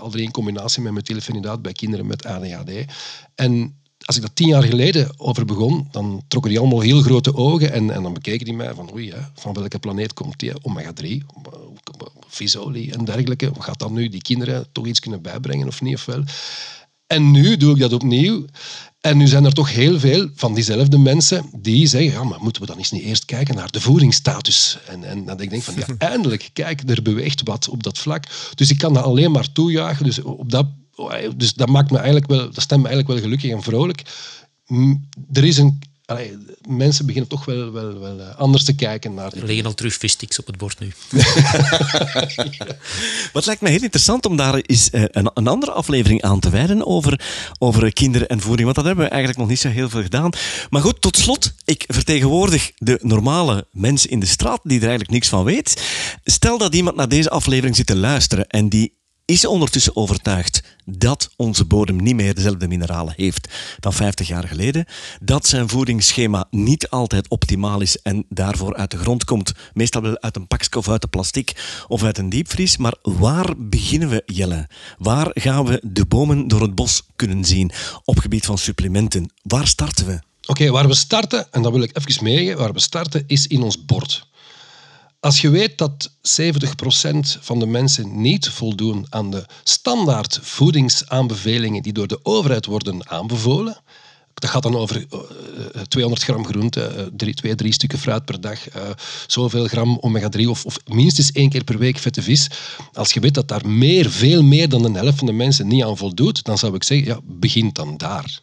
al 0.00 0.10
drie 0.10 0.24
in 0.24 0.30
combinatie 0.30 0.82
met 0.82 0.92
methylfenidaat 0.92 1.62
bij 1.62 1.72
kinderen 1.72 2.06
met 2.06 2.26
ADHD. 2.26 2.70
En 3.34 3.74
als 4.04 4.16
ik 4.16 4.22
dat 4.22 4.36
tien 4.36 4.48
jaar 4.48 4.62
geleden 4.62 5.08
over 5.16 5.44
begon, 5.44 5.88
dan 5.90 6.22
trokken 6.28 6.50
die 6.50 6.60
allemaal 6.60 6.80
heel 6.80 7.02
grote 7.02 7.34
ogen 7.34 7.72
en, 7.72 7.90
en 7.90 8.02
dan 8.02 8.12
bekeken 8.12 8.44
die 8.44 8.54
mij 8.54 8.74
van 8.74 8.92
oei, 8.92 9.10
hè, 9.10 9.20
van 9.34 9.52
welke 9.52 9.78
planeet 9.78 10.12
komt 10.12 10.38
die? 10.38 10.52
Omega-3, 10.62 11.06
visoli 12.28 12.90
en 12.90 13.04
dergelijke. 13.04 13.52
Gaat 13.58 13.78
dan 13.78 13.92
nu 13.92 14.08
die 14.08 14.22
kinderen 14.22 14.66
toch 14.72 14.86
iets 14.86 15.00
kunnen 15.00 15.22
bijbrengen 15.22 15.66
of 15.66 15.82
niet? 15.82 15.94
Of 15.94 16.04
wel? 16.04 16.24
En 17.12 17.30
nu 17.30 17.56
doe 17.56 17.74
ik 17.74 17.80
dat 17.80 17.92
opnieuw. 17.92 18.44
En 19.00 19.16
nu 19.16 19.26
zijn 19.26 19.44
er 19.44 19.52
toch 19.52 19.72
heel 19.72 19.98
veel 19.98 20.28
van 20.34 20.54
diezelfde 20.54 20.98
mensen 20.98 21.44
die 21.52 21.86
zeggen, 21.86 22.12
ja, 22.12 22.24
maar 22.24 22.38
moeten 22.40 22.62
we 22.62 22.68
dan 22.68 22.78
eens 22.78 22.90
niet 22.90 23.02
eerst 23.02 23.24
kijken 23.24 23.54
naar 23.54 23.70
de 23.70 23.80
voedingsstatus? 23.80 24.78
En, 24.88 25.04
en 25.04 25.24
dat 25.24 25.40
ik 25.40 25.50
denk 25.50 25.62
van, 25.62 25.74
ja, 25.76 25.86
eindelijk, 26.12 26.50
kijk, 26.52 26.90
er 26.90 27.02
beweegt 27.02 27.42
wat 27.44 27.68
op 27.68 27.82
dat 27.82 27.98
vlak. 27.98 28.24
Dus 28.54 28.70
ik 28.70 28.78
kan 28.78 28.94
dat 28.94 29.04
alleen 29.04 29.30
maar 29.30 29.52
toejuichen. 29.52 30.04
Dus, 30.04 30.22
op 30.22 30.50
dat, 30.50 30.66
dus 31.36 31.54
dat, 31.54 31.68
maakt 31.68 31.90
me 31.90 31.96
eigenlijk 31.96 32.26
wel, 32.26 32.50
dat 32.50 32.62
stemt 32.62 32.82
me 32.82 32.88
eigenlijk 32.88 33.08
wel 33.08 33.30
gelukkig 33.30 33.50
en 33.50 33.62
vrolijk. 33.62 34.02
Er 35.32 35.44
is 35.44 35.58
een 35.58 35.78
mensen 36.68 37.06
beginnen 37.06 37.30
toch 37.30 37.44
wel, 37.44 37.72
wel, 37.72 38.00
wel 38.00 38.20
eh, 38.20 38.36
anders 38.36 38.64
te 38.64 38.74
kijken 38.74 39.14
naar... 39.14 39.32
Er 39.32 39.46
liggen 39.46 39.66
al 39.66 39.74
terug 39.74 39.98
op 40.38 40.46
het 40.46 40.56
bord 40.56 40.78
nu. 40.78 40.92
Wat 43.32 43.46
lijkt 43.46 43.60
me 43.60 43.68
heel 43.68 43.82
interessant 43.82 44.26
om 44.26 44.36
daar 44.36 44.54
eens 44.54 44.90
eh, 44.90 45.04
een, 45.10 45.30
een, 45.34 45.46
andere 45.46 45.72
aflevering 45.72 46.22
aan 46.22 46.40
te 46.40 46.50
wijden 46.50 46.86
over, 46.86 47.20
over 47.58 47.92
kinderen 47.92 48.28
en 48.28 48.40
voeding, 48.40 48.64
want 48.64 48.76
dat 48.76 48.84
hebben 48.84 49.04
we 49.04 49.10
eigenlijk 49.10 49.40
nog 49.40 49.48
niet 49.48 49.60
zo 49.60 49.68
heel 49.68 49.88
veel 49.88 50.02
gedaan. 50.02 50.30
Maar 50.70 50.82
goed, 50.82 51.00
tot 51.00 51.16
slot, 51.16 51.52
ik 51.64 51.84
vertegenwoordig 51.86 52.72
de 52.76 52.98
normale 53.02 53.66
mensen 53.70 54.10
in 54.10 54.20
de 54.20 54.26
straat 54.26 54.60
die 54.62 54.76
er 54.76 54.82
eigenlijk 54.82 55.10
niks 55.10 55.28
van 55.28 55.44
weet. 55.44 55.82
Stel 56.24 56.58
dat 56.58 56.74
iemand 56.74 56.96
naar 56.96 57.08
deze 57.08 57.30
aflevering 57.30 57.76
zit 57.76 57.86
te 57.86 57.96
luisteren 57.96 58.46
en 58.46 58.68
die 58.68 59.00
is 59.24 59.46
ondertussen 59.46 59.96
overtuigd 59.96 60.62
dat 60.84 61.30
onze 61.36 61.64
bodem 61.64 62.02
niet 62.02 62.14
meer 62.14 62.34
dezelfde 62.34 62.68
mineralen 62.68 63.14
heeft 63.16 63.48
dan 63.80 63.92
50 63.92 64.28
jaar 64.28 64.48
geleden, 64.48 64.84
dat 65.20 65.46
zijn 65.46 65.68
voedingsschema 65.68 66.46
niet 66.50 66.88
altijd 66.88 67.28
optimaal 67.28 67.80
is 67.80 67.98
en 68.02 68.24
daarvoor 68.28 68.76
uit 68.76 68.90
de 68.90 68.98
grond 68.98 69.24
komt, 69.24 69.52
meestal 69.72 70.02
wel 70.02 70.20
uit 70.20 70.36
een 70.36 70.46
pakje 70.46 70.78
of 70.78 70.88
uit 70.88 71.00
de 71.00 71.08
plastic 71.08 71.84
of 71.88 72.02
uit 72.02 72.18
een 72.18 72.28
diepvries. 72.28 72.76
Maar 72.76 72.94
waar 73.02 73.54
beginnen 73.56 74.08
we, 74.08 74.22
Jelle? 74.26 74.68
Waar 74.98 75.30
gaan 75.34 75.64
we 75.64 75.80
de 75.84 76.06
bomen 76.06 76.48
door 76.48 76.60
het 76.60 76.74
bos 76.74 77.02
kunnen 77.16 77.44
zien 77.44 77.70
op 78.04 78.18
gebied 78.18 78.46
van 78.46 78.58
supplementen? 78.58 79.32
Waar 79.42 79.66
starten 79.66 80.06
we? 80.06 80.20
Oké, 80.46 80.70
waar 80.70 80.86
we 80.86 80.94
starten, 80.94 81.52
en 81.52 81.62
dat 81.62 81.72
wil 81.72 81.82
ik 81.82 81.96
even 81.96 82.24
meegeven, 82.24 82.58
waar 82.58 82.72
we 82.72 82.80
starten 82.80 83.24
is 83.26 83.46
in 83.46 83.62
ons 83.62 83.84
bord. 83.84 84.26
Als 85.22 85.40
je 85.40 85.50
weet 85.50 85.78
dat 85.78 86.10
70% 86.10 86.12
van 87.40 87.58
de 87.58 87.66
mensen 87.66 88.20
niet 88.20 88.48
voldoen 88.48 89.06
aan 89.08 89.30
de 89.30 89.46
standaard 89.64 90.38
voedingsaanbevelingen 90.42 91.82
die 91.82 91.92
door 91.92 92.06
de 92.06 92.18
overheid 92.22 92.66
worden 92.66 93.10
aanbevolen, 93.10 93.82
dat 94.34 94.50
gaat 94.50 94.62
dan 94.62 94.76
over 94.76 95.06
200 95.88 96.22
eh, 96.22 96.28
gram 96.28 96.46
groente, 96.46 97.12
2, 97.16 97.34
eh, 97.42 97.52
3 97.52 97.72
stukken 97.72 97.98
fruit 97.98 98.24
per 98.24 98.40
dag, 98.40 98.60
zoveel 99.26 99.66
gram 99.66 99.98
omega-3 100.00 100.48
of, 100.48 100.64
of, 100.64 100.76
minstens 100.84 101.32
één 101.32 101.48
keer 101.48 101.64
per 101.64 101.78
week 101.78 101.98
vette 101.98 102.22
vis. 102.22 102.50
Als 102.92 103.12
je 103.12 103.20
weet 103.20 103.34
dat 103.34 103.48
daar 103.48 103.68
meer, 103.68 104.10
veel 104.10 104.42
meer 104.42 104.68
dan 104.68 104.92
de 104.92 104.98
helft 104.98 105.18
van 105.18 105.26
de 105.26 105.32
mensen 105.32 105.66
niet 105.66 105.84
aan 105.84 105.96
voldoet, 105.96 106.44
dan 106.44 106.58
zou 106.58 106.74
ik 106.74 106.84
zeggen, 106.84 107.06
ja, 107.06 107.20
begin 107.24 107.70
dan 107.72 107.96
daar. 107.96 108.40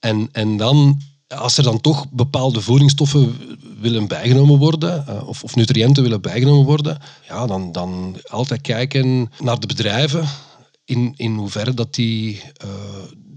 En, 0.00 0.28
en 0.32 0.56
dan 0.56 1.00
als 1.28 1.56
er 1.56 1.62
dan 1.62 1.80
toch 1.80 2.10
bepaalde 2.10 2.60
voedingsstoffen 2.60 3.36
willen 3.80 4.08
bijgenomen 4.08 4.58
worden, 4.58 5.04
uh, 5.08 5.28
of, 5.28 5.44
of, 5.44 5.54
nutriënten 5.54 6.02
willen 6.02 6.20
bijgenomen 6.20 6.64
worden, 6.64 6.98
ja, 7.28 7.46
dan, 7.46 7.72
dan 7.72 8.16
altijd 8.28 8.60
kijken 8.60 9.30
naar 9.38 9.60
de 9.60 9.66
bedrijven, 9.66 10.28
in, 10.84 11.14
in 11.16 11.34
hoeverre 11.34 11.74
dat 11.74 11.94
die 11.94 12.42
uh, 12.64 12.70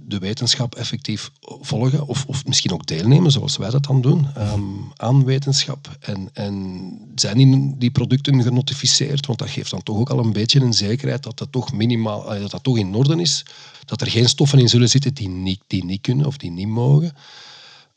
de 0.09 0.19
wetenschap 0.19 0.75
effectief 0.75 1.31
volgen, 1.41 2.07
of, 2.07 2.25
of 2.27 2.45
misschien 2.45 2.71
ook 2.71 2.85
deelnemen, 2.85 3.31
zoals 3.31 3.57
wij 3.57 3.69
dat 3.69 3.83
dan 3.83 4.01
doen, 4.01 4.27
um, 4.37 4.91
aan 4.95 5.25
wetenschap. 5.25 5.97
En, 5.99 6.29
en 6.33 6.91
zijn 7.15 7.37
die, 7.37 7.75
die 7.77 7.91
producten 7.91 8.43
genotificeerd? 8.43 9.25
Want 9.25 9.39
dat 9.39 9.49
geeft 9.49 9.71
dan 9.71 9.83
toch 9.83 9.97
ook 9.97 10.09
al 10.09 10.19
een 10.19 10.33
beetje 10.33 10.59
een 10.59 10.73
zekerheid 10.73 11.23
dat 11.23 11.37
dat 11.37 11.51
toch 11.51 11.73
minimaal, 11.73 12.23
dat 12.39 12.51
dat 12.51 12.63
toch 12.63 12.77
in 12.77 12.95
orde 12.95 13.21
is. 13.21 13.45
Dat 13.85 14.01
er 14.01 14.09
geen 14.09 14.29
stoffen 14.29 14.59
in 14.59 14.69
zullen 14.69 14.89
zitten 14.89 15.13
die 15.13 15.29
niet, 15.29 15.61
die 15.67 15.85
niet 15.85 16.01
kunnen 16.01 16.25
of 16.25 16.37
die 16.37 16.51
niet 16.51 16.67
mogen. 16.67 17.13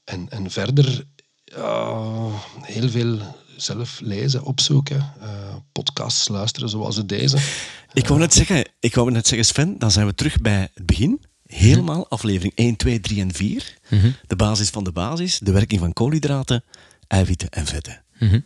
En, 0.05 0.27
en 0.31 0.51
verder 0.51 1.05
heel 2.63 2.89
veel 2.89 3.21
zelf 3.57 4.01
lezen, 4.01 4.43
opzoeken, 4.45 5.15
uh, 5.23 5.29
podcasts 5.73 6.29
luisteren 6.29 6.69
zoals 6.69 7.07
deze. 7.07 7.39
Ik 7.93 8.07
wou 8.07 8.21
net 8.21 8.35
zeggen, 8.35 8.69
ik 8.81 8.95
wou 8.95 9.11
net 9.11 9.27
zeggen 9.27 9.47
Sven, 9.47 9.79
dan 9.79 9.91
zijn 9.91 10.07
we 10.07 10.15
terug 10.15 10.41
bij 10.41 10.71
het 10.75 10.87
begin. 10.87 11.21
Helemaal 11.47 11.99
mhm. 11.99 12.09
aflevering 12.09 12.53
1, 12.55 12.77
2, 12.77 13.01
3 13.01 13.21
en 13.21 13.35
4. 13.35 13.79
Mhm. 13.89 14.11
De 14.27 14.37
basis 14.37 14.69
van 14.69 14.85
de 14.85 14.93
basis, 14.93 15.39
de 15.39 15.53
werking 15.53 15.81
van 15.81 15.93
koolhydraten, 15.93 16.65
eiwitten 17.07 17.49
en 17.49 17.67
vetten. 17.67 18.03
Mhm. 18.19 18.41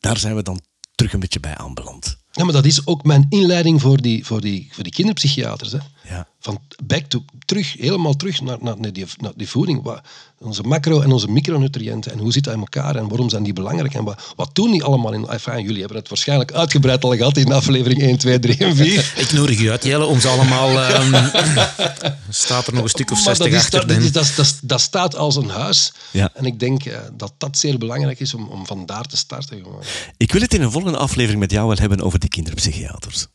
Daar 0.00 0.18
zijn 0.18 0.36
we 0.36 0.42
dan 0.42 0.60
terug 0.94 1.12
een 1.12 1.20
beetje 1.20 1.40
bij 1.40 1.56
aanbeland. 1.56 2.18
Ja, 2.30 2.44
maar 2.44 2.52
dat 2.52 2.64
is 2.64 2.86
ook 2.86 3.04
mijn 3.04 3.26
inleiding 3.28 3.80
voor 3.80 4.00
die, 4.00 4.26
voor 4.26 4.40
die, 4.40 4.68
voor 4.72 4.82
die 4.82 4.92
kinderpsychiaters. 4.92 5.72
Hè. 5.72 5.78
Ja. 6.10 6.26
Van 6.40 6.60
back 6.84 7.04
to, 7.04 7.24
terug, 7.44 7.72
helemaal 7.78 8.14
terug 8.14 8.40
naar, 8.40 8.56
naar, 8.60 8.92
die, 8.92 9.06
naar 9.16 9.32
die 9.36 9.48
voeding. 9.48 9.82
Wat, 9.82 10.00
onze 10.38 10.62
macro- 10.62 11.00
en 11.00 11.12
onze 11.12 11.28
micronutriënten. 11.28 12.12
En 12.12 12.18
hoe 12.18 12.32
zit 12.32 12.44
dat 12.44 12.54
in 12.54 12.60
elkaar 12.60 12.96
en 12.96 13.08
waarom 13.08 13.28
zijn 13.28 13.42
die 13.42 13.52
belangrijk? 13.52 13.94
En 13.94 14.04
wat, 14.04 14.32
wat 14.36 14.54
doen 14.54 14.70
die 14.70 14.82
allemaal 14.84 15.12
in... 15.12 15.28
Enfin, 15.28 15.62
jullie 15.62 15.78
hebben 15.78 15.96
het 15.96 16.08
waarschijnlijk 16.08 16.52
uitgebreid 16.52 17.04
al 17.04 17.16
gehad 17.16 17.36
in 17.36 17.52
aflevering 17.52 18.02
1, 18.02 18.18
2, 18.18 18.38
3 18.38 18.56
en 18.58 18.76
4. 18.76 19.12
Ik 19.16 19.32
nodig 19.32 19.60
u 19.60 19.70
uit, 19.70 19.84
Jelle, 19.84 20.04
om 20.04 20.20
ze 20.20 20.28
allemaal... 20.28 21.00
Um, 21.00 21.14
staat 22.28 22.66
er 22.66 22.74
nog 22.74 22.82
een 22.82 22.88
stuk 22.88 23.10
of 23.10 23.18
60 23.18 23.54
achter. 23.54 23.86
Dat, 23.86 24.12
dat, 24.12 24.32
dat, 24.36 24.58
dat, 24.62 24.80
staat 24.80 25.16
als 25.16 25.36
een 25.36 25.48
huis. 25.48 25.92
Ja. 26.10 26.30
En 26.34 26.44
ik 26.44 26.58
denk 26.58 26.84
uh, 26.84 26.98
dat 27.12 27.32
dat 27.38 27.58
zeer 27.58 27.78
belangrijk 27.78 28.20
is 28.20 28.34
om, 28.34 28.48
om 28.48 28.66
van 28.66 28.86
daar 28.86 29.04
te 29.04 29.16
starten. 29.16 29.64
Ik 30.16 30.32
wil 30.32 30.40
het 30.40 30.54
in 30.54 30.62
een 30.62 30.70
volgende 30.70 30.98
aflevering 30.98 31.40
met 31.40 31.50
jou 31.50 31.68
wel 31.68 31.76
hebben 31.76 32.00
over 32.00 32.18
de 32.18 32.28
kinderpsychiaters. 32.28 33.26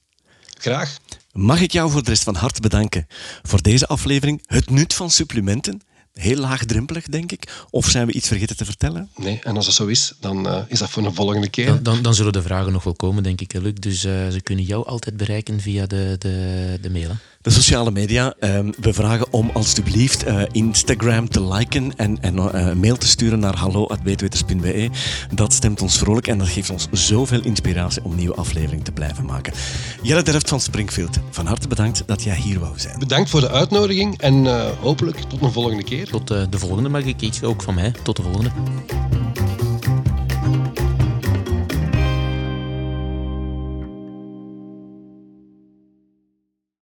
Graag. 0.57 0.97
Mag 1.36 1.62
ik 1.62 1.71
jou 1.71 1.91
voor 1.91 2.04
de 2.04 2.10
rest 2.10 2.24
van 2.24 2.36
harte 2.36 2.62
bedanken 2.62 3.08
voor 3.43 3.62
deze 3.62 3.88
aflevering. 3.88 4.43
Het 4.45 4.69
nut 4.69 4.93
van 4.93 5.12
supplementen. 5.12 5.82
Heel 6.13 6.38
laagdrempelig, 6.38 7.06
denk 7.06 7.32
ik. 7.32 7.65
Of 7.69 7.89
zijn 7.89 8.08
we 8.08 8.13
iets 8.13 8.28
vergeten 8.28 8.58
te 8.58 8.65
vertellen? 8.65 9.10
Nee, 9.15 9.39
en 9.43 9.56
als 9.56 9.65
dat 9.65 9.74
zo 9.74 9.86
is, 9.86 10.13
dan 10.19 10.48
uh, 10.48 10.62
is 10.67 10.80
dat 10.80 10.89
voor 10.89 11.06
een 11.06 11.13
volgende 11.13 11.50
keer. 11.50 11.65
Dan, 11.65 11.84
dan, 11.84 12.02
dan, 12.02 12.13
zullen 12.13 12.34
de 12.34 12.41
vragen 12.41 12.71
nog 12.71 12.84
wel 12.84 12.93
komen, 12.93 13.24
denk 13.24 13.41
ik, 13.41 13.54
Luc. 13.54 13.74
Dus 13.74 14.06
uh, 14.06 14.28
ze 14.30 14.41
kunnen 14.43 14.65
jou 14.65 14.86
altijd 14.88 15.17
bereiken 15.17 15.60
via 15.60 15.86
de, 15.86 16.15
de, 16.19 16.78
de 16.82 16.89
mail. 16.89 17.10
Hè? 17.10 17.15
De 17.45 17.51
sociale 17.51 17.91
media. 17.91 18.34
Ehm, 18.39 18.71
we 18.79 18.93
vragen 18.93 19.27
om 19.34 19.49
alstublieft 19.53 20.27
uh, 20.27 20.41
Instagram 20.51 21.29
te 21.29 21.43
liken 21.53 21.95
en, 21.95 22.17
en 22.21 22.36
uh, 22.36 22.71
mail 22.71 22.97
te 22.97 23.08
sturen 23.08 23.39
naar 23.39 23.55
hallo.beetweters.be. 23.55 24.89
Dat 25.34 25.53
stemt 25.53 25.81
ons 25.81 25.97
vrolijk 25.97 26.27
en 26.27 26.38
dat 26.38 26.47
geeft 26.47 26.69
ons 26.69 26.88
zoveel 26.91 27.43
inspiratie 27.43 28.03
om 28.03 28.15
nieuwe 28.15 28.36
afleveringen 28.36 28.84
te 28.84 28.91
blijven 28.91 29.25
maken. 29.25 29.53
Jelle 30.01 30.21
Derft 30.21 30.49
van 30.49 30.62
Springfield, 30.62 31.17
van 31.29 31.45
harte 31.45 31.67
bedankt 31.67 32.03
dat 32.05 32.23
jij 32.23 32.36
hier 32.36 32.60
wou 32.60 32.79
zijn. 32.79 32.99
Bedankt 32.99 33.29
voor 33.29 33.41
de 33.41 33.49
uitnodiging 33.49 34.17
en 34.21 34.45
uh, 34.45 34.65
hopelijk 34.81 35.17
tot 35.17 35.41
een 35.41 35.51
volgende 35.51 35.84
keer. 35.84 36.08
Tot 36.08 36.27
de 36.27 36.47
volgende, 36.58 36.89
mag 36.89 37.03
ik 37.03 37.21
iets 37.21 37.43
ook 37.43 37.63
van 37.63 37.73
mij. 37.73 37.93
Tot 38.03 38.15
de 38.15 38.21
volgende. 38.21 38.51